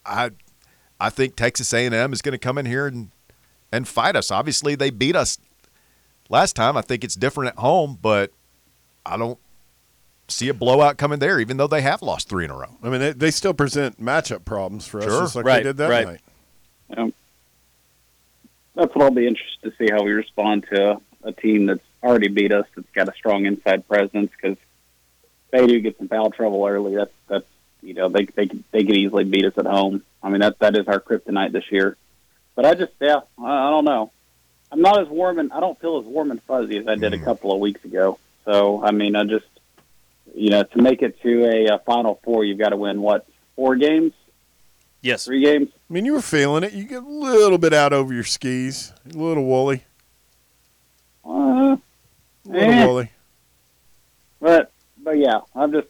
I 0.06 0.32
I 1.00 1.10
think 1.10 1.36
Texas 1.36 1.74
A&M 1.74 2.14
is 2.14 2.22
going 2.22 2.34
to 2.34 2.38
come 2.38 2.58
in 2.58 2.66
here 2.66 2.88
and 2.88 3.12
and 3.72 3.88
fight 3.88 4.16
us. 4.18 4.32
Obviously, 4.32 4.76
they 4.76 4.90
beat 4.90 5.16
us 5.16 5.38
last 6.30 6.56
time. 6.56 6.76
I 6.76 6.82
think 6.82 7.04
it's 7.04 7.16
different 7.16 7.54
at 7.54 7.60
home, 7.60 7.98
but 8.02 8.32
I 9.06 9.18
don't 9.18 9.40
see 10.32 10.50
a 10.50 10.54
blowout 10.54 10.98
coming 10.98 11.20
there, 11.20 11.40
even 11.40 11.58
though 11.58 11.68
they 11.68 11.82
have 11.82 12.02
lost 12.02 12.30
three 12.30 12.46
in 12.46 12.52
a 12.52 12.58
row. 12.58 12.78
I 12.84 12.90
mean, 12.90 13.00
they, 13.02 13.12
they 13.14 13.32
still 13.32 13.54
present 13.54 14.00
matchup 14.02 14.46
problems 14.46 14.88
for 14.88 15.00
us, 15.00 15.06
Sure. 15.06 15.22
just 15.22 15.36
like 15.36 15.46
Right, 15.46 15.58
they 15.58 15.70
did 15.70 15.78
that 15.78 15.90
right. 15.90 16.08
night. 16.08 16.22
Um, 16.98 17.14
that's 18.76 18.94
what 18.96 19.04
I'll 19.04 19.12
be 19.12 19.28
interested 19.28 19.62
to 19.64 19.74
see 19.78 19.92
how 19.92 20.04
we 20.04 20.12
respond 20.12 20.66
to 20.74 21.02
a 21.24 21.32
team 21.32 21.66
that's 21.68 21.84
already 22.04 22.30
beat 22.30 22.52
us, 22.54 22.66
that's 22.76 22.90
got 22.94 23.10
a 23.10 23.14
strong 23.14 23.46
inside 23.46 23.88
presence. 23.88 24.32
Because 24.42 24.58
they 25.52 25.68
do 25.68 25.80
get 25.80 25.98
some 25.98 26.08
foul 26.08 26.32
trouble 26.32 26.66
early. 26.66 26.96
That's 26.96 27.12
that's 27.28 27.46
you 27.82 27.94
know 27.94 28.10
they 28.10 28.26
they 28.26 28.48
could- 28.48 28.64
they 28.72 28.84
could 28.84 28.96
easily 28.96 29.24
beat 29.26 29.46
us 29.46 29.54
at 29.58 29.66
home. 29.66 30.04
I 30.24 30.30
mean 30.30 30.40
that 30.42 30.60
that 30.60 30.78
is 30.78 30.88
our 30.88 31.00
kryptonite 31.00 31.52
this 31.52 31.70
year. 31.72 31.98
But 32.56 32.66
I 32.66 32.74
just 32.76 32.94
yeah 33.02 33.20
I, 33.38 33.68
I 33.68 33.70
don't 33.70 33.86
know. 33.86 34.12
I'm 34.72 34.82
not 34.82 35.02
as 35.02 35.10
warm 35.10 35.38
and 35.40 35.52
I 35.52 35.60
don't 35.60 35.80
feel 35.80 36.00
as 36.00 36.06
warm 36.06 36.32
and 36.32 36.42
fuzzy 36.44 36.78
as 36.78 36.88
I 36.88 36.96
did 36.96 37.14
a 37.14 37.20
couple 37.20 37.52
of 37.52 37.60
weeks 37.60 37.84
ago. 37.84 38.18
So 38.46 38.82
I 38.84 38.92
mean 38.92 39.16
I 39.16 39.26
just 39.26 39.46
you 40.36 40.50
know 40.50 40.64
to 40.64 40.82
make 40.82 41.02
it 41.02 41.22
to 41.22 41.46
a, 41.46 41.74
uh 41.74 41.78
final 41.80 42.20
four 42.24 42.44
you've 42.46 42.58
got 42.60 42.70
to 42.70 42.78
win 42.78 43.02
what 43.02 43.28
four 43.56 43.76
games 43.76 44.14
Yes. 45.02 45.26
three 45.26 45.44
games 45.44 45.70
I 45.90 45.94
mean, 45.94 46.06
you 46.06 46.14
were 46.14 46.22
feeling 46.22 46.64
it. 46.64 46.72
You 46.72 46.86
get 46.86 47.04
a 47.04 47.06
little 47.08 47.58
bit 47.58 47.74
out 47.74 47.92
over 47.92 48.14
your 48.14 48.24
skis, 48.24 48.94
a 49.14 49.18
little 49.18 49.44
woolly, 49.44 49.84
uh, 51.26 51.30
a 51.30 51.80
little 52.46 52.62
Eh. 52.72 52.86
woolly. 52.86 53.12
But 54.40 54.72
but 55.04 55.18
yeah, 55.18 55.40
I'm 55.56 55.72
just 55.74 55.88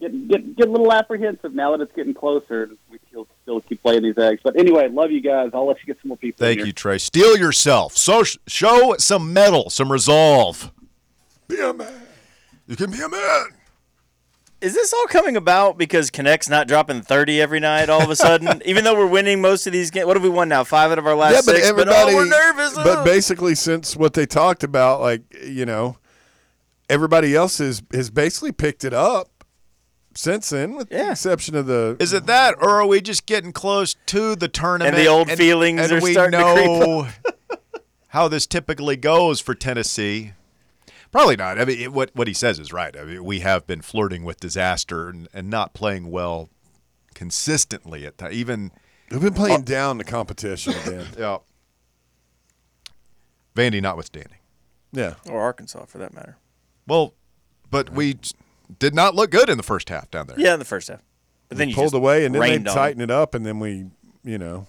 get 0.00 0.28
get 0.28 0.56
get 0.56 0.68
a 0.68 0.70
little 0.70 0.92
apprehensive 0.92 1.54
now 1.54 1.72
that 1.76 1.82
it's 1.82 1.94
getting 1.94 2.14
closer. 2.14 2.70
We 2.90 2.98
still 3.08 3.26
still 3.42 3.60
keep 3.60 3.82
playing 3.82 4.02
these 4.02 4.16
eggs. 4.16 4.40
But 4.42 4.56
anyway, 4.56 4.88
love 4.88 5.10
you 5.10 5.20
guys. 5.20 5.50
I'll 5.52 5.66
let 5.66 5.76
you 5.80 5.86
get 5.86 6.00
some 6.00 6.08
more 6.08 6.16
people. 6.16 6.38
Thank 6.44 6.58
here. 6.60 6.66
you, 6.68 6.72
Trey. 6.72 6.96
Steel 6.98 7.36
yourself. 7.36 7.96
So 7.96 8.22
show 8.46 8.94
some 8.98 9.32
metal, 9.32 9.68
some 9.68 9.92
resolve. 9.92 10.72
Be 11.48 11.60
a 11.60 11.72
man. 11.74 11.92
You 12.70 12.76
can 12.76 12.92
be 12.92 13.00
a 13.00 13.08
man. 13.08 13.46
Is 14.60 14.74
this 14.74 14.92
all 14.92 15.06
coming 15.06 15.36
about 15.36 15.76
because 15.76 16.08
Knecht's 16.12 16.48
not 16.48 16.68
dropping 16.68 17.02
30 17.02 17.40
every 17.40 17.58
night 17.58 17.90
all 17.90 18.00
of 18.00 18.10
a 18.10 18.14
sudden? 18.14 18.62
Even 18.64 18.84
though 18.84 18.94
we're 18.94 19.08
winning 19.08 19.40
most 19.40 19.66
of 19.66 19.72
these 19.72 19.90
games. 19.90 20.06
What 20.06 20.16
have 20.16 20.22
we 20.22 20.28
won 20.28 20.48
now? 20.48 20.62
Five 20.62 20.92
out 20.92 20.98
of 21.00 21.04
our 21.04 21.16
last 21.16 21.32
yeah, 21.32 21.40
but 21.44 21.56
six? 21.56 21.66
everybody. 21.66 22.12
oh, 22.12 22.14
we're 22.14 22.26
nervous. 22.26 22.74
But 22.74 22.98
Ugh. 22.98 23.04
basically, 23.04 23.56
since 23.56 23.96
what 23.96 24.14
they 24.14 24.24
talked 24.24 24.62
about, 24.62 25.00
like 25.00 25.22
you 25.44 25.66
know, 25.66 25.96
everybody 26.88 27.34
else 27.34 27.58
has 27.58 27.82
has 27.92 28.08
basically 28.08 28.52
picked 28.52 28.84
it 28.84 28.94
up 28.94 29.42
since 30.14 30.50
then, 30.50 30.76
with 30.76 30.90
the 30.90 31.10
exception 31.10 31.56
of 31.56 31.66
the. 31.66 31.96
Is 31.98 32.12
it 32.12 32.26
that, 32.26 32.54
or 32.60 32.80
are 32.80 32.86
we 32.86 33.00
just 33.00 33.26
getting 33.26 33.52
close 33.52 33.96
to 34.06 34.36
the 34.36 34.46
tournament? 34.46 34.94
And 34.94 35.04
the 35.04 35.10
old 35.10 35.28
feelings 35.28 35.80
and 35.80 35.90
are 35.90 36.00
we 36.00 36.12
starting 36.12 36.38
to 36.38 36.54
creep 36.54 36.66
know 36.66 37.08
how 38.10 38.28
this 38.28 38.46
typically 38.46 38.96
goes 38.96 39.40
for 39.40 39.56
Tennessee. 39.56 40.34
Probably 41.12 41.36
not. 41.36 41.60
I 41.60 41.64
mean, 41.64 41.80
it, 41.80 41.92
what 41.92 42.10
what 42.14 42.28
he 42.28 42.34
says 42.34 42.58
is 42.58 42.72
right. 42.72 42.96
I 42.96 43.04
mean, 43.04 43.24
we 43.24 43.40
have 43.40 43.66
been 43.66 43.82
flirting 43.82 44.24
with 44.24 44.38
disaster 44.38 45.08
and, 45.08 45.28
and 45.34 45.50
not 45.50 45.74
playing 45.74 46.10
well 46.10 46.48
consistently 47.14 48.06
at 48.06 48.16
times. 48.18 48.34
Even 48.34 48.70
We've 49.10 49.20
been 49.20 49.34
playing 49.34 49.60
uh, 49.60 49.64
down 49.64 49.98
the 49.98 50.04
competition, 50.04 50.72
Dan. 50.84 51.06
yeah, 51.18 51.38
Vandy 53.56 53.82
notwithstanding. 53.82 54.38
yeah. 54.92 55.14
Or 55.28 55.40
Arkansas, 55.40 55.86
for 55.86 55.98
that 55.98 56.14
matter. 56.14 56.36
Well, 56.86 57.14
but 57.70 57.90
we 57.90 58.18
did 58.78 58.94
not 58.94 59.14
look 59.14 59.30
good 59.30 59.48
in 59.48 59.56
the 59.56 59.64
first 59.64 59.88
half 59.88 60.10
down 60.10 60.28
there. 60.28 60.38
Yeah, 60.38 60.52
in 60.54 60.58
the 60.60 60.64
first 60.64 60.88
half. 60.88 61.00
But 61.48 61.58
then 61.58 61.68
you 61.68 61.74
pulled 61.74 61.86
just 61.86 61.94
away, 61.94 62.24
and 62.24 62.34
then 62.34 62.40
they 62.40 62.50
rained 62.50 62.66
tightened 62.66 63.02
it 63.02 63.10
up, 63.10 63.34
and 63.34 63.44
then 63.44 63.58
we, 63.58 63.86
you 64.22 64.38
know, 64.38 64.68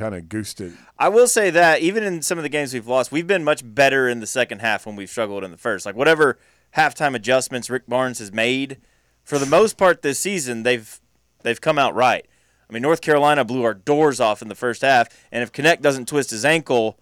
kind 0.00 0.14
of 0.14 0.30
goosed 0.30 0.62
it. 0.62 0.72
I 0.98 1.10
will 1.10 1.28
say 1.28 1.50
that 1.50 1.82
even 1.82 2.02
in 2.02 2.22
some 2.22 2.38
of 2.38 2.42
the 2.42 2.48
games 2.48 2.72
we've 2.72 2.86
lost, 2.86 3.12
we've 3.12 3.26
been 3.26 3.44
much 3.44 3.60
better 3.62 4.08
in 4.08 4.20
the 4.20 4.26
second 4.26 4.60
half 4.60 4.86
when 4.86 4.96
we've 4.96 5.10
struggled 5.10 5.44
in 5.44 5.50
the 5.50 5.58
first. 5.58 5.84
Like 5.84 5.94
whatever 5.94 6.38
halftime 6.74 7.14
adjustments 7.14 7.68
Rick 7.68 7.86
Barnes 7.86 8.18
has 8.18 8.32
made, 8.32 8.78
for 9.22 9.38
the 9.38 9.44
most 9.44 9.76
part 9.76 10.00
this 10.00 10.18
season, 10.18 10.62
they've 10.62 10.98
they've 11.42 11.60
come 11.60 11.78
out 11.78 11.94
right. 11.94 12.26
I 12.68 12.72
mean, 12.72 12.82
North 12.82 13.02
Carolina 13.02 13.44
blew 13.44 13.62
our 13.62 13.74
doors 13.74 14.20
off 14.20 14.40
in 14.40 14.48
the 14.48 14.54
first 14.54 14.80
half, 14.80 15.08
and 15.30 15.42
if 15.42 15.52
Knecht 15.52 15.82
doesn't 15.82 16.08
twist 16.08 16.30
his 16.30 16.46
ankle, 16.46 16.98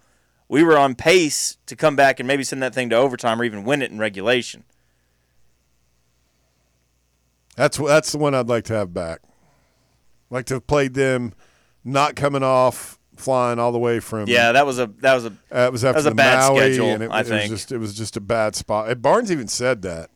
we 0.49 0.61
were 0.61 0.77
on 0.77 0.93
pace 0.93 1.57
to 1.67 1.77
come 1.77 1.95
back 1.95 2.19
and 2.19 2.27
maybe 2.27 2.43
send 2.43 2.61
that 2.63 2.73
thing 2.73 2.89
to 2.89 2.97
overtime 2.97 3.39
or 3.39 3.45
even 3.45 3.63
win 3.63 3.81
it 3.81 3.91
in 3.91 3.97
regulation. 3.97 4.65
That's 7.55 7.77
that's 7.77 8.11
the 8.11 8.17
one 8.17 8.35
I'd 8.35 8.49
like 8.49 8.65
to 8.65 8.73
have 8.73 8.93
back. 8.93 9.21
Like 10.29 10.45
to 10.47 10.55
have 10.55 10.67
played 10.67 10.95
them, 10.95 11.33
not 11.91 12.15
coming 12.15 12.43
off, 12.43 12.97
flying 13.17 13.59
all 13.59 13.71
the 13.71 13.79
way 13.79 13.99
from. 13.99 14.27
Yeah, 14.27 14.51
that 14.53 14.65
was 14.65 14.79
a 14.79 14.87
that 14.99 15.13
was 15.15 15.25
a 15.25 15.33
Uh, 15.53 15.59
it 15.67 15.71
was 15.71 15.83
after 15.83 15.97
was 15.97 16.05
a 16.05 16.09
the 16.09 16.15
bad 16.15 16.49
Maui, 16.49 16.57
schedule, 16.59 16.89
and 16.89 17.03
it, 17.03 17.11
I 17.11 17.19
it 17.21 17.25
think. 17.27 17.51
was 17.51 17.59
just 17.61 17.71
it 17.71 17.77
was 17.77 17.93
just 17.95 18.17
a 18.17 18.21
bad 18.21 18.55
spot. 18.55 18.89
And 18.89 19.01
Barnes 19.01 19.31
even 19.31 19.47
said 19.47 19.81
that 19.83 20.09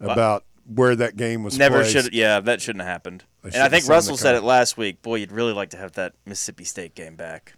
about 0.00 0.44
where 0.66 0.94
that 0.96 1.16
game 1.16 1.42
was. 1.42 1.58
never 1.58 1.84
should. 1.84 2.12
Yeah, 2.14 2.40
that 2.40 2.60
shouldn't 2.62 2.82
have 2.84 2.90
happened. 2.92 3.24
And 3.42 3.56
I 3.56 3.68
think 3.68 3.88
Russell 3.88 4.16
said 4.16 4.34
it 4.34 4.42
last 4.42 4.76
week. 4.76 5.02
Boy, 5.02 5.16
you'd 5.16 5.32
really 5.32 5.52
like 5.52 5.70
to 5.70 5.76
have 5.76 5.92
that 5.92 6.12
Mississippi 6.26 6.64
State 6.64 6.94
game 6.94 7.16
back. 7.16 7.54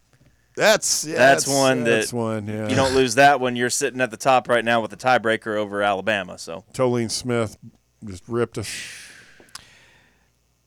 That's 0.54 1.04
yeah, 1.06 1.16
That's 1.16 1.46
one 1.48 1.82
that's 1.84 2.10
that 2.10 2.16
one. 2.16 2.46
Yeah, 2.46 2.68
You 2.68 2.76
don't 2.76 2.94
lose 2.94 3.14
that 3.14 3.40
when 3.40 3.56
you're 3.56 3.70
sitting 3.70 4.00
at 4.02 4.10
the 4.10 4.18
top 4.18 4.48
right 4.48 4.64
now 4.64 4.82
with 4.82 4.90
the 4.90 4.98
tiebreaker 4.98 5.56
over 5.56 5.82
Alabama. 5.82 6.36
So 6.38 6.64
Tolene 6.74 7.10
Smith 7.10 7.56
just 8.04 8.28
ripped 8.28 8.58
us. 8.58 8.68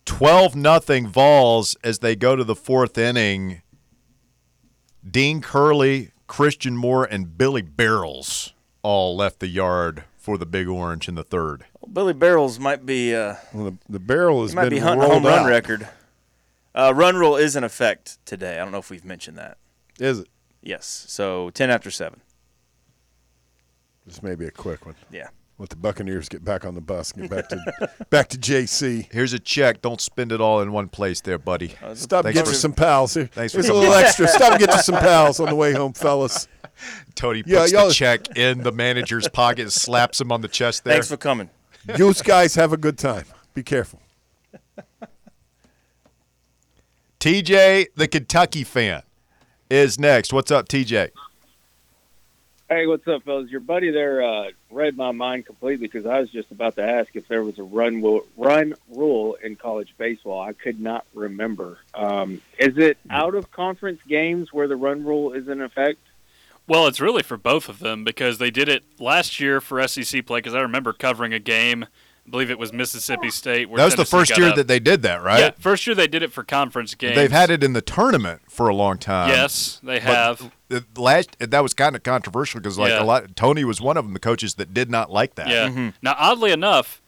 12 0.05 0.55
nothing 0.55 1.07
Vols 1.07 1.75
as 1.83 1.99
they 1.99 2.15
go 2.15 2.35
to 2.35 2.43
the 2.43 2.55
fourth 2.55 2.97
inning. 2.97 3.61
Dean 5.09 5.41
Curley, 5.41 6.11
Christian 6.27 6.75
Moore, 6.77 7.05
and 7.05 7.37
Billy 7.37 7.61
Barrels 7.61 8.53
all 8.81 9.15
left 9.15 9.39
the 9.39 9.47
yard 9.47 10.03
for 10.17 10.37
the 10.37 10.45
Big 10.45 10.67
Orange 10.67 11.07
in 11.07 11.15
the 11.15 11.23
third. 11.23 11.65
Billy 11.91 12.13
Barrels 12.13 12.59
might 12.59 12.85
be 12.85 13.13
uh, 13.15 13.35
Well, 13.53 13.65
the, 13.65 13.77
the 13.89 13.99
barrel 13.99 14.41
has 14.41 14.55
might 14.55 14.63
been 14.63 14.73
be 14.73 14.79
hunting 14.79 15.01
a 15.03 15.07
rolled 15.09 15.23
home 15.23 15.31
run 15.31 15.43
out. 15.43 15.47
record. 15.47 15.87
Uh, 16.73 16.91
run 16.95 17.15
rule 17.15 17.35
is 17.35 17.55
in 17.55 17.63
effect 17.63 18.17
today. 18.25 18.55
I 18.55 18.63
don't 18.63 18.71
know 18.71 18.79
if 18.79 18.89
we've 18.89 19.05
mentioned 19.05 19.37
that. 19.37 19.57
Is 19.99 20.19
it? 20.19 20.27
Yes. 20.61 21.05
So 21.07 21.51
ten 21.51 21.69
after 21.69 21.89
seven. 21.91 22.21
This 24.05 24.21
may 24.21 24.35
be 24.35 24.45
a 24.45 24.51
quick 24.51 24.85
one. 24.85 24.95
Yeah. 25.11 25.29
Let 25.57 25.69
the 25.69 25.77
Buccaneers 25.77 26.27
get 26.27 26.43
back 26.43 26.65
on 26.65 26.75
the 26.75 26.81
bus 26.81 27.11
and 27.11 27.21
get 27.21 27.31
back 27.31 27.47
to 27.49 28.05
back 28.09 28.27
to 28.29 28.37
JC. 28.37 29.11
Here's 29.11 29.31
a 29.31 29.39
check. 29.39 29.81
Don't 29.81 30.01
spend 30.01 30.33
it 30.33 30.41
all 30.41 30.59
in 30.61 30.73
one 30.73 30.89
place 30.89 31.21
there, 31.21 31.37
buddy. 31.37 31.73
Uh, 31.81 31.95
Stop 31.95 32.25
and 32.25 32.33
Thanks 32.33 32.39
get 32.49 32.53
for- 32.53 32.59
some 32.59 32.73
Pal's. 32.73 33.13
Here, 33.13 33.27
Thanks 33.27 33.53
for 33.53 33.61
a 33.61 33.63
little 33.63 33.93
extra. 33.93 34.27
Stop 34.27 34.51
and 34.51 34.59
get 34.59 34.73
you 34.73 34.81
some 34.81 34.95
Pal's 34.95 35.39
on 35.39 35.47
the 35.47 35.55
way 35.55 35.71
home, 35.71 35.93
fellas. 35.93 36.49
Tony 37.15 37.41
puts 37.41 37.53
Yeah, 37.71 37.79
y'all- 37.79 37.87
the 37.87 37.93
check 37.93 38.35
in 38.37 38.63
the 38.63 38.71
manager's 38.73 39.29
pocket 39.29 39.61
and 39.61 39.71
slaps 39.71 40.19
him 40.19 40.29
on 40.31 40.41
the 40.41 40.49
chest 40.49 40.83
there. 40.83 40.95
Thanks 40.95 41.07
for 41.09 41.17
coming. 41.17 41.49
You 41.97 42.11
guys 42.15 42.55
have 42.55 42.73
a 42.73 42.77
good 42.77 42.97
time. 42.97 43.25
Be 43.53 43.61
careful. 43.61 44.01
TJ, 47.19 47.87
the 47.95 48.07
Kentucky 48.07 48.63
fan, 48.63 49.03
is 49.69 49.99
next. 49.99 50.33
What's 50.33 50.51
up, 50.51 50.67
TJ? 50.67 51.09
Hey, 52.67 52.87
what's 52.87 53.07
up, 53.07 53.21
fellas? 53.21 53.51
Your 53.51 53.59
buddy 53.59 53.91
there 53.91 54.23
uh, 54.23 54.49
read 54.71 54.97
my 54.97 55.11
mind 55.11 55.45
completely 55.45 55.85
because 55.85 56.07
I 56.07 56.19
was 56.19 56.31
just 56.31 56.49
about 56.49 56.75
to 56.77 56.81
ask 56.83 57.15
if 57.15 57.27
there 57.27 57.43
was 57.43 57.59
a 57.59 57.63
run 57.63 58.01
ru- 58.01 58.25
run 58.35 58.73
rule 58.89 59.35
in 59.35 59.55
college 59.55 59.93
baseball. 59.99 60.41
I 60.41 60.53
could 60.53 60.79
not 60.79 61.05
remember. 61.13 61.77
Um, 61.93 62.41
is 62.57 62.75
it 62.79 62.97
out 63.07 63.35
of 63.35 63.51
conference 63.51 64.01
games 64.07 64.51
where 64.51 64.67
the 64.67 64.75
run 64.75 65.05
rule 65.05 65.31
is 65.33 65.47
in 65.47 65.61
effect? 65.61 65.99
Well, 66.65 66.87
it's 66.87 66.99
really 66.99 67.21
for 67.21 67.37
both 67.37 67.69
of 67.69 67.77
them 67.77 68.03
because 68.03 68.39
they 68.39 68.49
did 68.49 68.67
it 68.67 68.83
last 68.99 69.39
year 69.39 69.61
for 69.61 69.87
SEC 69.87 70.25
play. 70.25 70.39
Because 70.39 70.55
I 70.55 70.61
remember 70.61 70.91
covering 70.91 71.33
a 71.33 71.39
game. 71.39 71.85
I 72.25 72.29
believe 72.31 72.49
it 72.49 72.57
was 72.57 72.73
Mississippi 72.73 73.29
State. 73.29 73.69
Where 73.69 73.77
That 73.77 73.85
was 73.85 73.95
the 73.95 74.03
first 74.05 74.35
year 74.37 74.47
up. 74.49 74.55
that 74.55 74.67
they 74.67 74.79
did 74.79 75.03
that, 75.03 75.21
right? 75.21 75.39
Yeah, 75.39 75.49
first 75.59 75.85
year 75.85 75.95
they 75.95 76.07
did 76.07 76.23
it 76.23 76.31
for 76.31 76.43
conference 76.43 76.95
games. 76.95 77.15
They've 77.15 77.31
had 77.31 77.51
it 77.51 77.63
in 77.63 77.73
the 77.73 77.81
tournament 77.83 78.41
for 78.49 78.67
a 78.67 78.73
long 78.75 78.97
time. 78.97 79.29
Yes, 79.29 79.79
they 79.83 79.99
have. 79.99 80.51
the 80.69 80.83
last 80.97 81.35
that 81.39 81.61
was 81.61 81.73
kind 81.75 81.95
of 81.95 82.01
controversial 82.03 82.59
because 82.59 82.77
like 82.79 82.89
Yeah. 82.89 83.03
a 83.03 83.05
lot 83.05 83.35
Tony 83.35 83.63
was 83.63 83.79
one 83.79 83.95
of 83.97 84.05
them 84.05 84.13
the 84.13 84.19
coaches 84.19 84.55
that 84.55 84.73
did 84.73 84.89
not 84.89 85.11
like 85.11 85.35
that. 85.35 85.47
Yeah. 85.49 85.67
Mm-hmm. 85.69 85.89
Now, 86.01 86.15
oddly 86.17 86.51
enough, 86.51 87.01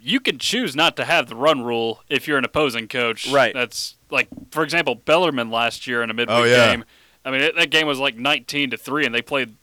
you 0.00 0.20
can 0.20 0.38
choose 0.38 0.76
not 0.76 0.96
to 0.96 1.04
have 1.04 1.28
the 1.28 1.36
run 1.36 1.62
rule 1.62 2.02
if 2.08 2.28
you're 2.28 2.38
an 2.38 2.44
opposing 2.44 2.86
coach. 2.88 3.28
Right. 3.32 3.52
That's 3.54 3.96
like, 4.10 4.28
for 4.52 4.62
example, 4.62 4.94
Bellarmine 4.94 5.50
last 5.50 5.86
year 5.88 6.02
in 6.02 6.10
a 6.10 6.14
midweek 6.14 6.36
Oh, 6.38 6.44
yeah. 6.44 6.70
game. 6.70 6.84
I 7.24 7.30
mean, 7.30 7.40
it, 7.40 7.56
that 7.56 7.70
game 7.70 7.86
was 7.86 7.98
like 8.00 8.16
19 8.16 8.70
to 8.70 8.76
three, 8.76 9.06
and 9.06 9.14
they 9.14 9.22
played 9.22 9.54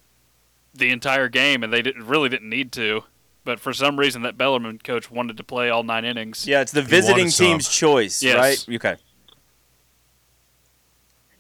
the 0.74 0.90
entire 0.92 1.28
game, 1.28 1.62
and 1.64 1.74
they 1.74 1.82
didn't, 1.82 2.06
really 2.08 2.30
didn't 2.30 2.50
need 2.50 2.72
to. 2.74 3.04
But 3.50 3.60
for 3.60 3.74
some 3.74 3.98
reason, 3.98 4.22
that 4.22 4.38
Bellarmine 4.38 4.78
coach 4.78 5.10
wanted 5.10 5.36
to 5.38 5.44
play 5.44 5.72
all 5.72 5.82
nine 5.82 6.06
innings. 6.06 6.46
Yeah, 6.46 6.62
it's 6.62 6.72
the 6.72 6.82
wanted 6.82 6.90
visiting 6.92 7.30
some. 7.32 7.48
team's 7.48 7.68
choice, 7.68 8.22
Yes. 8.22 8.36
right? 8.68 8.76
Okay. 8.76 8.96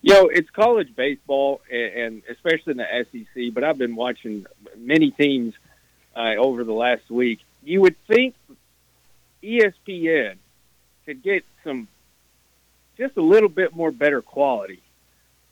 Yo, 0.01 0.25
it's 0.25 0.49
college 0.49 0.95
baseball, 0.95 1.61
and, 1.71 1.93
and 1.93 2.21
especially 2.27 2.71
in 2.71 2.77
the 2.77 3.05
SEC. 3.11 3.53
But 3.53 3.63
I've 3.63 3.77
been 3.77 3.95
watching 3.95 4.47
many 4.75 5.11
teams 5.11 5.53
uh, 6.15 6.33
over 6.39 6.63
the 6.63 6.73
last 6.73 7.11
week. 7.11 7.41
You 7.63 7.81
would 7.81 7.95
think 8.07 8.33
ESPN 9.43 10.37
could 11.05 11.21
get 11.21 11.45
some 11.63 11.87
just 12.97 13.17
a 13.17 13.21
little 13.21 13.49
bit 13.49 13.75
more 13.75 13.91
better 13.91 14.23
quality 14.23 14.81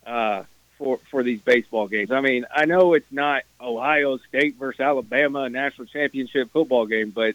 uh, 0.04 0.42
for 0.78 0.98
for 1.10 1.22
these 1.22 1.40
baseball 1.40 1.88
games. 1.88 2.10
I 2.10 2.20
mean, 2.20 2.46
I 2.54 2.64
know 2.64 2.94
it's 2.94 3.10
not 3.12 3.42
Ohio 3.60 4.16
State 4.28 4.54
versus 4.56 4.80
Alabama 4.80 5.40
a 5.40 5.50
national 5.50 5.86
championship 5.88 6.50
football 6.52 6.86
game, 6.86 7.10
but 7.10 7.34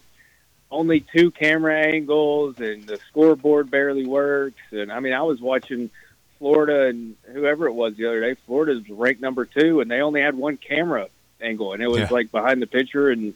only 0.71 1.01
two 1.01 1.29
camera 1.29 1.77
angles 1.79 2.59
and 2.59 2.83
the 2.87 2.97
scoreboard 3.09 3.69
barely 3.69 4.07
works. 4.07 4.61
And 4.71 4.91
I 4.91 4.99
mean, 5.01 5.13
I 5.13 5.21
was 5.21 5.39
watching 5.39 5.91
Florida 6.39 6.87
and 6.87 7.15
whoever 7.31 7.67
it 7.67 7.73
was 7.73 7.95
the 7.95 8.07
other 8.07 8.21
day. 8.21 8.35
Florida's 8.47 8.89
ranked 8.89 9.21
number 9.21 9.45
two, 9.45 9.81
and 9.81 9.91
they 9.91 10.01
only 10.01 10.21
had 10.21 10.35
one 10.35 10.57
camera 10.57 11.09
angle, 11.39 11.73
and 11.73 11.83
it 11.83 11.87
was 11.89 11.99
Yeah. 11.99 12.07
like 12.09 12.31
behind 12.31 12.61
the 12.61 12.67
pitcher. 12.67 13.09
And 13.09 13.33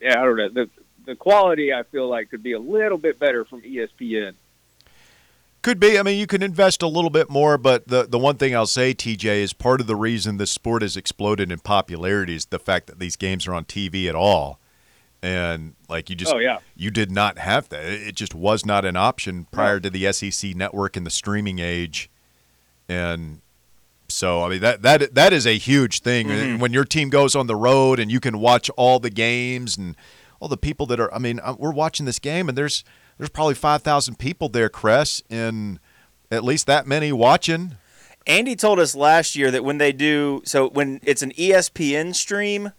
yeah, 0.00 0.20
I 0.20 0.24
don't 0.24 0.36
know. 0.36 0.48
The 0.48 0.70
the 1.04 1.14
quality 1.16 1.72
I 1.72 1.82
feel 1.82 2.08
like 2.08 2.30
could 2.30 2.42
be 2.44 2.52
a 2.52 2.60
little 2.60 2.98
bit 2.98 3.18
better 3.18 3.44
from 3.44 3.60
ESPN. 3.62 4.34
Could 5.62 5.78
be. 5.78 5.96
I 5.98 6.02
mean, 6.02 6.18
you 6.18 6.26
can 6.26 6.42
invest 6.42 6.82
a 6.82 6.88
little 6.88 7.08
bit 7.10 7.30
more, 7.30 7.56
but 7.56 7.86
the 7.86 8.02
the 8.04 8.18
one 8.18 8.36
thing 8.36 8.54
I'll 8.54 8.66
say, 8.66 8.92
TJ, 8.94 9.24
is 9.24 9.52
part 9.52 9.80
of 9.80 9.86
the 9.86 9.94
reason 9.96 10.36
this 10.36 10.50
sport 10.50 10.82
has 10.82 10.96
exploded 10.96 11.52
in 11.52 11.60
popularity 11.60 12.34
is 12.34 12.46
the 12.46 12.58
fact 12.58 12.88
that 12.88 12.98
these 12.98 13.14
games 13.16 13.46
are 13.46 13.54
on 13.54 13.64
TV 13.64 14.08
at 14.08 14.14
all. 14.16 14.58
And 15.22 15.74
like 15.88 16.10
you 16.10 16.16
just 16.16 16.34
Oh, 16.34 16.38
yeah. 16.38 16.58
you 16.74 16.90
did 16.90 17.12
not 17.12 17.38
have 17.38 17.68
that. 17.68 17.84
It 17.84 18.16
just 18.16 18.34
was 18.34 18.66
not 18.66 18.84
an 18.84 18.96
option 18.96 19.46
prior 19.52 19.78
to 19.78 19.88
the 19.88 20.12
SEC 20.12 20.56
network 20.56 20.96
and 20.96 21.06
the 21.06 21.10
streaming 21.10 21.60
age. 21.60 22.10
And 22.88 23.40
so 24.08 24.42
I 24.42 24.48
mean 24.48 24.60
that 24.62 24.82
that 24.82 25.14
that 25.14 25.32
is 25.32 25.46
a 25.46 25.56
huge 25.58 26.00
thing 26.00 26.26
Mm-hmm. 26.26 26.58
when 26.60 26.72
your 26.72 26.84
team 26.84 27.08
goes 27.08 27.36
on 27.36 27.46
the 27.46 27.54
road 27.56 28.00
and 28.00 28.10
you 28.10 28.18
can 28.18 28.40
watch 28.40 28.68
all 28.70 28.98
the 28.98 29.10
games 29.10 29.76
and 29.78 29.94
all 30.40 30.48
the 30.48 30.56
people 30.56 30.86
that 30.86 30.98
are 30.98 31.14
I 31.14 31.18
mean 31.20 31.38
uh, 31.40 31.54
we're 31.56 31.70
watching 31.72 32.04
this 32.04 32.18
game 32.18 32.48
and 32.48 32.58
there's 32.58 32.82
there's 33.22 33.30
probably 33.30 33.54
5,000 33.54 34.18
people 34.18 34.48
there 34.48 34.68
Cress 34.68 35.22
and 35.30 35.78
at 36.32 36.42
least 36.42 36.66
that 36.66 36.88
many 36.88 37.12
watching 37.12 37.76
Andy 38.26 38.56
told 38.56 38.80
us 38.80 38.96
last 38.96 39.36
year 39.36 39.48
that 39.52 39.62
when 39.62 39.78
they 39.78 39.92
do 39.92 40.42
so 40.44 40.68
when 40.70 40.98
it's 41.04 41.22
an 41.22 41.30
ESPN 41.32 42.16
stream, 42.16 42.72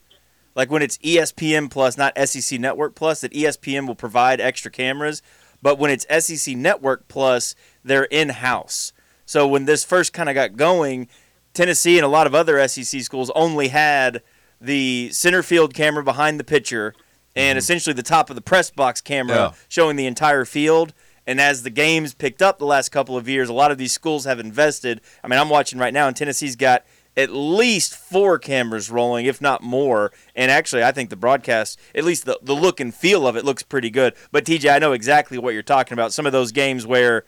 like 0.53 0.69
when 0.69 0.81
it's 0.81 0.97
ESPN 0.97 1.71
plus, 1.71 1.97
not 1.97 2.17
SEC 2.27 2.59
Network 2.59 2.93
plus, 2.93 3.21
that 3.21 3.31
ESPN 3.31 3.87
will 3.87 3.95
provide 3.95 4.41
extra 4.41 4.69
cameras. 4.69 5.21
But 5.61 5.79
when 5.79 5.91
it's 5.91 6.05
SEC 6.25 6.57
Network 6.57 7.07
plus, 7.07 7.55
they're 7.83 8.03
in 8.05 8.29
house. 8.29 8.91
So 9.25 9.47
when 9.47 9.63
this 9.65 9.83
first 9.83 10.11
kind 10.11 10.27
of 10.29 10.35
got 10.35 10.57
going, 10.57 11.07
Tennessee 11.53 11.97
and 11.97 12.05
a 12.05 12.09
lot 12.09 12.27
of 12.27 12.35
other 12.35 12.65
SEC 12.67 13.01
schools 13.01 13.29
only 13.33 13.69
had 13.69 14.21
the 14.61 15.09
center 15.11 15.43
field 15.43 15.73
camera 15.73 16.03
behind 16.03 16.39
the 16.39 16.45
pitcher 16.45 16.93
and 17.35 17.51
mm-hmm. 17.51 17.57
essentially 17.59 17.93
the 17.93 18.03
top 18.03 18.29
of 18.29 18.35
the 18.35 18.41
press 18.41 18.69
box 18.69 19.01
camera 19.01 19.35
Yeah. 19.35 19.51
showing 19.67 19.95
the 19.95 20.05
entire 20.05 20.45
field. 20.45 20.93
And 21.25 21.39
as 21.39 21.63
the 21.63 21.69
games 21.69 22.13
picked 22.13 22.41
up 22.41 22.59
the 22.59 22.65
last 22.65 22.89
couple 22.89 23.15
of 23.15 23.29
years, 23.29 23.47
a 23.47 23.53
lot 23.53 23.71
of 23.71 23.77
these 23.77 23.93
schools 23.93 24.25
have 24.25 24.39
invested. 24.39 24.99
I 25.23 25.27
mean, 25.29 25.39
I'm 25.39 25.49
watching 25.49 25.79
right 25.79 25.93
now, 25.93 26.07
and 26.07 26.15
Tennessee's 26.15 26.57
got 26.57 26.83
at 27.15 27.29
least 27.29 27.95
four 27.95 28.37
cameras 28.39 28.89
rolling, 28.89 29.25
if 29.25 29.39
not 29.39 29.63
more. 29.63 30.11
And 30.35 30.51
actually, 30.51 30.83
I 30.83 30.91
think 30.91 31.09
the 31.09 31.15
broadcast, 31.15 31.79
at 31.95 32.03
least 32.03 32.25
the, 32.25 32.37
the 32.41 32.55
look 32.55 32.79
and 32.79 32.93
feel 32.93 33.25
of 33.27 33.37
it, 33.37 33.45
looks 33.45 33.63
pretty 33.63 33.89
good. 33.89 34.15
But 34.31 34.45
TJ, 34.45 34.73
I 34.73 34.79
know 34.79 34.91
exactly 34.91 35.37
what 35.37 35.53
you're 35.53 35.63
talking 35.63 35.93
about. 35.93 36.11
Some 36.11 36.25
of 36.25 36.31
those 36.33 36.51
games 36.51 36.85
where 36.85 37.23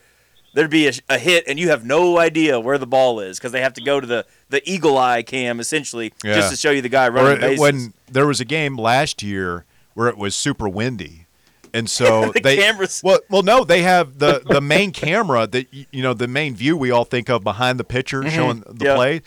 there'd 0.56 0.72
be 0.72 0.88
a, 0.88 0.94
a 1.08 1.18
hit 1.20 1.44
and 1.48 1.60
you 1.60 1.70
have 1.70 1.86
no 1.86 2.18
idea 2.18 2.60
where 2.60 2.78
the 2.78 2.88
ball 2.88 3.20
is 3.20 3.38
because 3.38 3.52
they 3.52 3.62
have 3.62 3.74
to 3.74 3.82
go 3.82 4.00
to 4.00 4.08
the, 4.08 4.26
the 4.50 4.68
eagle 4.70 4.98
eye 4.98 5.22
cam 5.22 5.60
essentially 5.60 6.14
Yeah. 6.24 6.36
just 6.36 6.50
to 6.52 6.58
show 6.58 6.72
you 6.72 6.82
the 6.82 6.90
guy 6.90 7.08
running 7.10 7.34
it- 7.34 7.42
the 7.42 7.48
bases. 7.48 7.60
when 7.62 7.94
there 8.12 8.26
was 8.26 8.40
a 8.40 8.46
game 8.46 8.78
last 8.78 9.22
year 9.22 9.66
where 9.96 10.08
it 10.08 10.18
was 10.18 10.36
super 10.36 10.70
windy, 10.70 11.26
and 11.74 11.90
so 11.90 12.32
The 12.34 12.40
they 12.42 12.58
cameras- 12.58 13.02
Well, 13.04 13.20
well, 13.30 13.42
no, 13.42 13.64
they 13.64 13.82
have 13.82 14.20
the 14.20 14.42
the 14.46 14.62
main 14.62 14.92
camera 14.92 15.48
that 15.48 15.68
you 15.74 16.04
know 16.04 16.14
the 16.14 16.28
main 16.28 16.56
view 16.56 16.78
we 16.78 16.92
all 16.92 17.06
think 17.06 17.30
of 17.30 17.44
behind 17.44 17.80
the 17.80 17.84
pitcher 17.84 18.30
showing 18.30 18.60
the 18.60 18.66
Mm-hmm. 18.74 18.84
Yeah. 18.86 18.96
play, 18.96 19.22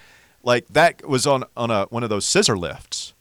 like 0.44 0.66
that 0.68 1.06
was 1.08 1.26
on 1.26 1.44
on 1.56 1.70
a 1.72 1.86
one 1.86 2.04
of 2.04 2.10
those 2.10 2.24
scissor 2.24 2.56
lifts, 2.56 3.12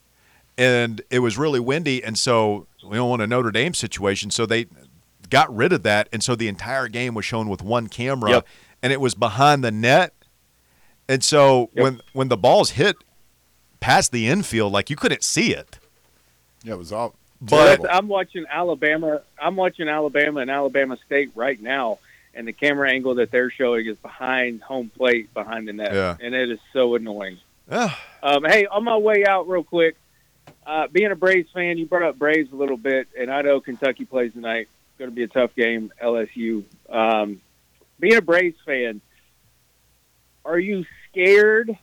and 0.58 1.02
it 1.10 1.20
was 1.20 1.38
really 1.38 1.60
windy, 1.60 2.04
and 2.04 2.18
so 2.18 2.68
we 2.88 2.96
don't 2.98 3.10
want 3.10 3.22
a 3.24 3.28
Notre 3.28 3.52
Dame 3.52 3.74
situation, 3.74 4.30
so 4.32 4.46
they 4.46 4.68
got 5.30 5.54
rid 5.54 5.74
of 5.74 5.84
that, 5.84 6.08
and 6.14 6.24
so 6.24 6.36
the 6.36 6.48
entire 6.48 6.88
game 6.88 7.14
was 7.14 7.26
shown 7.26 7.50
with 7.50 7.62
one 7.62 7.88
camera, 7.88 8.30
Yep. 8.32 8.48
and 8.82 8.94
it 8.94 9.02
was 9.02 9.14
behind 9.14 9.62
the 9.64 9.72
net, 9.72 10.14
and 11.10 11.24
so 11.24 11.70
when 11.74 12.02
when 12.14 12.28
the 12.30 12.38
balls 12.38 12.72
hit 12.72 12.96
past 13.80 14.12
the 14.12 14.28
infield, 14.28 14.72
like 14.74 14.90
you 14.90 14.96
couldn't 14.96 15.24
see 15.24 15.54
it. 15.54 15.80
Yeah, 16.64 16.74
it 16.74 16.78
was 16.78 16.92
all. 16.92 17.14
But 17.42 17.78
That's- 17.82 17.88
I'm 17.98 18.08
watching 18.08 18.46
Alabama. 18.50 19.22
I'm 19.40 19.56
watching 19.56 19.88
Alabama 19.88 20.40
and 20.42 20.50
Alabama 20.50 20.98
State 21.06 21.32
right 21.36 21.62
now, 21.62 22.00
and 22.34 22.48
the 22.48 22.54
camera 22.54 22.90
angle 22.90 23.16
that 23.16 23.30
they're 23.32 23.52
showing 23.52 23.86
is 23.86 23.98
behind 23.98 24.62
home 24.64 24.90
plate, 24.96 25.34
behind 25.34 25.68
the 25.68 25.74
net, 25.74 25.94
Yeah. 25.94 26.18
and 26.20 26.34
it 26.34 26.50
is 26.50 26.60
so 26.74 26.96
annoying. 26.96 27.38
Um, 27.70 28.44
hey, 28.46 28.66
on 28.66 28.84
my 28.84 28.98
way 28.98 29.26
out, 29.26 29.48
real 29.48 29.64
quick, 29.64 29.96
uh, 30.66 30.88
being 30.88 31.12
a 31.12 31.16
Braves 31.16 31.52
fan, 31.52 31.78
you 31.78 31.86
brought 31.86 32.04
up 32.04 32.18
Braves 32.18 32.52
a 32.52 32.56
little 32.56 32.78
bit, 32.78 33.08
and 33.18 33.30
I 33.32 33.42
know 33.42 33.60
Kentucky 33.60 34.06
plays 34.06 34.34
tonight. 34.34 34.62
It's 34.90 34.98
going 35.00 35.12
to 35.12 35.16
be 35.16 35.24
a 35.24 35.28
tough 35.28 35.54
game, 35.56 35.92
LSU. 36.02 36.64
Um, 36.90 37.42
being 38.00 38.16
a 38.16 38.22
Braves 38.22 38.58
fan, 38.66 39.02
are 40.46 40.58
you 40.60 40.86
scared 41.12 41.78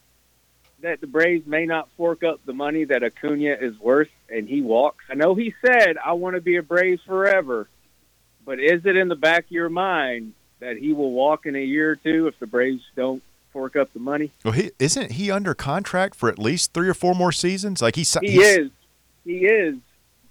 that 0.84 1.00
the 1.00 1.06
Braves 1.06 1.46
may 1.46 1.64
not 1.64 1.88
fork 1.96 2.22
up 2.22 2.40
the 2.44 2.52
money 2.52 2.84
that 2.84 3.02
Acuna 3.02 3.56
is 3.58 3.78
worth 3.80 4.10
and 4.28 4.46
he 4.46 4.60
walks? 4.60 5.02
I 5.10 5.14
know 5.14 5.34
he 5.34 5.54
said, 5.64 5.96
I 6.04 6.12
want 6.12 6.36
to 6.36 6.42
be 6.42 6.56
a 6.56 6.62
Braves 6.62 7.00
forever, 7.06 7.68
but 8.44 8.60
is 8.60 8.84
it 8.84 8.94
in 8.94 9.08
the 9.08 9.16
back 9.16 9.46
of 9.46 9.50
your 9.50 9.70
mind 9.70 10.34
that 10.60 10.76
he 10.76 10.92
will 10.92 11.10
walk 11.12 11.46
in 11.46 11.56
a 11.56 11.62
year 11.64 11.92
or 11.92 11.96
two 11.96 12.26
if 12.26 12.38
the 12.38 12.46
Braves 12.46 12.82
don't 12.96 13.22
fork 13.52 13.76
up 13.76 13.92
the 13.94 13.98
money? 14.00 14.30
well, 14.44 14.52
he 14.52 14.72
isn't 14.78 15.12
he 15.12 15.30
under 15.30 15.54
contract 15.54 16.14
for 16.14 16.28
at 16.28 16.38
least 16.38 16.74
three 16.74 16.88
or 16.88 16.94
four 16.94 17.14
more 17.14 17.32
seasons? 17.32 17.80
Like 17.80 17.96
he's 17.96 18.14
He 18.20 18.32
he's- 18.32 18.56
is. 18.58 18.70
He 19.24 19.46
is. 19.46 19.76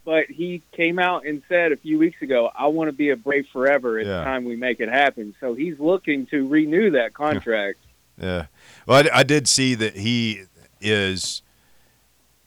But 0.06 0.26
he 0.30 0.62
came 0.74 1.00
out 1.00 1.26
and 1.26 1.42
said 1.50 1.72
a 1.72 1.78
few 1.78 1.98
weeks 1.98 2.22
ago, 2.22 2.52
I 2.54 2.68
want 2.68 2.90
to 2.90 2.92
be 2.92 3.10
a 3.10 3.16
Brave 3.16 3.48
forever. 3.52 3.98
It's 3.98 4.06
Yeah. 4.08 4.24
time 4.24 4.44
we 4.46 4.56
make 4.58 4.82
it 4.82 4.90
happen. 4.90 5.34
So 5.40 5.54
he's 5.56 5.80
looking 5.80 6.26
to 6.28 6.46
renew 6.48 6.92
that 6.92 7.14
contract. 7.14 7.80
Yeah. 8.18 8.46
Well, 8.88 9.06
I, 9.12 9.20
I 9.20 9.24
did 9.24 9.48
see 9.48 9.76
that 9.76 9.98
he 9.98 10.44
is 10.82 11.42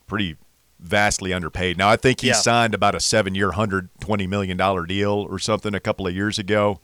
pretty 0.06 0.36
vastly 0.78 1.32
underpaid. 1.32 1.76
Now, 1.78 1.88
I 1.88 1.96
think 1.96 2.20
he 2.20 2.28
Yeah. 2.28 2.34
signed 2.34 2.74
about 2.74 2.94
a 2.94 3.00
seven-year, 3.00 3.52
hundred 3.52 3.88
twenty 4.00 4.26
million 4.26 4.56
dollar 4.56 4.86
deal 4.86 5.26
or 5.28 5.38
something 5.38 5.74
a 5.74 5.80
couple 5.80 6.06
of 6.06 6.14
years 6.14 6.38
ago. 6.38 6.80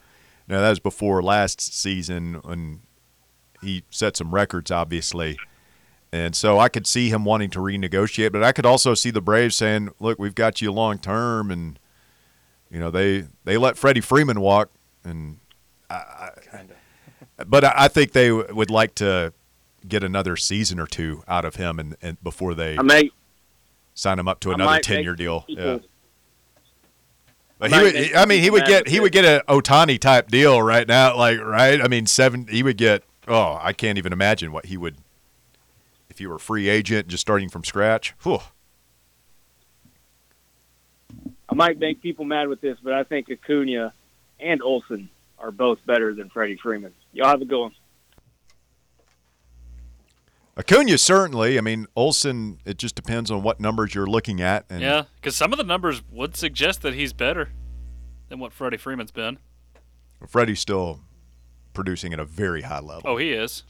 Now 0.49 0.61
that 0.61 0.70
was 0.70 0.80
before 0.80 1.22
last 1.22 1.61
season 1.61 2.41
when 2.43 2.80
he 3.61 3.85
set 3.91 4.16
some 4.16 4.35
records, 4.35 4.70
obviously. 4.70 5.39
And 6.11 6.35
so 6.35 6.59
I 6.59 6.68
could 6.68 6.87
see 6.87 7.09
him 7.11 7.24
wanting 7.24 7.51
to 7.51 7.59
renegotiate, 7.61 8.33
but 8.33 8.43
I 8.43 8.53
could 8.53 8.66
also 8.66 8.93
see 8.95 9.11
the 9.11 9.22
Braves 9.22 9.55
saying, 9.57 9.91
"Look, 10.01 10.18
we've 10.18 10.35
got 10.35 10.61
you 10.61 10.72
long 10.72 10.99
term," 10.99 11.51
and 11.51 11.78
you 12.70 12.80
know 12.80 12.91
they 12.91 13.26
they 13.45 13.57
let 13.57 13.78
Freddie 13.78 14.01
Freeman 14.03 14.41
walk, 14.41 14.70
and 15.05 15.39
but 17.47 17.64
I 17.64 17.89
think 17.89 18.12
they 18.12 18.30
would 18.30 18.70
like 18.70 18.95
to 18.97 19.33
get 19.89 20.05
another 20.05 20.37
season 20.37 20.78
or 20.78 20.87
two 20.87 21.22
out 21.26 21.45
of 21.45 21.57
him, 21.57 21.78
and, 21.78 21.97
and 22.01 22.22
before 22.22 22.55
they 22.55 22.76
may 22.78 23.11
sign 23.95 24.18
him 24.18 24.28
up 24.28 24.41
to 24.41 24.53
another 24.53 24.80
ten-year 24.80 25.14
deal. 25.14 25.43
people- 25.43 25.64
Yeah. 25.64 25.78
But 27.59 27.72
I 27.72 27.78
he 27.78 27.83
would. 27.85 27.95
make 27.95 28.16
I 28.16 28.24
mean, 28.24 28.43
he 28.43 28.51
would 28.51 28.64
get 28.64 28.89
he 28.89 28.99
would 28.99 29.12
get 29.12 29.24
an 29.24 29.41
Ohtani 29.49 29.99
type 29.99 30.28
deal 30.28 30.61
right 30.61 30.87
now. 30.87 31.16
Like 31.16 31.39
right. 31.41 31.80
I 31.80 31.87
mean, 31.87 32.07
seven. 32.07 32.47
He 32.49 32.62
would 32.64 32.76
get. 32.76 33.05
Oh, 33.28 33.57
I 33.62 33.72
can't 33.72 33.99
even 33.99 34.12
imagine 34.12 34.51
what 34.51 34.66
he 34.66 34.76
would 34.76 34.97
if 36.11 36.18
he 36.18 36.26
were 36.26 36.35
a 36.35 36.41
free 36.41 36.68
agent 36.68 37.07
just 37.07 37.20
starting 37.20 37.49
from 37.49 37.62
scratch. 37.62 38.14
Whew. 38.24 38.41
I 41.49 41.55
might 41.55 41.78
make 41.78 42.03
people 42.03 42.24
mad 42.24 42.49
with 42.49 42.61
this, 42.61 42.78
but 42.83 42.95
I 42.95 43.05
think 43.05 43.30
Acuna 43.30 43.93
and 44.41 44.62
Olson 44.62 45.09
are 45.39 45.51
both 45.51 45.78
better 45.87 46.14
than 46.14 46.30
Freddie 46.30 46.57
Freeman. 46.57 46.93
Y'all 47.13 47.29
have 47.29 47.43
a 47.43 47.45
good 47.45 47.61
one. 47.61 47.73
Acuna 50.57 50.99
certainly. 50.99 51.57
I 51.59 51.61
mean, 51.61 51.87
Olson. 51.97 52.59
It 52.65 52.79
just 52.79 52.95
depends 52.95 53.31
on 53.31 53.43
what 53.43 53.59
numbers 53.61 53.95
you're 53.95 54.07
looking 54.07 54.41
at. 54.41 54.67
And 54.69 54.81
Yeah, 54.83 55.05
because 55.17 55.35
some 55.35 55.53
of 55.53 55.59
the 55.59 55.65
numbers 55.65 56.03
would 56.11 56.37
suggest 56.37 56.83
that 56.83 56.95
he's 56.95 57.13
better 57.13 57.51
than 58.29 58.39
what 58.39 58.53
Freddie 58.53 58.77
Freeman's 58.77 59.11
been. 59.11 59.39
Freddie's 60.29 60.61
still 60.61 61.01
producing 61.75 62.13
at 62.13 62.21
a 62.21 62.25
very 62.25 62.63
high 62.63 62.81
level. 62.81 63.03
Oh, 63.05 63.17
he 63.17 63.33
is. 63.33 63.65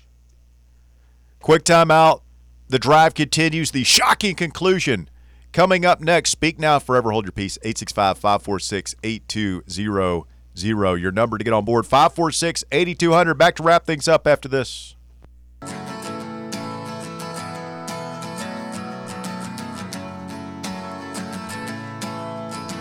Quick 1.40 1.64
timeout. 1.64 2.22
The 2.68 2.78
drive 2.78 3.14
continues. 3.14 3.70
The 3.70 3.84
shocking 3.84 4.34
conclusion 4.34 5.08
coming 5.52 5.84
up 5.84 6.00
next. 6.00 6.30
Speak 6.30 6.58
now, 6.58 6.78
forever 6.78 7.10
hold 7.10 7.24
your 7.24 7.32
peace. 7.32 7.58
865 7.62 8.18
546 8.18 8.94
8200. 9.02 10.24
Your 10.54 11.12
number 11.12 11.38
to 11.38 11.44
get 11.44 11.52
on 11.52 11.64
board 11.64 11.86
546 11.86 12.64
8200. 12.70 13.34
Back 13.34 13.56
to 13.56 13.62
wrap 13.62 13.86
things 13.86 14.08
up 14.08 14.26
after 14.26 14.48
this. 14.48 14.96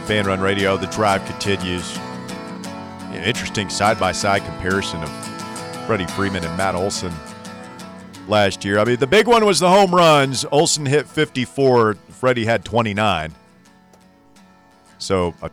Fan 0.06 0.26
Run 0.26 0.42
Radio, 0.42 0.76
the 0.76 0.88
drive 0.88 1.24
continues. 1.26 1.96
Yeah, 1.96 3.24
interesting 3.26 3.70
side 3.70 3.98
by 4.00 4.12
side 4.12 4.44
comparison 4.44 5.02
of 5.02 5.10
Freddie 5.86 6.08
Freeman 6.08 6.44
and 6.44 6.58
Matt 6.58 6.76
Olson 6.76 7.14
last 8.28 8.66
year. 8.66 8.80
I 8.80 8.84
mean, 8.84 8.98
the 8.98 9.08
big 9.08 9.28
one 9.28 9.46
was 9.46 9.60
the 9.60 9.70
home 9.70 9.96
runs. 9.96 10.44
Olson 10.52 10.86
hit 10.86 11.08
54, 11.08 11.94
Freddie 12.10 12.46
had 12.46 12.66
29. 12.66 13.34
So 14.98 15.34
a 15.42 15.50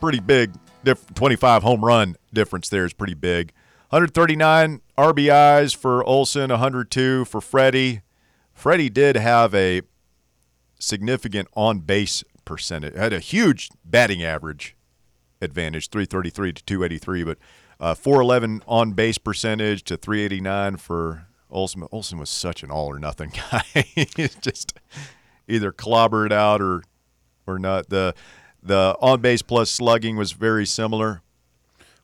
pretty 0.00 0.20
big 0.20 0.52
diff- 0.86 1.12
25 1.14 1.62
home 1.62 1.84
run 1.84 2.16
difference 2.32 2.68
there 2.68 2.84
is 2.84 2.94
pretty 2.94 3.14
big. 3.14 3.52
139 3.90 4.80
RBIs 4.96 5.76
for 5.76 6.02
Olson, 6.04 6.50
102 6.50 7.24
for 7.26 7.40
Freddie. 7.40 8.00
Freddie 8.52 8.88
did 8.88 9.16
have 9.16 9.54
a 9.54 9.82
significant 10.78 11.48
on 11.54 11.80
base 11.80 12.24
percentage. 12.44 12.94
Had 12.96 13.12
a 13.12 13.20
huge 13.20 13.68
batting 13.84 14.22
average 14.24 14.76
advantage, 15.40 15.90
333 15.90 16.52
to 16.54 16.64
283, 16.64 17.24
but 17.24 17.38
uh, 17.78 17.94
411 17.94 18.62
on 18.66 18.92
base 18.92 19.18
percentage 19.18 19.82
to 19.84 19.96
389 19.96 20.76
for 20.78 21.26
Olson. 21.50 21.84
Olson 21.92 22.18
was 22.18 22.30
such 22.30 22.62
an 22.62 22.70
all 22.70 22.86
or 22.86 22.98
nothing 22.98 23.32
guy. 23.50 23.62
He's 24.16 24.34
just 24.36 24.78
either 25.46 25.72
clobbered 25.72 26.32
out 26.32 26.60
or 26.62 26.82
or 27.46 27.58
not. 27.58 27.88
The 27.90 28.14
the 28.66 28.96
on 29.00 29.20
base 29.20 29.42
plus 29.42 29.70
slugging 29.70 30.16
was 30.16 30.32
very 30.32 30.66
similar. 30.66 31.22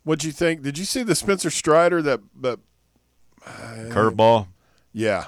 What'd 0.04 0.24
you 0.24 0.32
think? 0.32 0.62
Did 0.62 0.78
you 0.78 0.84
see 0.84 1.02
the 1.02 1.14
Spencer 1.14 1.50
Strider 1.50 2.02
that 2.02 2.20
that 2.40 2.58
Curveball. 3.44 4.46
Yeah. 4.92 5.26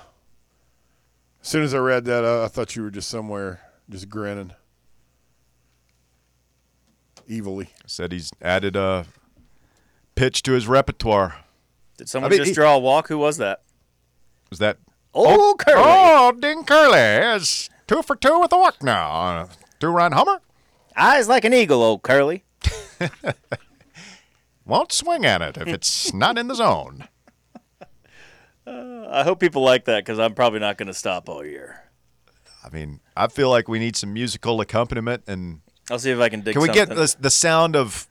As 1.42 1.48
soon 1.48 1.62
as 1.62 1.74
I 1.74 1.78
read 1.78 2.04
that, 2.06 2.24
uh, 2.24 2.44
I 2.44 2.48
thought 2.48 2.74
you 2.76 2.82
were 2.82 2.90
just 2.90 3.08
somewhere, 3.08 3.60
just 3.90 4.08
grinning, 4.08 4.52
evilly. 7.30 7.70
Said 7.86 8.12
he's 8.12 8.30
added 8.40 8.76
a 8.76 9.06
pitch 10.14 10.42
to 10.44 10.52
his 10.52 10.66
repertoire. 10.66 11.36
Did 11.98 12.08
someone 12.08 12.30
I 12.30 12.32
mean, 12.32 12.38
just 12.38 12.48
he- 12.50 12.54
draw 12.54 12.74
a 12.74 12.78
walk? 12.78 13.08
Who 13.08 13.18
was 13.18 13.36
that? 13.38 13.62
Was 14.50 14.58
that 14.58 14.78
Oh, 15.16 15.54
Curley. 15.58 15.82
Oh, 15.84 16.32
Dean 16.32 16.64
Curley. 16.64 16.96
Yes. 16.98 17.70
two 17.86 18.02
for 18.02 18.16
two 18.16 18.40
with 18.40 18.52
a 18.52 18.58
walk 18.58 18.82
now. 18.82 19.48
Two-run 19.78 20.10
homer. 20.12 20.40
Eyes 20.96 21.28
like 21.28 21.44
an 21.44 21.52
eagle, 21.54 21.82
old 21.82 22.02
Curley. 22.02 22.44
Won't 24.66 24.92
swing 24.92 25.26
at 25.26 25.42
it 25.42 25.56
if 25.58 25.66
it's 25.68 26.14
not 26.14 26.38
in 26.38 26.48
the 26.48 26.54
zone. 26.54 27.08
Uh, 28.66 29.06
I 29.10 29.22
hope 29.22 29.40
people 29.40 29.62
like 29.62 29.84
that 29.84 30.04
because 30.04 30.18
I'm 30.18 30.34
probably 30.34 30.60
not 30.60 30.78
going 30.78 30.86
to 30.86 30.94
stop 30.94 31.28
all 31.28 31.44
year. 31.44 31.82
I 32.64 32.70
mean, 32.74 33.00
I 33.14 33.26
feel 33.26 33.50
like 33.50 33.68
we 33.68 33.78
need 33.78 33.94
some 33.94 34.14
musical 34.14 34.60
accompaniment, 34.62 35.24
and 35.26 35.60
I'll 35.90 35.98
see 35.98 36.10
if 36.10 36.18
I 36.18 36.30
can 36.30 36.40
dig. 36.40 36.54
can 36.54 36.62
we 36.62 36.68
get 36.70 36.88
the, 36.88 37.14
the 37.20 37.28
sound 37.28 37.76
of 37.76 38.08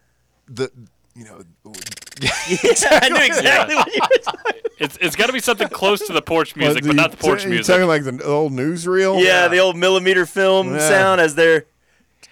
the, 0.47 0.69
you 1.15 1.23
know, 1.23 1.41
I 1.71 3.09
knew 3.09 3.25
exactly 3.25 3.75
what 3.75 3.93
you 3.93 4.01
were 4.01 4.17
talking. 4.23 4.51
It's 4.79 4.97
it's 4.99 5.15
got 5.15 5.27
to 5.27 5.33
be 5.33 5.39
something 5.39 5.69
close 5.69 6.05
to 6.07 6.13
the 6.13 6.21
porch 6.21 6.55
music, 6.55 6.83
What, 6.83 6.87
but 6.87 6.95
not 6.95 7.11
the 7.11 7.17
porch 7.17 7.43
you 7.43 7.51
music. 7.51 7.67
talking 7.73 7.87
like 7.87 8.03
the 8.03 8.21
old 8.25 8.51
newsreel? 8.51 9.23
Yeah, 9.23 9.47
the 9.47 9.59
old 9.59 9.77
millimeter 9.77 10.25
film 10.25 10.73
Yeah. 10.73 10.79
sound 10.79 11.21
as 11.21 11.35
they're 11.35 11.65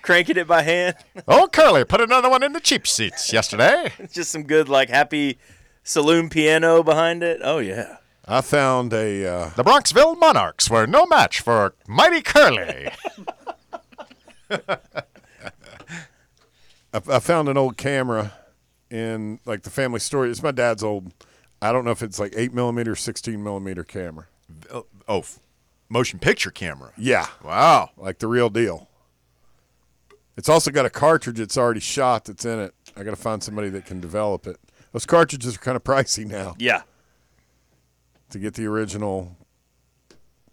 cranking 0.01 0.37
it 0.37 0.47
by 0.47 0.61
hand. 0.63 0.95
oh, 1.27 1.47
Curley 1.51 1.83
put 1.85 2.01
another 2.01 2.29
one 2.29 2.43
in 2.43 2.53
the 2.53 2.59
cheap 2.59 2.87
seats 2.87 3.31
yesterday. 3.33 3.91
Just 4.11 4.31
some 4.31 4.43
good 4.43 4.67
like 4.69 4.89
happy 4.89 5.37
saloon 5.83 6.29
piano 6.29 6.83
behind 6.83 7.23
it. 7.23 7.39
Oh 7.43 7.59
yeah. 7.59 7.97
I 8.27 8.41
found 8.41 8.93
a. 8.93 9.25
Uh, 9.25 9.49
The 9.55 9.63
Bronxville 9.63 10.17
Monarchs 10.19 10.69
were 10.69 10.85
no 10.85 11.05
match 11.07 11.41
for 11.41 11.73
Mighty 11.87 12.21
Curley. 12.21 12.89
I, 14.49 14.77
I 16.93 17.19
found 17.19 17.49
an 17.49 17.57
old 17.57 17.77
camera 17.77 18.33
in 18.89 19.39
like 19.45 19.63
the 19.63 19.69
family 19.69 19.99
story. 19.99 20.29
It's 20.29 20.43
my 20.43 20.51
dad's 20.51 20.83
old. 20.83 21.11
I 21.61 21.71
don't 21.71 21.85
know 21.85 21.91
if 21.91 22.01
it's 22.03 22.19
like 22.19 22.33
eight 22.35 22.53
millimeter, 22.53 22.95
sixteen 22.95 23.43
millimeter 23.43 23.83
camera. 23.83 24.27
oh, 24.71 24.85
f- 25.07 25.39
motion 25.89 26.19
picture 26.19 26.51
camera. 26.51 26.91
Yeah, 26.97 27.27
Wow. 27.43 27.91
like 27.97 28.19
the 28.19 28.27
real 28.27 28.49
deal. 28.49 28.87
It's 30.41 30.49
also 30.49 30.71
got 30.71 30.87
a 30.87 30.89
cartridge 30.89 31.37
that's 31.37 31.55
already 31.55 31.79
shot 31.81 32.25
that's 32.25 32.45
in 32.45 32.57
it. 32.57 32.73
I 32.97 33.03
got 33.03 33.11
to 33.11 33.15
find 33.15 33.43
somebody 33.43 33.69
that 33.69 33.85
can 33.85 33.99
develop 33.99 34.47
it. 34.47 34.57
Those 34.91 35.05
cartridges 35.05 35.55
are 35.55 35.59
kind 35.59 35.75
of 35.75 35.83
pricey 35.83 36.25
now 36.25 36.55
Yeah. 36.57 36.81
to 38.31 38.39
get 38.39 38.55
the 38.55 38.65
original, 38.65 39.37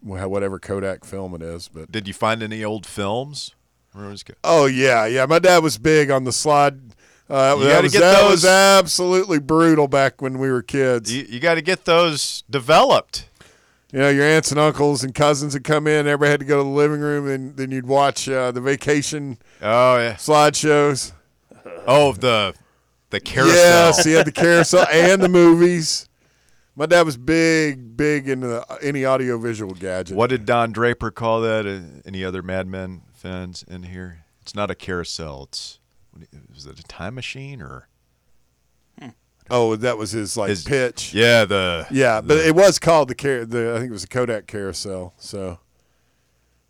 whatever 0.03 0.59
Kodak 0.59 1.07
film 1.07 1.35
it 1.35 1.41
is. 1.41 1.69
But 1.69 1.91
Did 1.91 2.07
you 2.07 2.13
find 2.13 2.43
any 2.43 2.63
old 2.63 2.85
films? 2.85 3.55
Where 3.95 4.11
was 4.11 4.25
it? 4.29 4.37
oh 4.45 4.67
yeah, 4.67 5.07
yeah, 5.07 5.25
my 5.25 5.39
dad 5.39 5.63
was 5.63 5.79
big 5.79 6.11
on 6.11 6.25
the 6.25 6.33
slide. 6.33 6.79
Uh, 7.31 7.57
that 7.57 7.83
was, 7.83 7.93
get 7.93 8.01
that 8.01 8.29
was 8.31 8.45
absolutely 8.45 9.39
brutal 9.39 9.89
back 9.89 10.21
when 10.21 10.39
we 10.39 10.51
were 10.51 10.61
kids. 10.63 11.11
You, 11.11 11.25
you 11.31 11.41
got 11.41 11.55
to 11.55 11.63
get 11.63 11.87
those 11.87 12.45
developed. 12.51 13.28
You 13.93 13.99
know, 14.01 14.11
your 14.11 14.25
aunts 14.25 14.51
and 14.51 14.61
uncles 14.61 15.03
and 15.05 15.15
cousins 15.15 15.55
would 15.55 15.65
come 15.65 15.87
in. 15.87 16.07
Everybody 16.07 16.31
had 16.31 16.41
to 16.41 16.47
go 16.47 16.59
to 16.59 16.63
the 16.65 16.69
living 16.69 17.01
room, 17.01 17.27
and 17.29 17.57
then 17.57 17.71
you'd 17.71 17.87
watch 17.87 18.29
uh, 18.29 18.51
the 18.53 18.61
vacation 18.61 19.39
Oh 19.63 19.97
yeah. 19.99 20.15
slideshows. 20.15 21.13
Oh 21.87 22.13
the 22.13 22.55
the 23.11 23.21
carousel. 23.21 23.55
Yes, 23.57 24.05
he 24.05 24.13
had 24.13 24.27
the 24.27 24.33
carousel 24.33 24.87
and 24.93 25.23
the 25.23 25.29
movies. 25.29 26.09
My 26.77 26.87
dad 26.87 27.03
was 27.07 27.17
big, 27.17 27.97
big 27.97 28.29
into 28.29 28.47
the, 28.47 28.79
any 28.83 29.05
audiovisual 29.05 29.75
gadget. 29.75 30.17
What 30.17 30.31
did 30.31 30.47
Don 30.47 30.71
Draper 30.71 31.11
call 31.11 31.41
that? 31.41 31.67
Uh, 31.67 32.01
any 32.07 32.25
other 32.25 32.41
Mad 32.43 32.69
Men 32.69 33.01
fans 33.15 33.65
in 33.67 33.83
here? 33.85 34.25
It's 34.43 34.55
not 34.55 34.71
a 34.71 34.77
carousel. 34.77 35.45
It's 35.49 35.81
what 36.13 36.21
do 36.21 36.27
you- 36.37 36.43
is 36.55 36.67
it 36.67 36.79
a 36.79 36.85
time 36.85 37.15
machine 37.17 37.61
or 37.61 37.88
Oh, 39.51 39.77
that 39.77 39.97
was 39.99 40.11
his 40.13 40.37
like 40.37 40.51
His- 40.51 40.65
pitch. 40.65 41.15
yeah 41.15 41.45
the 41.45 41.87
Yeah, 41.91 42.21
but 42.21 42.39
it 42.39 42.55
was 42.55 42.79
called 42.79 43.09
the 43.09 43.15
car. 43.15 43.45
The 43.45 43.73
I 43.75 43.79
think 43.79 43.91
it 43.91 43.93
was 43.93 44.03
the 44.03 44.09
Kodak 44.09 44.47
carousel. 44.47 45.15
So, 45.19 45.59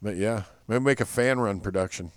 but 0.01 0.17
yeah, 0.17 0.45
maybe 0.69 0.85
make 0.85 1.01
a 1.01 1.05
fan 1.05 1.41
run 1.41 1.61
production. 1.61 2.13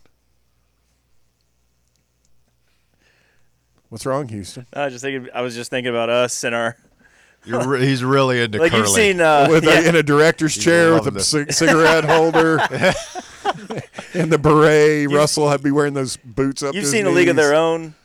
What's 3.89 4.05
wrong, 4.05 4.27
Houston? 4.29 4.65
I 4.73 4.85
was 4.85 4.93
just 4.93 5.03
thinking. 5.03 5.29
I 5.33 5.41
was 5.41 5.55
just 5.55 5.69
thinking 5.69 5.89
about 5.89 6.09
us 6.09 6.43
and 6.43 6.55
our. 6.55 6.77
You're 7.43 7.67
re- 7.67 7.85
he's 7.85 8.03
really 8.03 8.39
into 8.41 8.59
Like 8.59 8.69
curly. 8.71 8.83
you've 8.83 8.91
seen. 8.91 9.19
Uh, 9.19 9.47
With 9.49 9.63
yeah. 9.63 9.79
a, 9.81 9.89
in 9.89 9.95
a 9.95 10.03
director's 10.03 10.55
chair 10.55 10.93
with 10.93 10.99
loving 11.05 11.13
a 11.13 11.17
this. 11.17 11.29
c- 11.31 11.51
cigarette 11.51 12.05
holder 12.05 12.59
and 14.13 14.31
the 14.31 14.37
beret. 14.37 15.09
Russell 15.09 15.49
had 15.49 15.63
be 15.63 15.71
wearing 15.71 15.95
those 15.95 16.17
boots 16.17 16.61
up. 16.61 16.75
You've 16.75 16.83
to 16.83 16.85
his 16.85 16.91
seen 16.91 17.07
a 17.07 17.09
League 17.09 17.27
of 17.29 17.35
knees. 17.35 17.45
Their 17.47 17.55
Own. 17.55 17.95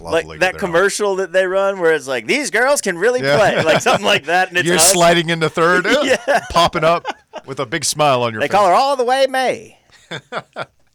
Love 0.00 0.12
like 0.12 0.26
that 0.26 0.40
Their 0.40 0.52
Own. 0.54 0.58
commercial 0.58 1.16
that 1.16 1.32
they 1.32 1.46
run 1.46 1.78
where 1.80 1.92
it's 1.92 2.06
like 2.08 2.26
these 2.26 2.50
girls 2.50 2.80
can 2.80 2.96
really 2.96 3.20
Yeah. 3.22 3.36
play 3.38 3.62
like 3.62 3.82
something 3.82 4.04
like 4.06 4.24
that 4.24 4.48
and 4.48 4.56
it's 4.58 4.66
You're 4.66 4.76
us. 4.76 4.92
sliding 4.92 5.28
into 5.30 5.50
third, 5.50 5.84
Yeah. 6.02 6.16
popping 6.50 6.84
up 6.84 7.04
with 7.46 7.60
a 7.60 7.66
big 7.66 7.84
smile 7.84 8.22
on 8.22 8.32
your 8.32 8.40
they 8.40 8.46
face. 8.48 8.54
call 8.54 8.66
her 8.68 8.72
all 8.74 8.96
the 8.96 9.04
way 9.04 9.26
Mae 9.28 9.78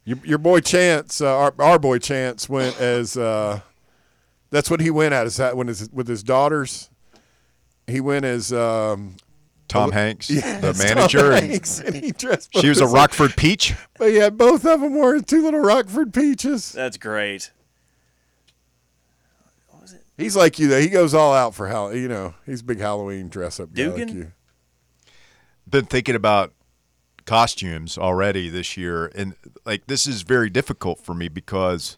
Your, 0.03 0.17
your 0.23 0.37
boy 0.39 0.61
Chance, 0.61 1.21
uh, 1.21 1.27
our, 1.37 1.53
our 1.59 1.77
boy 1.77 1.99
Chance, 1.99 2.49
went 2.49 2.79
as 2.81 3.15
uh, 3.15 3.59
that's 4.49 4.71
what 4.71 4.79
he 4.81 4.89
went 4.89 5.13
at. 5.13 5.27
Is 5.27 5.37
that 5.37 5.55
when 5.55 5.67
his 5.67 5.89
with 5.91 6.07
his 6.07 6.23
daughters? 6.23 6.89
He 7.85 8.01
went 8.01 8.25
as 8.25 8.51
um, 8.51 9.15
Tom 9.67 9.91
Hanks, 9.91 10.27
the 10.27 10.37
as 10.43 10.79
Tom 10.79 10.87
manager. 10.87 11.31
and 11.33 11.51
Hanks, 11.51 11.79
and 11.79 11.95
he 11.95 12.11
dressed. 12.13 12.49
she 12.59 12.67
was 12.69 12.81
a 12.81 12.87
Rockford 12.87 13.35
Peach. 13.37 13.75
But 13.99 14.11
yeah, 14.13 14.31
both 14.31 14.65
of 14.65 14.81
them 14.81 14.95
were 14.95 15.19
two 15.21 15.43
little 15.43 15.59
Rockford 15.59 16.13
peaches. 16.15 16.71
that's 16.71 16.97
great 16.97 17.51
He's 20.21 20.35
like 20.35 20.59
you 20.59 20.67
though. 20.67 20.79
He 20.79 20.89
goes 20.89 21.13
all 21.13 21.33
out 21.33 21.55
for 21.55 21.67
how 21.67 21.89
you 21.89 22.07
know. 22.07 22.35
He's 22.45 22.61
a 22.61 22.63
big 22.63 22.79
Halloween 22.79 23.29
dress 23.29 23.59
up 23.59 23.73
guy 23.73 23.87
like 23.87 24.13
you. 24.13 24.31
Been 25.69 25.85
thinking 25.85 26.15
about 26.15 26.53
costumes 27.25 27.97
already 27.97 28.49
this 28.49 28.75
year, 28.77 29.11
and 29.15 29.35
like 29.65 29.87
this 29.87 30.07
is 30.07 30.23
very 30.23 30.49
difficult 30.49 30.99
for 30.99 31.13
me 31.13 31.27
because 31.27 31.97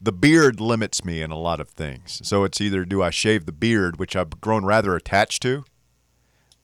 the 0.00 0.12
beard 0.12 0.60
limits 0.60 1.04
me 1.04 1.20
in 1.20 1.30
a 1.30 1.38
lot 1.38 1.60
of 1.60 1.68
things. 1.68 2.20
So 2.24 2.44
it's 2.44 2.60
either 2.60 2.84
do 2.84 3.02
I 3.02 3.10
shave 3.10 3.46
the 3.46 3.52
beard, 3.52 3.98
which 3.98 4.16
I've 4.16 4.40
grown 4.40 4.64
rather 4.64 4.96
attached 4.96 5.42
to, 5.42 5.64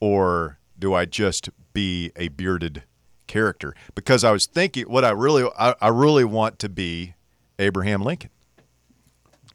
or 0.00 0.58
do 0.78 0.94
I 0.94 1.04
just 1.04 1.50
be 1.72 2.12
a 2.16 2.28
bearded 2.28 2.84
character? 3.26 3.74
Because 3.94 4.24
I 4.24 4.32
was 4.32 4.46
thinking, 4.46 4.84
what 4.84 5.04
I 5.04 5.10
really, 5.10 5.48
I, 5.58 5.74
I 5.80 5.88
really 5.88 6.24
want 6.24 6.58
to 6.60 6.68
be 6.68 7.14
Abraham 7.58 8.02
Lincoln. 8.02 8.30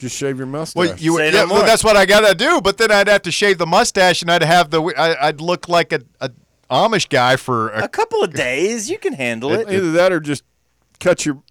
Just 0.01 0.17
shave 0.17 0.39
your 0.39 0.47
mustache. 0.47 0.75
Well, 0.75 0.97
you, 0.97 1.17
Say 1.17 1.29
no 1.29 1.37
yeah, 1.37 1.43
well, 1.43 1.57
more. 1.59 1.65
that's 1.67 1.83
what 1.83 1.95
I 1.95 2.07
gotta 2.07 2.33
do. 2.33 2.59
But 2.59 2.79
then 2.79 2.89
I'd 2.91 3.07
have 3.07 3.21
to 3.21 3.31
shave 3.31 3.59
the 3.59 3.67
mustache, 3.67 4.23
and 4.23 4.31
I'd 4.31 4.41
have 4.41 4.71
the, 4.71 4.81
I, 4.97 5.27
I'd 5.27 5.39
look 5.39 5.69
like 5.69 5.93
a, 5.93 6.01
a 6.19 6.31
Amish 6.71 7.07
guy 7.07 7.35
for 7.35 7.69
a 7.69 7.83
a 7.83 7.87
couple 7.87 8.23
of 8.23 8.33
days 8.33 8.89
you 8.89 8.97
can 8.97 9.13
handle 9.13 9.51
it, 9.51 9.69
Either 9.69 9.91
that 9.91 10.11
or 10.11 10.19
just 10.19 10.43
cut 10.99 11.23
your 11.23 11.43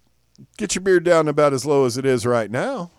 get 0.57 0.75
your 0.75 0.81
beard 0.81 1.05
down 1.05 1.29
about 1.29 1.53
as 1.53 1.65
low 1.65 1.85
as 1.85 1.97
it 1.97 2.05
is 2.05 2.25
right 2.25 2.51
now, 2.51 2.91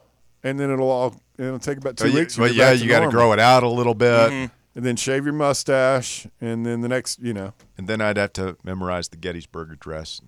and 0.43 0.59
then 0.59 0.71
it'll 0.71 0.91
all 0.91 1.21
it'll 1.37 1.59
take 1.59 1.77
about 1.77 1.99
two 1.99 2.05
But, 2.05 2.13
you, 2.15 2.19
weeks. 2.21 2.37
but 2.39 2.55
yeah, 2.55 2.73
you 2.73 2.89
got 2.89 3.01
to 3.01 3.11
grow 3.11 3.33
it 3.35 3.39
out 3.39 3.63
a 3.63 3.69
little 3.69 3.95
bit, 3.95 4.31
mm-hmm. 4.31 4.53
and 4.75 4.87
then 4.87 4.97
shave 4.97 5.25
your 5.27 5.35
mustache, 5.35 6.27
and 6.41 6.65
then 6.65 6.81
the 6.81 6.89
next, 6.89 7.19
you 7.19 7.35
know, 7.35 7.53
and 7.77 7.89
then 7.89 8.01
I'd 8.01 8.17
have 8.17 8.33
to 8.35 8.57
memorize 8.65 9.11
the 9.11 9.19
Gettysburg 9.19 9.71
Address. 9.71 10.23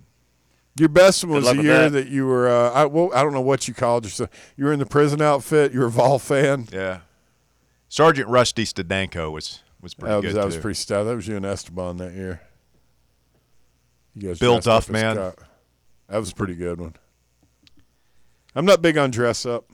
Your 0.78 0.88
best 0.88 1.24
one 1.24 1.34
was 1.42 1.46
the 1.46 1.62
year 1.62 1.88
that. 1.88 2.04
that. 2.04 2.08
you 2.08 2.26
were. 2.26 2.48
Uh, 2.48 2.70
I 2.70 2.84
well, 2.86 3.10
I 3.14 3.22
don't 3.22 3.32
know 3.32 3.40
what 3.40 3.68
you 3.68 3.74
called 3.74 4.04
yourself. 4.04 4.30
You 4.56 4.64
were 4.64 4.72
in 4.72 4.78
the 4.78 4.86
prison 4.86 5.20
outfit. 5.22 5.72
You 5.72 5.80
were 5.80 5.86
a 5.86 5.90
Vol 5.90 6.18
fan. 6.18 6.68
Yeah, 6.72 7.00
Sergeant 7.88 8.28
Rusty 8.28 8.64
Stadenko 8.64 9.30
was 9.32 9.62
was 9.80 9.94
pretty 9.94 10.10
That 10.10 10.16
was 10.16 10.32
good 10.32 10.40
that 10.40 10.46
was 10.46 10.56
pretty 10.56 10.76
stout. 10.78 11.04
That 11.04 11.14
was 11.16 11.28
you 11.28 11.36
and 11.36 11.46
Esteban 11.46 11.98
that 11.98 12.12
year. 12.12 12.40
You 14.14 14.28
guys 14.28 14.38
Bill 14.38 14.60
dressed 14.60 14.90
up 14.90 14.94
as 14.94 15.14
cop- 15.16 15.40
That 16.08 16.18
was 16.18 16.30
a 16.30 16.34
pretty 16.34 16.54
good 16.54 16.80
one. 16.80 16.94
I'm 18.54 18.64
not 18.64 18.80
big 18.82 18.96
on 18.96 19.10
dress 19.10 19.44
up. 19.44 19.68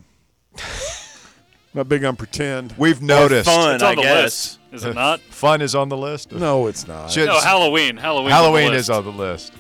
not 1.75 1.89
big 1.89 2.05
on 2.05 2.17
pretend. 2.17 2.75
We've 2.79 3.03
noticed 3.03 3.49
fun. 3.49 3.75
It's 3.75 3.83
on 3.83 3.93
I 3.93 3.95
the 3.95 4.03
guess. 4.03 4.23
list, 4.25 4.59
is 4.73 4.85
it 4.85 4.95
not? 4.95 5.21
fun 5.31 5.61
is 5.61 5.75
on 5.75 5.89
the 5.91 5.97
list. 5.97 6.33
No, 6.33 6.67
it's 6.67 6.89
not. 6.89 7.11
Should- 7.11 7.27
No, 7.27 7.39
Halloween. 7.41 7.97
Halloween. 7.97 8.31
Halloween 8.31 8.73
is 8.75 8.89
on 8.89 9.05
the 9.05 9.13
list. 9.13 9.53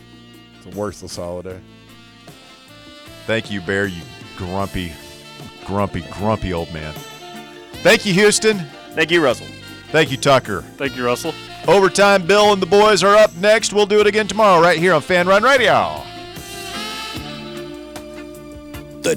Worthless 0.74 1.16
holiday. 1.16 1.60
Thank 3.26 3.50
you, 3.50 3.60
Bear. 3.60 3.86
You 3.86 4.02
grumpy, 4.36 4.92
grumpy, 5.64 6.02
grumpy 6.12 6.52
old 6.52 6.72
man. 6.72 6.94
Thank 7.82 8.04
you, 8.06 8.12
Houston. 8.14 8.58
Thank 8.94 9.10
you, 9.10 9.22
Russell. 9.22 9.46
Thank 9.90 10.10
you, 10.10 10.16
Tucker. 10.16 10.62
Thank 10.76 10.96
you, 10.96 11.04
Russell. 11.04 11.34
Overtime 11.68 12.26
Bill 12.26 12.52
and 12.52 12.62
the 12.62 12.66
boys 12.66 13.02
are 13.02 13.16
up 13.16 13.34
next. 13.36 13.72
We'll 13.72 13.86
do 13.86 14.00
it 14.00 14.06
again 14.06 14.26
tomorrow 14.26 14.60
right 14.62 14.78
here 14.78 14.94
on 14.94 15.02
Fan 15.02 15.26
Run 15.26 15.42
Radio. 15.42 16.02